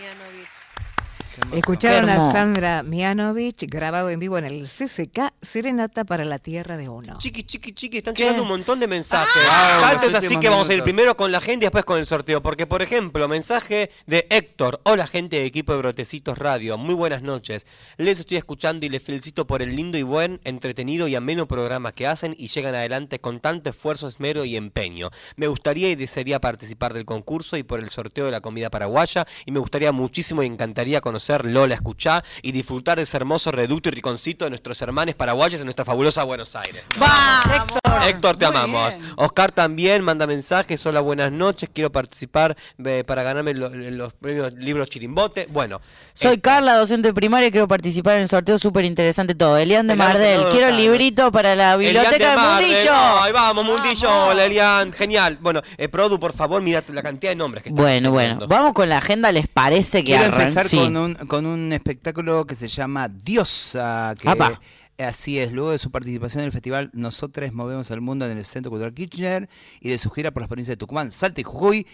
Mianovich. 0.00 0.48
Escucharon 1.52 2.08
a. 2.08 2.32
Sandra 2.32 2.82
Mianovich 2.82 3.66
grabado 3.68 4.10
en 4.10 4.18
vivo 4.18 4.38
en 4.38 4.46
el 4.46 4.64
CCK 4.64 5.29
Serenata 5.42 6.04
para 6.04 6.26
la 6.26 6.38
Tierra 6.38 6.76
de 6.76 6.90
Uno. 6.90 7.16
Chiqui, 7.16 7.44
chiqui, 7.44 7.72
chiqui, 7.72 7.98
están 7.98 8.14
¿Qué? 8.14 8.24
llegando 8.24 8.42
un 8.42 8.48
montón 8.48 8.78
de 8.78 8.86
mensajes. 8.86 9.42
Ah, 9.48 9.78
Tanto 9.80 10.06
es 10.06 10.12
los 10.12 10.24
así 10.24 10.38
que 10.38 10.50
vamos 10.50 10.68
a 10.68 10.74
ir 10.74 10.82
primero 10.82 11.16
con 11.16 11.32
la 11.32 11.40
gente 11.40 11.64
y 11.64 11.66
después 11.66 11.86
con 11.86 11.98
el 11.98 12.06
sorteo. 12.06 12.42
Porque, 12.42 12.66
por 12.66 12.82
ejemplo, 12.82 13.26
mensaje 13.26 13.90
de 14.06 14.26
Héctor. 14.28 14.82
Hola, 14.84 15.06
gente 15.06 15.36
de 15.36 15.46
equipo 15.46 15.72
de 15.72 15.78
Brotecitos 15.78 16.36
Radio. 16.36 16.76
Muy 16.76 16.94
buenas 16.94 17.22
noches. 17.22 17.64
Les 17.96 18.20
estoy 18.20 18.36
escuchando 18.36 18.84
y 18.84 18.90
les 18.90 19.02
felicito 19.02 19.46
por 19.46 19.62
el 19.62 19.74
lindo 19.74 19.96
y 19.96 20.02
buen, 20.02 20.40
entretenido 20.44 21.08
y 21.08 21.14
ameno 21.14 21.48
programa 21.48 21.92
que 21.92 22.06
hacen 22.06 22.34
y 22.36 22.48
llegan 22.48 22.74
adelante 22.74 23.18
con 23.18 23.40
tanto 23.40 23.70
esfuerzo, 23.70 24.08
esmero 24.08 24.44
y 24.44 24.56
empeño. 24.56 25.08
Me 25.36 25.46
gustaría 25.46 25.88
y 25.88 25.94
desearía 25.94 26.40
participar 26.40 26.92
del 26.92 27.06
concurso 27.06 27.56
y 27.56 27.62
por 27.62 27.80
el 27.80 27.88
sorteo 27.88 28.26
de 28.26 28.32
la 28.32 28.42
comida 28.42 28.68
paraguaya. 28.68 29.26
Y 29.46 29.52
me 29.52 29.60
gustaría 29.60 29.90
muchísimo 29.90 30.42
y 30.42 30.46
encantaría 30.46 31.00
conocer 31.00 31.46
Lola 31.46 31.76
Escuchá 31.76 32.22
y 32.42 32.52
disfrutar 32.52 32.98
de 32.98 33.04
ese 33.04 33.16
hermoso 33.16 33.50
reducto 33.50 33.88
y 33.88 33.92
riconcito 33.92 34.44
de 34.44 34.50
nuestros 34.50 34.82
hermanos 34.82 35.14
paraguayos 35.30 35.60
en 35.60 35.66
nuestra 35.66 35.84
fabulosa 35.84 36.24
Buenos 36.24 36.56
Aires. 36.56 36.82
Héctor, 38.06 38.36
te 38.36 38.46
amamos. 38.46 38.94
Oscar 39.16 39.52
también 39.52 40.02
manda 40.02 40.26
mensajes. 40.26 40.84
Hola, 40.86 41.00
buenas 41.00 41.30
noches. 41.30 41.68
Quiero 41.72 41.92
participar 41.92 42.56
eh, 42.84 43.04
para 43.06 43.22
ganarme 43.22 43.54
lo- 43.54 43.68
los 43.68 44.12
premios 44.14 44.52
libros 44.54 44.88
Chirimbote. 44.88 45.46
Bueno, 45.50 45.80
Soy 46.14 46.38
Carla, 46.38 46.74
docente 46.74 47.14
primaria, 47.14 47.46
y 47.48 47.50
quiero 47.52 47.68
participar 47.68 48.16
en 48.16 48.22
el 48.22 48.28
sorteo 48.28 48.58
súper 48.58 48.84
interesante 48.84 49.36
todo. 49.36 49.56
Elian 49.56 49.86
de 49.86 49.92
Elian, 49.94 50.08
Mardel, 50.08 50.48
quiero 50.50 50.66
el 50.66 50.72
no, 50.74 50.80
librito 50.80 51.30
para 51.30 51.54
la 51.54 51.76
biblioteca 51.76 52.16
Elian 52.16 52.36
de. 52.36 52.42
Mundillo. 52.66 52.92
Ahí 53.20 53.32
vamos, 53.32 53.64
Mundillo. 53.64 54.26
Hola, 54.26 54.44
Elian. 54.46 54.92
Genial. 54.92 55.38
Bueno, 55.40 55.62
eh, 55.78 55.88
Produ, 55.88 56.18
por 56.18 56.32
favor, 56.32 56.60
mira 56.60 56.82
la 56.88 57.02
cantidad 57.04 57.30
de 57.30 57.36
nombres 57.36 57.62
que 57.62 57.68
están 57.68 57.84
Bueno, 57.84 58.10
bueno, 58.10 58.46
vamos 58.48 58.72
con 58.72 58.88
la 58.88 58.98
agenda, 58.98 59.30
¿les 59.30 59.46
parece 59.46 59.98
que 60.02 60.12
Quiero 60.16 60.24
arran- 60.24 60.40
empezar 60.40 60.66
sí. 60.66 60.78
con, 60.78 60.96
un, 60.96 61.14
con 61.14 61.46
un 61.46 61.72
espectáculo 61.72 62.44
que 62.46 62.56
se 62.56 62.66
llama 62.66 63.08
Diosa, 63.08 64.14
que 64.20 64.28
Apa. 64.28 64.60
Así 65.02 65.38
es, 65.38 65.52
luego 65.52 65.70
de 65.72 65.78
su 65.78 65.90
participación 65.90 66.42
en 66.42 66.46
el 66.46 66.52
festival 66.52 66.90
Nosotros 66.92 67.52
Movemos 67.52 67.90
el 67.90 68.00
Mundo 68.00 68.26
en 68.26 68.36
el 68.36 68.44
Centro 68.44 68.70
Cultural 68.70 68.94
Kirchner 68.94 69.48
y 69.80 69.90
de 69.90 69.98
su 69.98 70.10
gira 70.10 70.30
por 70.30 70.42
las 70.42 70.48
provincias 70.48 70.74
de 70.74 70.78
Tucumán, 70.78 71.10
Salta 71.10 71.40
y 71.40 71.44
Jujuy, 71.44 71.86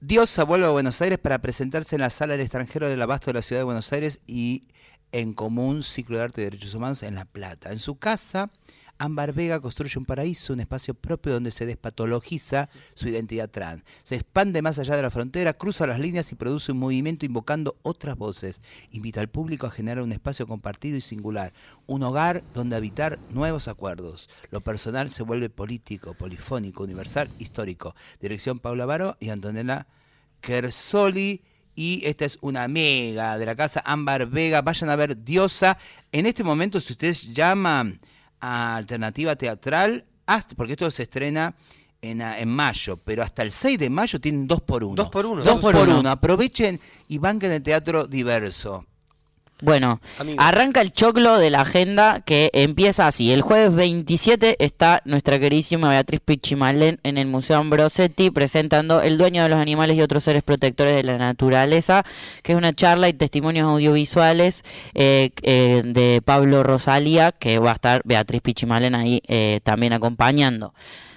Diosa 0.00 0.44
vuelve 0.44 0.66
a 0.66 0.70
Buenos 0.70 1.00
Aires 1.00 1.18
para 1.18 1.38
presentarse 1.38 1.96
en 1.96 2.02
la 2.02 2.10
Sala 2.10 2.32
del 2.32 2.42
Extranjero 2.42 2.88
del 2.88 3.00
Abasto 3.00 3.30
de 3.30 3.34
la 3.34 3.42
Ciudad 3.42 3.60
de 3.60 3.64
Buenos 3.64 3.92
Aires 3.92 4.20
y 4.26 4.64
en 5.12 5.32
Común 5.32 5.82
Ciclo 5.82 6.18
de 6.18 6.24
Arte 6.24 6.40
y 6.42 6.44
Derechos 6.44 6.74
Humanos 6.74 7.02
en 7.02 7.14
La 7.14 7.24
Plata. 7.24 7.72
En 7.72 7.78
su 7.78 7.98
casa, 7.98 8.50
Ámbar 8.98 9.32
Vega 9.32 9.60
construye 9.60 9.98
un 9.98 10.04
paraíso, 10.04 10.52
un 10.52 10.60
espacio 10.60 10.94
propio 10.94 11.32
donde 11.32 11.50
se 11.50 11.66
despatologiza 11.66 12.68
su 12.94 13.08
identidad 13.08 13.50
trans. 13.50 13.82
Se 14.02 14.14
expande 14.14 14.62
más 14.62 14.78
allá 14.78 14.96
de 14.96 15.02
la 15.02 15.10
frontera, 15.10 15.54
cruza 15.54 15.86
las 15.86 16.00
líneas 16.00 16.32
y 16.32 16.34
produce 16.34 16.72
un 16.72 16.78
movimiento 16.78 17.26
invocando 17.26 17.76
otras 17.82 18.16
voces. 18.16 18.60
Invita 18.92 19.20
al 19.20 19.28
público 19.28 19.66
a 19.66 19.70
generar 19.70 20.02
un 20.02 20.12
espacio 20.12 20.46
compartido 20.46 20.96
y 20.96 21.00
singular, 21.00 21.52
un 21.86 22.02
hogar 22.02 22.42
donde 22.54 22.76
habitar 22.76 23.18
nuevos 23.30 23.68
acuerdos. 23.68 24.28
Lo 24.50 24.60
personal 24.60 25.10
se 25.10 25.22
vuelve 25.22 25.50
político, 25.50 26.14
polifónico, 26.14 26.82
universal, 26.82 27.28
histórico. 27.38 27.94
Dirección 28.20 28.58
Paula 28.58 28.86
Varo 28.86 29.16
y 29.20 29.30
Antonella 29.30 29.86
Kersoli. 30.40 31.42
Y 31.78 32.06
esta 32.06 32.24
es 32.24 32.38
una 32.40 32.64
amiga 32.64 33.36
de 33.36 33.44
la 33.44 33.54
casa 33.54 33.82
Ámbar 33.84 34.26
Vega. 34.26 34.62
Vayan 34.62 34.88
a 34.88 34.96
ver 34.96 35.22
Diosa. 35.24 35.76
En 36.10 36.24
este 36.24 36.42
momento, 36.42 36.80
si 36.80 36.94
ustedes 36.94 37.34
llaman 37.34 38.00
a 38.40 38.76
Alternativa 38.76 39.36
Teatral, 39.36 40.04
hasta, 40.26 40.54
porque 40.54 40.72
esto 40.72 40.90
se 40.90 41.04
estrena 41.04 41.54
en, 42.02 42.20
en 42.20 42.48
mayo, 42.48 42.96
pero 42.96 43.22
hasta 43.22 43.42
el 43.42 43.50
6 43.50 43.78
de 43.78 43.90
mayo 43.90 44.20
tienen 44.20 44.46
dos 44.46 44.60
por 44.60 44.84
uno. 44.84 44.94
Dos 44.96 45.08
por 45.10 45.26
uno. 45.26 45.42
Dos 45.42 45.54
Dos 45.54 45.60
por, 45.60 45.74
por 45.74 45.88
uno. 45.88 46.00
uno. 46.00 46.10
Aprovechen 46.10 46.80
y 47.08 47.18
banquen 47.18 47.52
el 47.52 47.62
teatro 47.62 48.06
diverso. 48.06 48.86
Bueno, 49.62 50.00
Amigo. 50.18 50.36
arranca 50.40 50.82
el 50.82 50.92
choclo 50.92 51.38
de 51.38 51.48
la 51.48 51.62
agenda 51.62 52.20
que 52.20 52.50
empieza 52.52 53.06
así. 53.06 53.32
El 53.32 53.40
jueves 53.40 53.74
27 53.74 54.56
está 54.58 55.00
nuestra 55.06 55.38
queridísima 55.38 55.88
Beatriz 55.88 56.20
Pichimalén 56.20 57.00
en 57.04 57.16
el 57.16 57.26
Museo 57.26 57.58
Ambrosetti 57.58 58.30
presentando 58.30 59.00
El 59.00 59.16
dueño 59.16 59.42
de 59.42 59.48
los 59.48 59.58
animales 59.58 59.96
y 59.96 60.02
otros 60.02 60.24
seres 60.24 60.42
protectores 60.42 60.94
de 60.94 61.04
la 61.04 61.16
naturaleza, 61.16 62.04
que 62.42 62.52
es 62.52 62.58
una 62.58 62.74
charla 62.74 63.08
y 63.08 63.14
testimonios 63.14 63.66
audiovisuales 63.66 64.62
eh, 64.94 65.30
eh, 65.42 65.82
de 65.84 66.20
Pablo 66.22 66.62
Rosalía, 66.62 67.32
que 67.32 67.58
va 67.58 67.70
a 67.70 67.74
estar 67.74 68.02
Beatriz 68.04 68.42
Pichimalén 68.42 68.94
ahí 68.94 69.22
eh, 69.26 69.60
también 69.62 69.94
acompañando. 69.94 70.74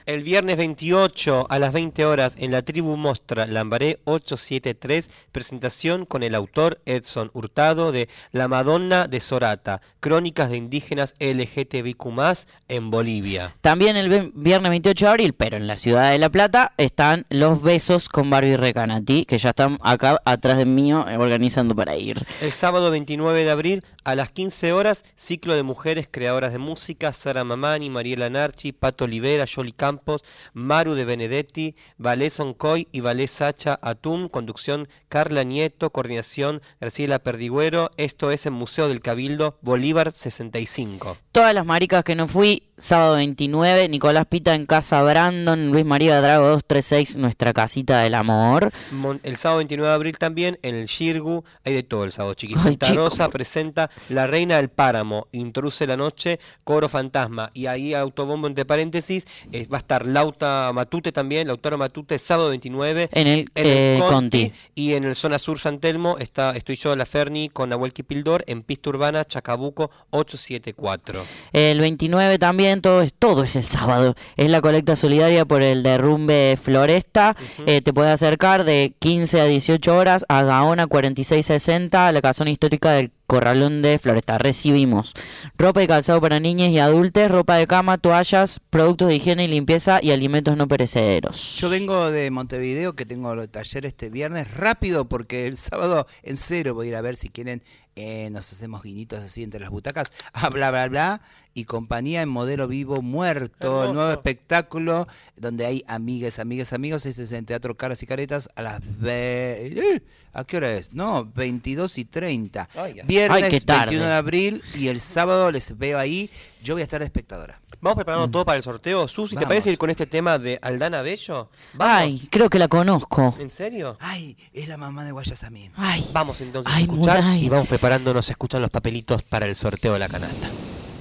El 0.10 0.24
viernes 0.24 0.58
28 0.58 1.46
a 1.52 1.60
las 1.60 1.72
20 1.72 2.04
horas 2.04 2.36
en 2.40 2.50
la 2.50 2.64
tribu 2.64 2.98
Mostra 2.98 3.46
Lambaré 3.46 4.00
873, 4.06 5.08
presentación 5.32 6.08
con 6.08 6.24
el 6.24 6.34
autor 6.34 6.82
Edson 6.88 7.30
Hurtado 7.32 7.92
de 7.92 8.10
La 8.32 8.48
Madonna 8.48 9.08
de 9.08 9.20
Sorata, 9.20 9.82
Crónicas 10.00 10.50
de 10.50 10.58
Indígenas 10.58 11.14
LGTBQ+, 11.20 12.48
en 12.70 12.90
Bolivia. 12.90 13.56
También 13.62 13.98
el 13.98 14.32
viernes 14.34 14.72
28 14.72 15.06
de 15.06 15.12
abril, 15.12 15.34
pero 15.34 15.58
en 15.58 15.68
la 15.68 15.78
ciudad 15.78 16.10
de 16.10 16.18
La 16.18 16.32
Plata, 16.32 16.74
están 16.78 17.28
Los 17.30 17.62
Besos 17.62 18.10
con 18.10 18.32
Barbie 18.32 18.58
Recanati, 18.58 19.26
que 19.26 19.38
ya 19.38 19.50
están 19.50 19.78
acá 19.84 20.20
atrás 20.26 20.58
de 20.58 20.66
mío 20.66 21.06
eh, 21.08 21.18
organizando 21.18 21.76
para 21.76 21.96
ir. 21.96 22.26
El 22.42 22.52
sábado 22.52 22.90
29 22.90 23.44
de 23.44 23.52
abril 23.52 23.84
a 24.04 24.16
las 24.16 24.32
15 24.32 24.72
horas, 24.74 25.04
ciclo 25.16 25.56
de 25.56 25.64
mujeres 25.64 26.08
creadoras 26.10 26.52
de 26.52 26.58
música, 26.58 27.12
Sara 27.14 27.44
Mamani, 27.44 27.90
Mariela 27.90 28.30
Narchi, 28.30 28.72
Pato 28.72 29.04
Olivera, 29.06 29.46
Yoli 29.46 29.72
Campos, 29.72 30.24
Maru 30.54 30.94
de 30.96 31.06
Benedetti, 31.06 31.76
Valé 31.98 32.30
Soncoy 32.30 32.88
y 32.92 33.02
Valé 33.02 33.28
Sacha 33.28 33.78
Atum, 33.82 34.30
conducción 34.30 34.88
Carla 35.10 35.44
Nieto, 35.44 35.90
coordinación 35.92 36.62
Graciela 36.80 37.20
Perdigüero, 37.20 37.92
esto 37.98 38.32
es 38.32 38.46
en 38.46 38.54
Museo 38.54 38.88
del 38.88 39.00
Cabildo, 39.02 39.58
Bolívar 39.62 40.12
65. 40.12 41.18
Todas 41.32 41.54
las 41.54 41.66
maricas 41.66 42.04
que 42.04 42.16
no 42.16 42.28
fui, 42.28 42.64
sábado 42.78 43.16
29, 43.16 43.90
Nicolás 43.90 44.26
Pita 44.28 44.56
en 44.56 44.66
Casa 44.66 45.02
Brandon, 45.04 45.72
Luis 45.72 45.86
María 45.86 46.20
Drago 46.22 46.46
236, 46.48 47.18
nuestra 47.18 47.54
casita 47.54 48.00
del 48.02 48.14
amor. 48.16 48.72
Mon- 48.92 49.20
El 49.24 49.38
sábado 49.38 49.58
29 49.58 49.88
de 49.90 49.96
abril 49.96 50.18
también 50.18 50.58
en 50.62 50.76
el 50.76 50.86
Shirgu, 50.88 51.44
hay 51.66 51.74
de 51.74 51.84
todo 51.84 52.04
el 52.06 52.12
sábado, 52.12 52.34
chico. 52.34 52.60
Rosa 52.94 53.30
presenta 53.30 53.89
La 54.10 54.28
Reina 54.28 54.58
del 54.58 54.70
Páramo, 54.70 55.28
introduce 55.32 55.86
la 55.88 55.98
noche, 55.98 56.40
Coro 56.64 56.90
Fantasma, 56.90 57.52
y 57.54 57.68
ahí 57.68 57.94
autobombo 57.94 58.48
entre 58.48 58.66
paréntesis, 58.66 59.26
eh, 59.52 59.68
va 59.72 59.78
a 59.78 59.80
estar 59.80 60.06
Lauta 60.06 60.72
Matute 60.74 61.12
también, 61.12 61.48
Lautaro 61.48 61.78
Matute, 61.78 62.20
sábado 62.20 62.50
29 62.50 63.10
En 63.12 63.28
el, 63.28 63.52
eh, 63.56 64.00
Conti. 64.08 64.52
y 64.76 64.94
en 64.94 65.04
el 65.04 65.16
Zona 65.16 65.40
Sur 65.40 65.60
San 65.60 65.80
Telmo 65.80 66.18
está, 66.20 66.52
estoy 66.52 66.76
yo, 66.76 66.96
la 66.96 67.06
Ferni, 67.06 67.50
con 67.50 67.70
Nahuel 67.70 67.94
Kipildor, 67.94 68.44
en 68.48 68.64
Pista 68.64 68.90
Urbana, 68.90 69.26
Chacabuco 69.26 69.92
874. 70.12 71.24
El 71.52 71.80
29 71.80 72.40
también, 72.40 72.82
todo 72.82 73.02
es, 73.02 73.14
todo 73.14 73.44
es 73.44 73.56
el 73.56 73.64
sábado. 73.64 74.16
Es 74.38 74.50
la 74.50 74.62
colecta 74.62 74.96
solidaria 74.96 75.46
por 75.46 75.62
el 75.62 75.84
derrumbe 75.84 76.58
Floresta. 76.62 77.36
Eh, 77.66 77.82
te 77.82 77.94
puedes 77.94 78.14
acercar 78.14 78.64
de 78.64 78.94
15 79.00 79.42
a 79.42 79.46
18 79.46 79.96
horas 79.96 80.26
a 80.30 80.44
Gaona 80.44 80.88
4660, 80.88 82.08
a 82.08 82.12
la 82.12 82.22
casona 82.22 82.52
histórica 82.52 82.92
del 82.92 83.12
Corralón 83.30 83.84
de 83.84 84.00
Floresta. 84.00 84.40
Recibimos 84.40 85.14
ropa 85.56 85.84
y 85.84 85.88
calzado 85.88 86.20
para 86.20 86.40
niñas 86.40 86.70
y 86.70 86.80
adultos, 86.80 87.30
ropa 87.30 87.58
de 87.58 87.68
cama, 87.68 88.00
toallas, 88.00 88.60
productos 88.72 89.10
de 89.10 89.18
higiene 89.18 89.44
y 89.44 89.48
limpieza 89.48 90.00
y 90.02 90.10
alimentos 90.10 90.58
no 90.58 90.68
perecederos. 90.68 91.58
Yo 91.60 91.70
vengo 91.70 92.10
de 92.10 92.32
Montevideo, 92.32 92.96
que 92.96 93.06
tengo 93.06 93.32
el 93.34 93.48
taller 93.48 93.86
este 93.86 94.10
viernes, 94.10 94.52
rápido, 94.56 95.08
porque 95.08 95.46
el 95.46 95.58
sábado 95.58 96.08
en 96.24 96.38
cero 96.38 96.74
voy 96.74 96.88
a 96.88 96.90
ir 96.90 96.96
a 96.96 97.02
ver 97.02 97.16
si 97.16 97.30
quieren, 97.30 97.62
eh, 97.96 98.30
nos 98.32 98.52
hacemos 98.52 98.82
guiñitos 98.82 99.20
así 99.20 99.44
entre 99.44 99.60
las 99.60 99.70
butacas, 99.70 100.12
a 100.34 100.50
bla, 100.50 100.72
bla, 100.72 100.88
bla, 100.88 101.22
y 101.54 101.66
compañía 101.66 102.22
en 102.22 102.30
modelo 102.30 102.68
vivo 102.68 103.02
muerto, 103.02 103.84
el 103.86 103.94
nuevo 103.94 104.12
espectáculo, 104.12 105.08
donde 105.36 105.66
hay 105.66 105.84
amigas, 105.88 106.40
amigas, 106.40 106.74
amigos, 106.74 107.06
este 107.06 107.24
es 107.24 107.32
en 107.32 107.46
Teatro 107.46 107.76
Caras 107.76 108.02
y 108.04 108.06
Caretas, 108.06 108.50
a 108.56 108.62
las... 108.62 108.80
ve- 109.00 109.74
eh, 109.76 110.04
¿A 110.32 110.44
qué 110.46 110.58
hora 110.58 110.72
es? 110.74 110.94
No, 110.94 111.26
22 111.26 111.98
y 111.98 112.06
30. 112.06 112.70
Ay, 112.76 112.94
ya. 112.94 113.04
Viernes 113.04 113.44
Ay, 113.44 113.50
qué 113.50 113.62
tarde. 113.62 113.86
21 113.92 114.06
de 114.06 114.14
abril, 114.16 114.64
y 114.76 114.88
el 114.88 115.00
sábado 115.00 115.52
les 115.52 115.76
veo 115.78 115.98
ahí, 115.98 116.30
yo 116.64 116.76
voy 116.76 116.82
a 116.82 116.84
estar 116.84 117.00
de 117.00 117.06
espectadora. 117.06 117.60
Vamos 117.82 117.96
preparando 117.96 118.30
todo 118.30 118.46
para 118.46 118.58
el 118.58 118.64
sorteo. 118.64 119.08
Susi, 119.08 119.32
¿te 119.36 119.38
Vamos. 119.38 119.48
parece 119.50 119.72
ir 119.72 119.78
con 119.78 119.90
este 119.90 120.06
tema 120.06 120.38
de 120.38 120.60
Aldana 120.62 121.02
Bello? 121.02 121.50
Ay, 121.80 122.28
creo 122.30 122.50
que 122.50 122.60
la 122.60 122.68
conozco. 122.68 123.34
¿En 123.40 123.50
serio? 123.50 123.98
Ay, 124.02 124.38
es 124.54 124.68
la 124.68 124.78
mamá 124.78 125.04
de 125.04 125.12
Guayasamín. 125.14 125.72
Ay, 125.76 126.06
Vamos 126.14 126.42
entonces 126.42 126.72
Ay, 126.76 126.84
a 126.84 126.86
escuchar 126.86 127.24
y 127.38 127.50
vamos 127.50 127.68
preparándonos, 127.68 128.26
se 128.26 128.34
escuchan 128.34 128.62
los 128.62 128.70
papelitos 128.70 129.24
para 129.24 129.48
el 129.48 129.56
sorteo 129.56 129.94
de 129.94 130.00
la 130.00 130.10
canasta. 130.10 130.48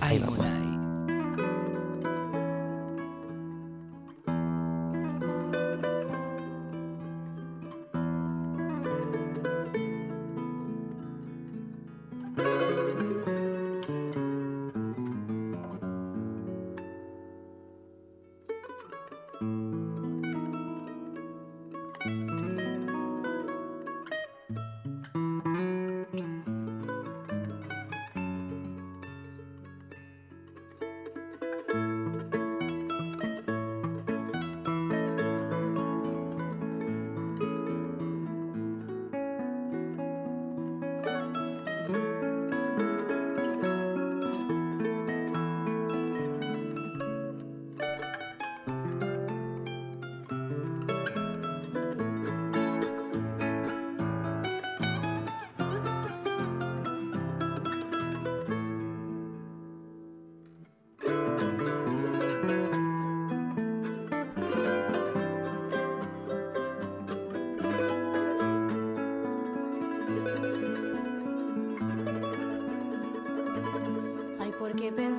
Ay, 0.09 0.18
Mulay. 0.20 0.48
Ay, 0.48 0.68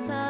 ¿por 0.07 0.28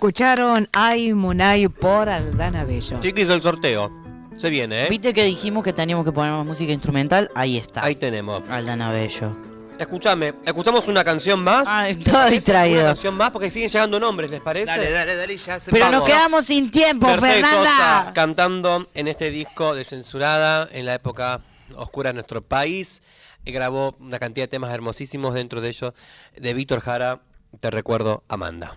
Escucharon 0.00 0.68
Ay 0.74 1.14
Munay 1.14 1.68
por 1.68 2.10
Aldana 2.10 2.64
Bello. 2.64 3.00
Chiquis, 3.00 3.30
el 3.30 3.40
sorteo. 3.40 3.90
Se 4.36 4.50
viene, 4.50 4.84
¿eh? 4.84 4.86
¿Viste 4.90 5.14
que 5.14 5.24
dijimos 5.24 5.64
que 5.64 5.72
teníamos 5.72 6.04
que 6.04 6.12
poner 6.12 6.32
más 6.32 6.44
música 6.44 6.70
instrumental? 6.70 7.30
Ahí 7.34 7.56
está. 7.56 7.82
Ahí 7.82 7.94
tenemos. 7.94 8.46
Aldana 8.50 8.92
Bello. 8.92 9.34
Escuchame, 9.78 10.34
¿escuchamos 10.44 10.86
una 10.88 11.02
canción 11.02 11.42
más? 11.42 11.66
Ah, 11.66 11.84
¿Les 11.84 12.04
todo 12.04 12.28
distraído. 12.28 12.80
Una 12.80 12.88
canción 12.88 13.14
más 13.14 13.30
porque 13.30 13.50
siguen 13.50 13.70
llegando 13.70 13.98
nombres, 13.98 14.30
¿les 14.30 14.42
parece? 14.42 14.66
Dale, 14.66 14.90
dale, 14.90 15.16
dale, 15.16 15.34
ya 15.38 15.58
se 15.58 15.70
Pero 15.70 15.86
nos 15.86 15.92
Vamos. 16.02 16.08
quedamos 16.10 16.44
sin 16.44 16.70
tiempo, 16.70 17.06
Mercedes 17.06 17.46
Sosa 17.46 17.54
Fernanda. 17.56 18.12
cantando 18.12 18.86
en 18.92 19.08
este 19.08 19.30
disco 19.30 19.74
de 19.74 19.82
Censurada 19.82 20.68
en 20.72 20.84
la 20.84 20.92
época 20.92 21.40
oscura 21.74 22.10
de 22.10 22.14
nuestro 22.14 22.42
país. 22.42 23.00
Y 23.46 23.52
grabó 23.52 23.96
una 23.98 24.18
cantidad 24.18 24.44
de 24.44 24.48
temas 24.48 24.74
hermosísimos 24.74 25.32
dentro 25.32 25.62
de 25.62 25.70
ellos. 25.70 25.94
De 26.36 26.52
Víctor 26.52 26.80
Jara, 26.80 27.20
te 27.60 27.70
recuerdo, 27.70 28.22
Amanda. 28.28 28.76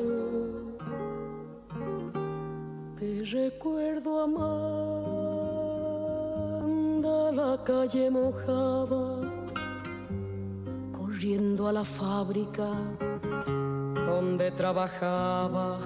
Recuerdo, 3.29 4.23
Amanda, 4.23 4.41
la 7.31 7.63
calle 7.63 8.09
mojada, 8.09 9.19
corriendo 10.91 11.67
a 11.67 11.71
la 11.71 11.85
fábrica 11.85 12.67
donde 14.07 14.49
trabajaba 14.51 15.79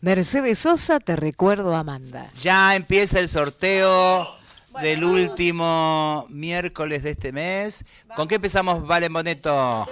Mercedes 0.00 0.58
Sosa, 0.58 0.98
te 0.98 1.14
recuerdo, 1.14 1.74
Amanda. 1.74 2.30
Ya 2.40 2.74
empieza 2.74 3.20
el 3.20 3.28
sorteo 3.28 4.41
del 4.80 5.04
último 5.04 6.26
miércoles 6.30 7.02
de 7.02 7.10
este 7.10 7.32
mes. 7.32 7.84
¿Con 8.16 8.28
qué 8.28 8.36
empezamos, 8.36 8.86
Valen 8.86 9.12
Boneto? 9.12 9.86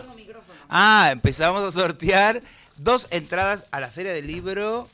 Ah, 0.69 1.09
empezamos 1.13 1.63
a 1.63 1.73
sortear 1.73 2.43
dos 2.77 3.09
entradas 3.11 3.67
a 3.71 3.81
la 3.81 3.89
Feria 3.89 4.13
del 4.13 4.27
Libro 4.27 4.89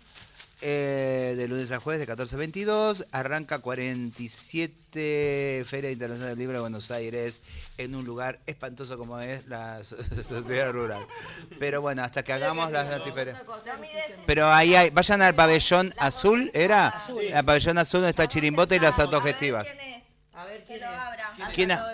eh, 0.69 1.35
de 1.37 1.47
lunes 1.47 1.71
a 1.71 1.79
jueves 1.79 2.01
de 2.01 2.07
14 2.09 2.35
a 2.35 2.39
22. 2.39 3.07
Arranca 3.13 3.61
47 3.61 5.65
Feria 5.65 5.93
Internacional 5.93 6.31
del 6.31 6.39
Libro 6.41 6.55
de 6.55 6.61
Buenos 6.61 6.91
Aires 6.91 7.41
en 7.79 7.95
un 7.95 8.05
lugar 8.05 8.41
espantoso 8.47 8.99
como 8.99 9.21
es 9.21 9.47
la 9.47 9.85
so- 9.85 9.97
sociedad 10.29 10.73
rural. 10.73 11.07
Pero 11.61 11.81
bueno, 11.81 12.03
hasta 12.03 12.25
que 12.25 12.33
hagamos 12.33 12.73
las 12.73 12.91
notiferias. 12.91 13.41
Pero 14.27 14.53
ahí 14.53 14.75
hay, 14.75 14.91
vayan 14.91 15.23
al 15.23 15.35
pabellón 15.37 15.93
azul, 15.99 16.51
¿era? 16.53 16.89
Al 17.35 17.45
pabellón 17.45 17.79
azul 17.79 18.01
donde 18.01 18.11
está 18.11 18.27
Chirimbote 18.27 18.75
y 18.77 18.81
las 18.81 18.99
autogestivas. 18.99 19.69
A 20.35 20.45
ver 20.47 20.65
quién 20.67 20.81
lo 20.81 20.87
abra. 20.89 21.33
¿Quién 21.55 21.71
ha- 21.71 21.93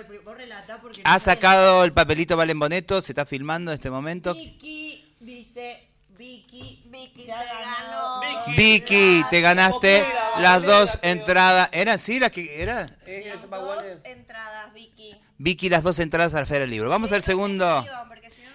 Ha 1.04 1.18
sacado 1.18 1.84
el 1.84 1.92
papelito 1.92 2.36
Valen 2.36 2.58
Boneto, 2.58 3.02
se 3.02 3.12
está 3.12 3.26
filmando 3.26 3.70
en 3.70 3.74
este 3.74 3.90
momento. 3.90 4.34
Vicky 4.34 5.14
dice 5.20 5.82
Vicky, 6.16 6.81
Vicky 6.92 7.22
se 7.22 7.28
ganó. 7.28 8.20
Vicky, 8.56 9.24
te 9.30 9.40
ganaste 9.40 10.04
las 10.38 10.62
dos 10.62 10.98
entradas. 11.02 11.68
¿Eran 11.72 11.98
sí 11.98 12.20
las 12.20 12.30
que 12.30 12.62
eran? 12.62 12.86
Las 13.06 13.50
dos 13.50 13.84
entradas, 14.04 14.74
Vicky. 14.74 15.18
Vicky, 15.38 15.68
las 15.70 15.82
dos 15.82 15.98
entradas 15.98 16.34
a 16.34 16.40
la 16.40 16.46
Feria 16.46 16.60
del 16.60 16.70
Libro. 16.70 16.90
Vamos 16.90 17.10
al 17.12 17.22
segundo. 17.22 17.84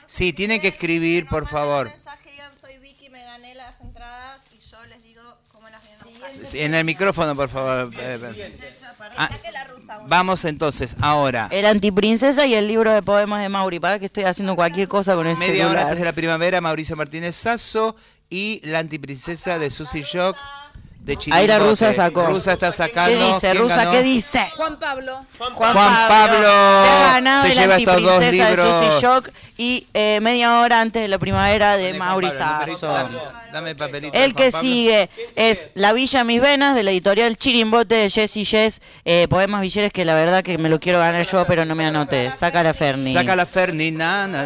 Sí, 0.06 0.32
tienen 0.34 0.62
que 0.62 0.70
escribir, 0.70 1.28
por 1.28 1.48
favor. 1.48 1.88
mensaje 1.90 2.32
digan 2.32 2.52
soy 2.62 2.78
Vicky, 2.78 3.10
me 3.10 3.24
gané 3.24 3.56
las 3.56 3.82
entradas 3.82 4.42
y 4.56 4.60
yo 4.60 4.86
les 4.86 5.04
digo 5.04 5.22
cómo 5.52 5.68
las 5.70 5.82
vienen 5.82 6.00
a 6.02 6.06
buscar. 6.06 6.32
Sí, 6.46 6.62
En 6.62 6.76
el 6.76 6.86
micrófono, 6.86 7.36
por 7.36 7.50
favor. 7.50 7.92
eh, 8.00 8.54
Ah, 9.18 9.30
la 9.52 9.64
rusa. 9.66 10.00
Vamos 10.08 10.46
entonces, 10.46 10.96
ahora. 11.02 11.48
El 11.52 11.66
antiprincesa 11.66 12.46
y 12.46 12.54
el 12.56 12.68
libro 12.68 12.92
de 12.94 13.02
poemas 13.02 13.42
de 13.42 13.50
Mauri. 13.50 13.80
Para 13.80 14.00
que 14.00 14.06
estoy 14.06 14.24
haciendo 14.26 14.56
cualquier 14.56 14.88
cosa 14.88 15.16
con 15.16 15.26
ese 15.28 15.40
Media 15.40 15.68
hora 15.70 15.84
antes 15.84 16.00
de 16.00 16.06
la 16.06 16.14
primavera, 16.14 16.62
Mauricio 16.62 16.96
Martínez 16.96 17.36
Sasso 17.36 17.96
y 18.30 18.62
la 18.64 18.80
antiprincesa 18.80 19.58
de 19.60 19.70
Susy 19.70 20.02
Shock 20.02 20.36
de 21.00 21.16
Chirimbote. 21.16 21.42
Ahí 21.42 21.48
la 21.48 21.60
rusa 21.60 21.94
sacó. 21.94 22.26
Rusa 22.28 22.54
está 22.54 22.72
sacando. 22.72 23.18
¿Qué 23.18 23.26
dice, 23.26 23.52
¿Quién 23.52 23.64
Rusa? 23.64 23.76
ganó? 23.78 23.92
¿Qué 23.92 24.04
dice? 24.04 24.52
Juan 24.58 24.78
Pablo. 24.78 25.26
Juan, 25.38 25.74
Pablo 25.74 26.84
Se 26.84 26.90
ha 26.90 27.14
ganado 27.14 27.44
se 27.44 27.52
el 27.52 27.58
lleva 27.58 27.78
estos 27.78 28.02
dos 28.02 28.12
antiprincesa 28.14 28.50
de. 28.50 28.90
Susy 28.90 29.02
Shock 29.02 29.30
y 29.58 29.88
eh, 29.94 30.20
media 30.22 30.60
hora 30.60 30.82
antes 30.82 31.02
de 31.02 31.08
la 31.08 31.18
primavera 31.18 31.78
de 31.78 31.94
Mauri 31.94 32.30
Sasso. 32.32 32.88
Dame, 32.88 33.18
dame 33.54 33.70
el 33.72 33.76
papelito. 33.76 34.18
El 34.18 34.36
que 34.36 34.52
sigue 34.52 35.10
es 35.36 35.70
La 35.74 35.94
Villa 35.94 36.24
Mis 36.26 36.42
Venas 36.42 36.76
de 36.76 36.84
la 36.84 36.92
editorial 36.92 37.38
Chirimbote 37.38 37.96
de 37.96 38.10
Jessy 38.10 38.46
Jess, 38.46 38.82
eh, 39.06 39.28
Poemas 39.30 39.62
Villeres 39.62 39.94
que 39.94 40.06
la 40.06 40.14
verdad 40.14 40.44
que 40.44 40.58
me 40.58 40.70
lo 40.70 40.80
quiero 40.80 41.00
ganar 41.00 41.26
yo 41.26 41.46
pero 41.48 41.64
no 41.66 41.74
me 41.74 41.86
anoté. 41.86 42.32
Saca 42.36 42.62
la 42.62 42.74
Ferni. 42.74 43.14
Saca 43.14 43.36
la 43.36 43.46
Ferni, 43.46 43.92
nana. 43.92 44.46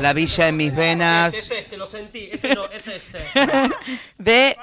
La 0.00 0.12
villa 0.12 0.48
en 0.48 0.56
mis 0.56 0.74
venas. 0.74 1.34
Es 1.34 1.50
este, 1.50 1.76
lo 1.76 1.86
sentí. 1.86 2.28
Ese 2.32 2.54
no, 2.54 2.66
es 2.66 2.86
este. 2.86 3.24
De 4.18 4.56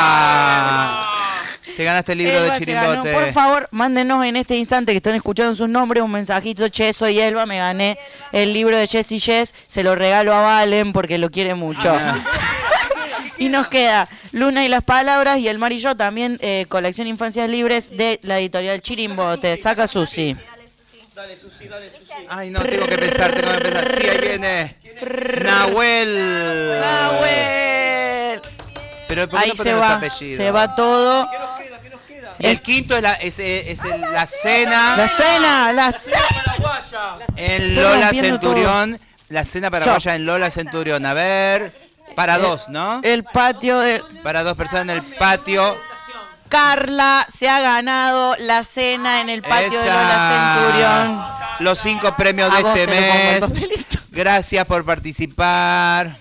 Te 1.76 1.84
ganaste 1.84 2.12
el 2.12 2.18
libro 2.18 2.38
Elba 2.38 2.54
de. 2.54 2.58
Chirimbote. 2.58 3.12
Por 3.12 3.32
favor, 3.32 3.68
mándenos 3.70 4.24
en 4.24 4.36
este 4.36 4.56
instante 4.56 4.92
que 4.92 4.96
están 4.96 5.14
escuchando 5.14 5.54
sus 5.54 5.68
nombres 5.68 6.02
un 6.02 6.10
mensajito. 6.10 6.68
Che, 6.68 6.92
soy 6.92 7.18
Elba, 7.18 7.44
me 7.46 7.58
gané 7.58 7.98
el 8.32 8.52
libro 8.52 8.78
de 8.78 8.86
Jessy 8.86 9.20
Jess. 9.20 9.54
Se 9.68 9.82
lo 9.82 9.94
regalo 9.94 10.32
a 10.34 10.40
Valen 10.40 10.92
porque 10.92 11.18
lo 11.18 11.30
quiere 11.30 11.54
mucho. 11.54 11.90
Ah. 11.90 12.16
y 13.38 13.48
nos 13.48 13.68
queda 13.68 14.08
Luna 14.32 14.64
y 14.64 14.68
las 14.68 14.84
Palabras 14.84 15.38
y 15.38 15.48
El 15.48 15.58
Mar 15.58 15.72
y 15.72 15.78
yo 15.78 15.96
también, 15.96 16.38
eh, 16.40 16.64
colección 16.68 17.06
Infancias 17.08 17.50
Libres 17.50 17.96
de 17.96 18.20
la 18.22 18.38
editorial 18.38 18.80
Chirimbote. 18.80 19.56
Saca 19.58 19.86
Susi. 19.86 20.36
Dale, 21.16 21.34
Susi, 21.38 21.66
dale, 21.66 21.90
Susi. 21.90 22.12
Ay, 22.28 22.50
no, 22.50 22.60
tengo 22.60 22.86
que 22.86 22.98
pensar, 22.98 23.34
tengo 23.34 23.52
que 23.54 23.58
pensar. 23.62 23.96
Sí, 23.98 24.06
ahí 24.06 24.18
viene. 24.20 24.76
Nahuel. 25.42 26.80
Nahuel. 26.80 28.42
Pero 29.08 29.28
¿por 29.28 29.38
qué 29.40 29.44
Ahí 29.46 29.52
no 29.56 29.62
se 29.64 29.72
va, 29.74 29.94
apellidos? 29.94 30.36
se 30.36 30.50
va 30.50 30.74
todo. 30.74 31.26
Y 32.38 32.46
el 32.48 32.60
quinto 32.60 32.96
es 32.96 33.02
la, 33.02 33.14
es, 33.14 33.38
es 33.38 33.82
el- 33.84 34.00
la 34.00 34.26
cena. 34.26 34.96
La 34.98 35.08
cena, 35.08 35.72
la 35.72 35.92
cena. 35.92 37.18
En 37.36 37.74
Lola 37.74 38.10
Centurión. 38.12 39.00
La 39.30 39.44
cena 39.44 39.70
paraguaya 39.70 40.14
en 40.16 40.26
Lola 40.26 40.50
Centurión. 40.50 41.06
A 41.06 41.14
ver. 41.14 41.72
Para 42.14 42.36
dos, 42.38 42.68
¿no? 42.68 43.00
El 43.02 43.24
patio 43.24 43.78
de 43.78 44.02
Para 44.22 44.42
dos 44.42 44.54
personas 44.56 44.84
en 44.84 44.90
el 44.90 45.02
patio. 45.02 45.76
Carla 46.48 47.26
se 47.36 47.48
ha 47.48 47.60
ganado 47.60 48.36
la 48.38 48.64
cena 48.64 49.20
en 49.20 49.28
el 49.28 49.42
patio 49.42 49.78
de. 49.80 49.86
Lola 49.86 50.62
Centurión. 50.62 51.36
Los 51.60 51.78
cinco 51.78 52.14
premios 52.16 52.54
de 52.54 52.62
vos 52.62 52.76
este 52.76 52.86
te 52.86 53.00
lo 53.00 53.06
pongo 53.06 53.14
el 53.14 53.30
mes. 53.32 53.40
papelito. 53.40 53.98
Gracias 54.10 54.64
por 54.66 54.84
participar. 54.84 56.16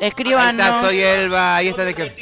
Ahí 0.00 0.06
Escríbanos 0.06 0.64
está, 0.66 0.80
soy 0.80 1.00
Elba. 1.00 1.56
Ahí 1.56 1.68
está 1.68 1.84
de 1.84 1.92
qué. 1.94 2.14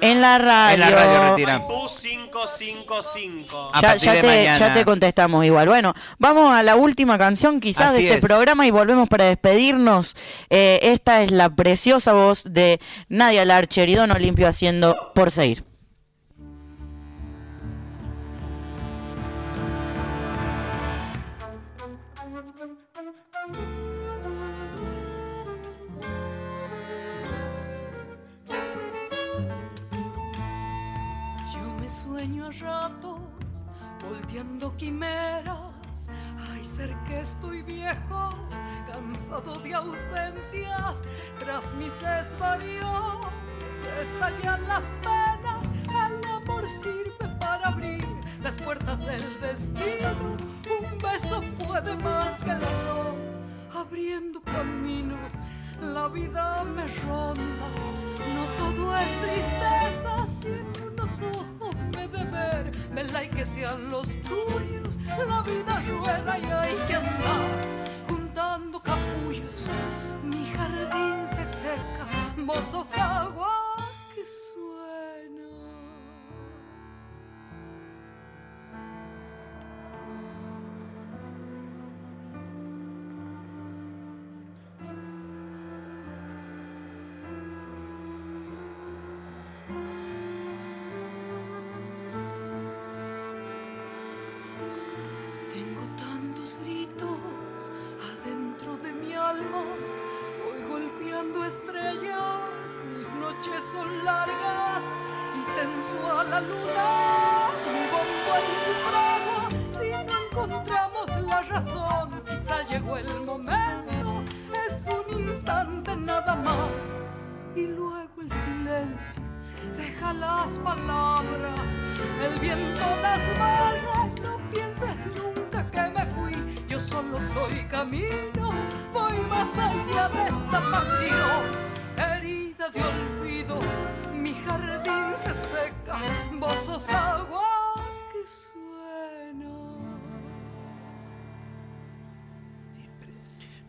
en 0.00 0.20
la 0.20 0.38
radio. 0.38 0.74
En 0.74 0.80
la 0.80 0.90
radio 0.90 1.30
retiran. 1.30 1.62
Bus 1.66 2.00
555. 2.00 3.70
A 3.74 3.80
Ya, 3.80 3.88
partir 3.88 4.02
ya 4.06 4.12
de 4.14 4.20
te, 4.20 4.26
mañana. 4.28 4.58
ya 4.58 4.74
te 4.74 4.84
contestamos 4.84 5.44
igual. 5.44 5.66
Bueno, 5.68 5.94
vamos 6.18 6.54
a 6.54 6.62
la 6.62 6.76
última 6.76 7.18
canción 7.18 7.58
quizás 7.58 7.86
Así 7.90 7.94
de 7.96 8.02
este 8.04 8.14
es. 8.18 8.24
programa 8.24 8.66
y 8.66 8.70
volvemos 8.70 9.08
para 9.08 9.24
despedirnos. 9.24 10.14
Eh, 10.48 10.78
esta 10.82 11.22
es 11.22 11.32
la 11.32 11.50
preciosa 11.50 12.12
voz 12.12 12.44
de 12.44 12.78
Nadia 13.08 13.44
Larcher 13.44 13.88
y 13.88 13.96
Don 13.96 14.12
Olimpio 14.12 14.46
haciendo 14.46 14.96
Por 15.16 15.32
Seguir. 15.32 15.64
Quimeras. 35.02 36.08
Ay, 36.50 36.64
ser 36.64 36.94
que 37.06 37.20
estoy 37.20 37.62
viejo, 37.62 38.30
cansado 38.90 39.58
de 39.60 39.74
ausencias. 39.74 41.02
Tras 41.38 41.74
mis 41.74 41.92
desvaríos 42.00 43.26
estallan 44.00 44.66
las 44.68 44.84
penas. 45.02 45.66
El 45.88 46.30
amor 46.30 46.68
sirve 46.68 47.36
para 47.40 47.68
abrir 47.68 48.06
las 48.42 48.56
puertas 48.58 48.98
del 49.04 49.40
destino. 49.40 50.36
Un 50.80 50.98
beso 50.98 51.40
puede 51.66 51.96
más 51.96 52.38
que 52.40 52.54
la 52.54 52.70
sol, 52.84 53.16
abriendo 53.74 54.40
caminos. 54.42 55.18
La 55.80 56.06
vida 56.08 56.62
me 56.64 56.86
ronda, 57.02 57.68
no 58.34 58.44
todo 58.56 58.96
es 58.96 59.10
tristeza. 59.20 60.26
Si 60.40 60.91
unos 61.02 61.20
ojos 61.36 61.74
me 61.96 62.06
de 62.06 62.24
ver, 62.24 62.72
vela 62.92 63.24
y 63.24 63.28
que 63.28 63.44
sean 63.44 63.90
los 63.90 64.08
tuyos. 64.22 64.98
La 65.28 65.42
vida 65.42 65.82
rueda 65.88 66.38
y 66.38 66.44
hay 66.44 66.76
que 66.86 66.94
andar 66.94 68.06
juntando 68.08 68.80
capullos. 68.80 69.68
Mi 70.22 70.46
jardín 70.46 71.26
se 71.26 71.44
seca, 71.44 72.06
vos 72.38 72.62
sos 72.70 72.92
agua 72.96 73.71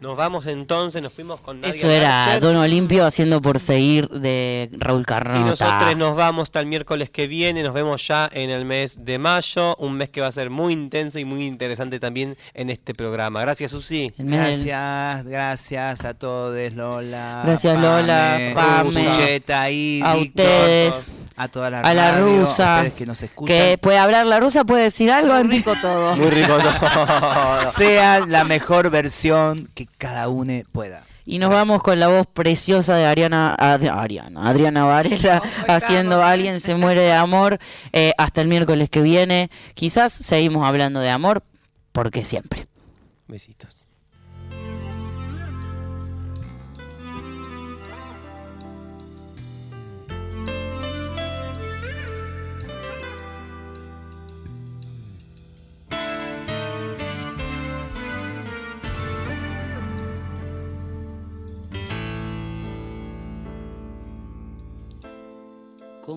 Nos 0.03 0.17
vamos 0.17 0.47
entonces, 0.47 1.01
nos 1.01 1.13
fuimos 1.13 1.39
con 1.39 1.61
Nadia 1.61 1.73
Eso 1.73 1.89
era. 1.89 2.37
Don 2.41 2.57
Olimpio 2.57 3.05
haciendo 3.05 3.41
Por 3.41 3.57
Seguir 3.57 4.09
de 4.09 4.69
Raúl 4.73 5.03
Y 5.03 5.05
Carnota. 5.05 5.39
nosotros 5.45 5.95
nos 5.95 6.17
vamos 6.17 6.43
hasta 6.43 6.59
el 6.59 6.65
miércoles 6.65 7.09
que 7.09 7.25
viene, 7.27 7.63
nos 7.63 7.73
vemos 7.73 8.05
ya 8.05 8.29
en 8.33 8.49
el 8.49 8.65
mes 8.65 9.05
de 9.05 9.17
mayo, 9.17 9.77
un 9.77 9.93
mes 9.93 10.09
que 10.09 10.19
va 10.19 10.27
a 10.27 10.31
ser 10.33 10.49
muy 10.49 10.73
intenso 10.73 11.19
y 11.19 11.25
muy 11.25 11.45
interesante 11.45 12.01
también 12.01 12.35
en 12.53 12.69
este 12.69 12.93
programa. 12.93 13.39
Gracias, 13.39 13.71
Susi. 13.71 14.13
Gracias, 14.17 15.23
gracias 15.23 16.03
a 16.03 16.13
todos, 16.15 16.73
Lola. 16.73 17.43
Gracias, 17.45 17.79
Lola, 17.79 18.51
Pame, 18.53 19.03
Pucheta, 19.05 19.71
y 19.71 20.01
a 20.03 20.15
Víctor, 20.15 20.45
ustedes, 20.45 21.11
a 21.37 21.47
toda 21.47 21.69
la 21.69 21.79
a 21.79 21.93
la 21.93 22.11
radio, 22.11 22.41
rusa, 22.41 22.75
ustedes 22.75 22.93
que 22.93 23.05
nos 23.05 23.23
escuchan. 23.23 23.55
que 23.55 23.77
puede 23.77 23.99
hablar 23.99 24.25
la 24.25 24.41
rusa, 24.41 24.65
puede 24.65 24.83
decir 24.83 25.09
algo, 25.09 25.33
es 25.37 25.47
rico 25.47 25.73
todo. 25.81 26.17
Muy 26.17 26.29
rico 26.29 26.57
todo. 26.57 27.61
Sea 27.71 28.25
la 28.27 28.43
mejor 28.43 28.89
versión 28.89 29.69
que 29.73 29.87
cada 29.97 30.27
uno 30.29 30.53
pueda. 30.71 31.03
Y 31.25 31.39
nos 31.39 31.49
vamos 31.51 31.81
con 31.81 31.99
la 31.99 32.09
voz 32.09 32.27
preciosa 32.27 32.95
de 32.97 33.05
Ariana, 33.05 33.55
Adri- 33.57 33.89
Ariana, 33.89 34.49
Adriana 34.49 34.83
Varela 34.83 35.41
haciendo 35.69 36.21
Alguien 36.21 36.59
se 36.59 36.75
muere 36.75 37.01
de 37.01 37.13
amor 37.13 37.59
eh, 37.93 38.11
hasta 38.17 38.41
el 38.41 38.47
miércoles 38.49 38.89
que 38.89 39.01
viene. 39.01 39.49
Quizás 39.73 40.11
seguimos 40.11 40.67
hablando 40.67 40.99
de 40.99 41.09
amor, 41.09 41.43
porque 41.93 42.25
siempre. 42.25 42.67
Besitos. 43.27 43.72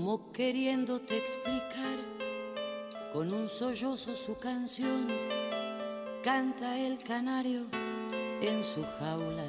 como 0.07 0.31
queriéndote 0.31 1.17
explicar 1.17 1.99
con 3.13 3.33
un 3.35 3.49
sollozo 3.49 4.17
su 4.17 4.39
canción, 4.39 5.09
canta 6.23 6.79
el 6.79 7.03
canario 7.03 7.63
en 8.41 8.63
su 8.63 8.85
jaula 9.01 9.49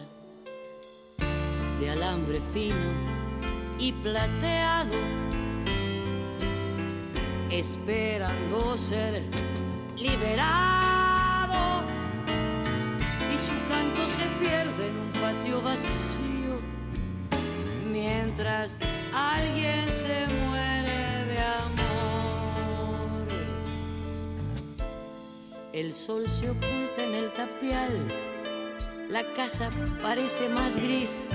de 1.79 1.91
alambre 1.91 2.41
fino 2.55 2.89
y 3.77 3.91
plateado, 3.91 4.97
esperando 7.51 8.75
ser 8.77 9.21
liberado 9.95 11.84
y 13.31 13.38
su 13.38 13.53
canto 13.69 14.09
se 14.09 14.25
pierde 14.39 14.88
en 14.88 14.97
un 14.97 15.11
patio 15.21 15.61
vacío 15.61 16.57
mientras 17.91 18.79
alguien 19.13 19.89
se 19.91 20.27
muere 20.27 20.47
amor. 21.48 23.28
El 25.74 25.94
sol 25.94 26.30
se 26.30 26.49
oculta 26.49 27.03
en 27.03 27.15
el 27.15 27.32
tapial, 27.34 27.91
la 29.10 29.24
casa 29.34 29.72
parece 30.02 30.49
más 30.49 30.76
gris 30.76 31.30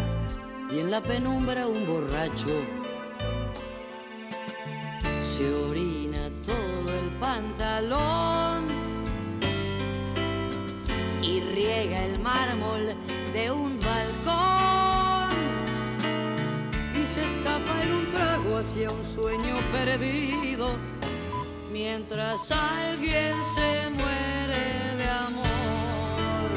y 0.71 0.81
en 0.81 0.91
la 0.91 1.01
penumbra 1.01 1.67
un 1.67 1.87
borracho 1.87 2.51
se 5.21 5.55
orina 5.55 6.31
todo 6.45 6.91
el 6.99 7.09
pantalón 7.21 8.67
y 11.23 11.41
riega 11.55 12.05
el 12.05 12.19
mármol 12.21 12.89
de 13.33 13.51
un 13.51 13.72
hacia 18.63 18.93
un 18.93 19.05
sueño 19.05 19.57
perdido 19.73 20.69
mientras 21.73 22.53
alguien 22.53 23.35
se 23.45 23.91
muere 23.91 24.97
de 24.99 25.07
amor. 25.27 26.51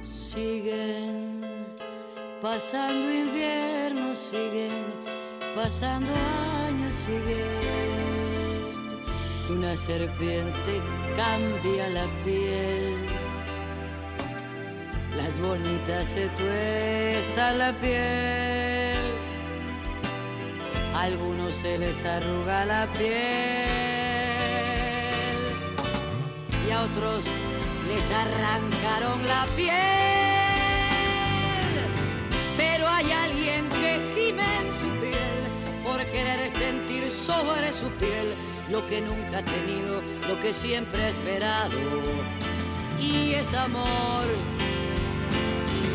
Siguen 0.00 1.44
pasando 2.40 3.12
inviernos, 3.12 4.18
siguen 4.18 4.84
pasando 5.54 6.10
años, 6.66 6.92
siguen. 6.96 7.62
Una 9.50 9.76
serpiente 9.76 10.82
cambia 11.14 11.88
la 11.90 12.08
piel. 12.24 13.21
Las 15.16 15.38
bonitas 15.38 16.08
se 16.08 16.28
tuestan 16.28 17.58
la 17.58 17.72
piel. 17.74 18.96
A 20.94 21.02
algunos 21.02 21.56
se 21.56 21.78
les 21.78 22.04
arruga 22.04 22.64
la 22.64 22.86
piel. 22.92 23.12
Y 26.66 26.70
a 26.70 26.82
otros 26.82 27.24
les 27.88 28.10
arrancaron 28.10 29.26
la 29.28 29.46
piel. 29.56 29.72
Pero 32.56 32.88
hay 32.88 33.12
alguien 33.12 33.68
que 33.68 34.00
gime 34.14 34.44
en 34.60 34.72
su 34.72 34.88
piel 35.00 35.42
por 35.84 36.04
querer 36.06 36.50
sentir 36.50 37.10
sobre 37.10 37.72
su 37.72 37.88
piel 37.98 38.34
lo 38.70 38.86
que 38.86 39.00
nunca 39.02 39.38
ha 39.38 39.44
tenido, 39.44 40.02
lo 40.28 40.40
que 40.40 40.54
siempre 40.54 41.02
ha 41.04 41.08
esperado. 41.08 41.78
Y 42.98 43.34
es 43.34 43.52
amor, 43.54 44.26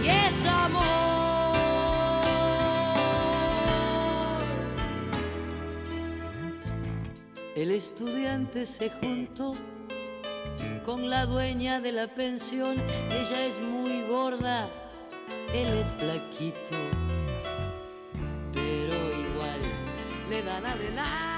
es 0.10 0.46
amor. 0.46 1.08
El 7.56 7.72
estudiante 7.72 8.66
se 8.66 8.90
juntó 8.90 9.56
con 10.86 11.10
la 11.10 11.26
dueña 11.26 11.82
de 11.82 11.92
la 11.92 12.08
pensión. 12.08 12.78
Ella 13.10 13.46
es 13.46 13.60
muy 13.60 14.02
gorda, 14.08 14.70
él 15.54 15.68
es 15.70 15.94
flaquito, 15.94 16.78
pero 18.54 18.94
igual 18.94 19.60
le 20.30 20.44
dan 20.44 20.66
adelante. 20.66 21.37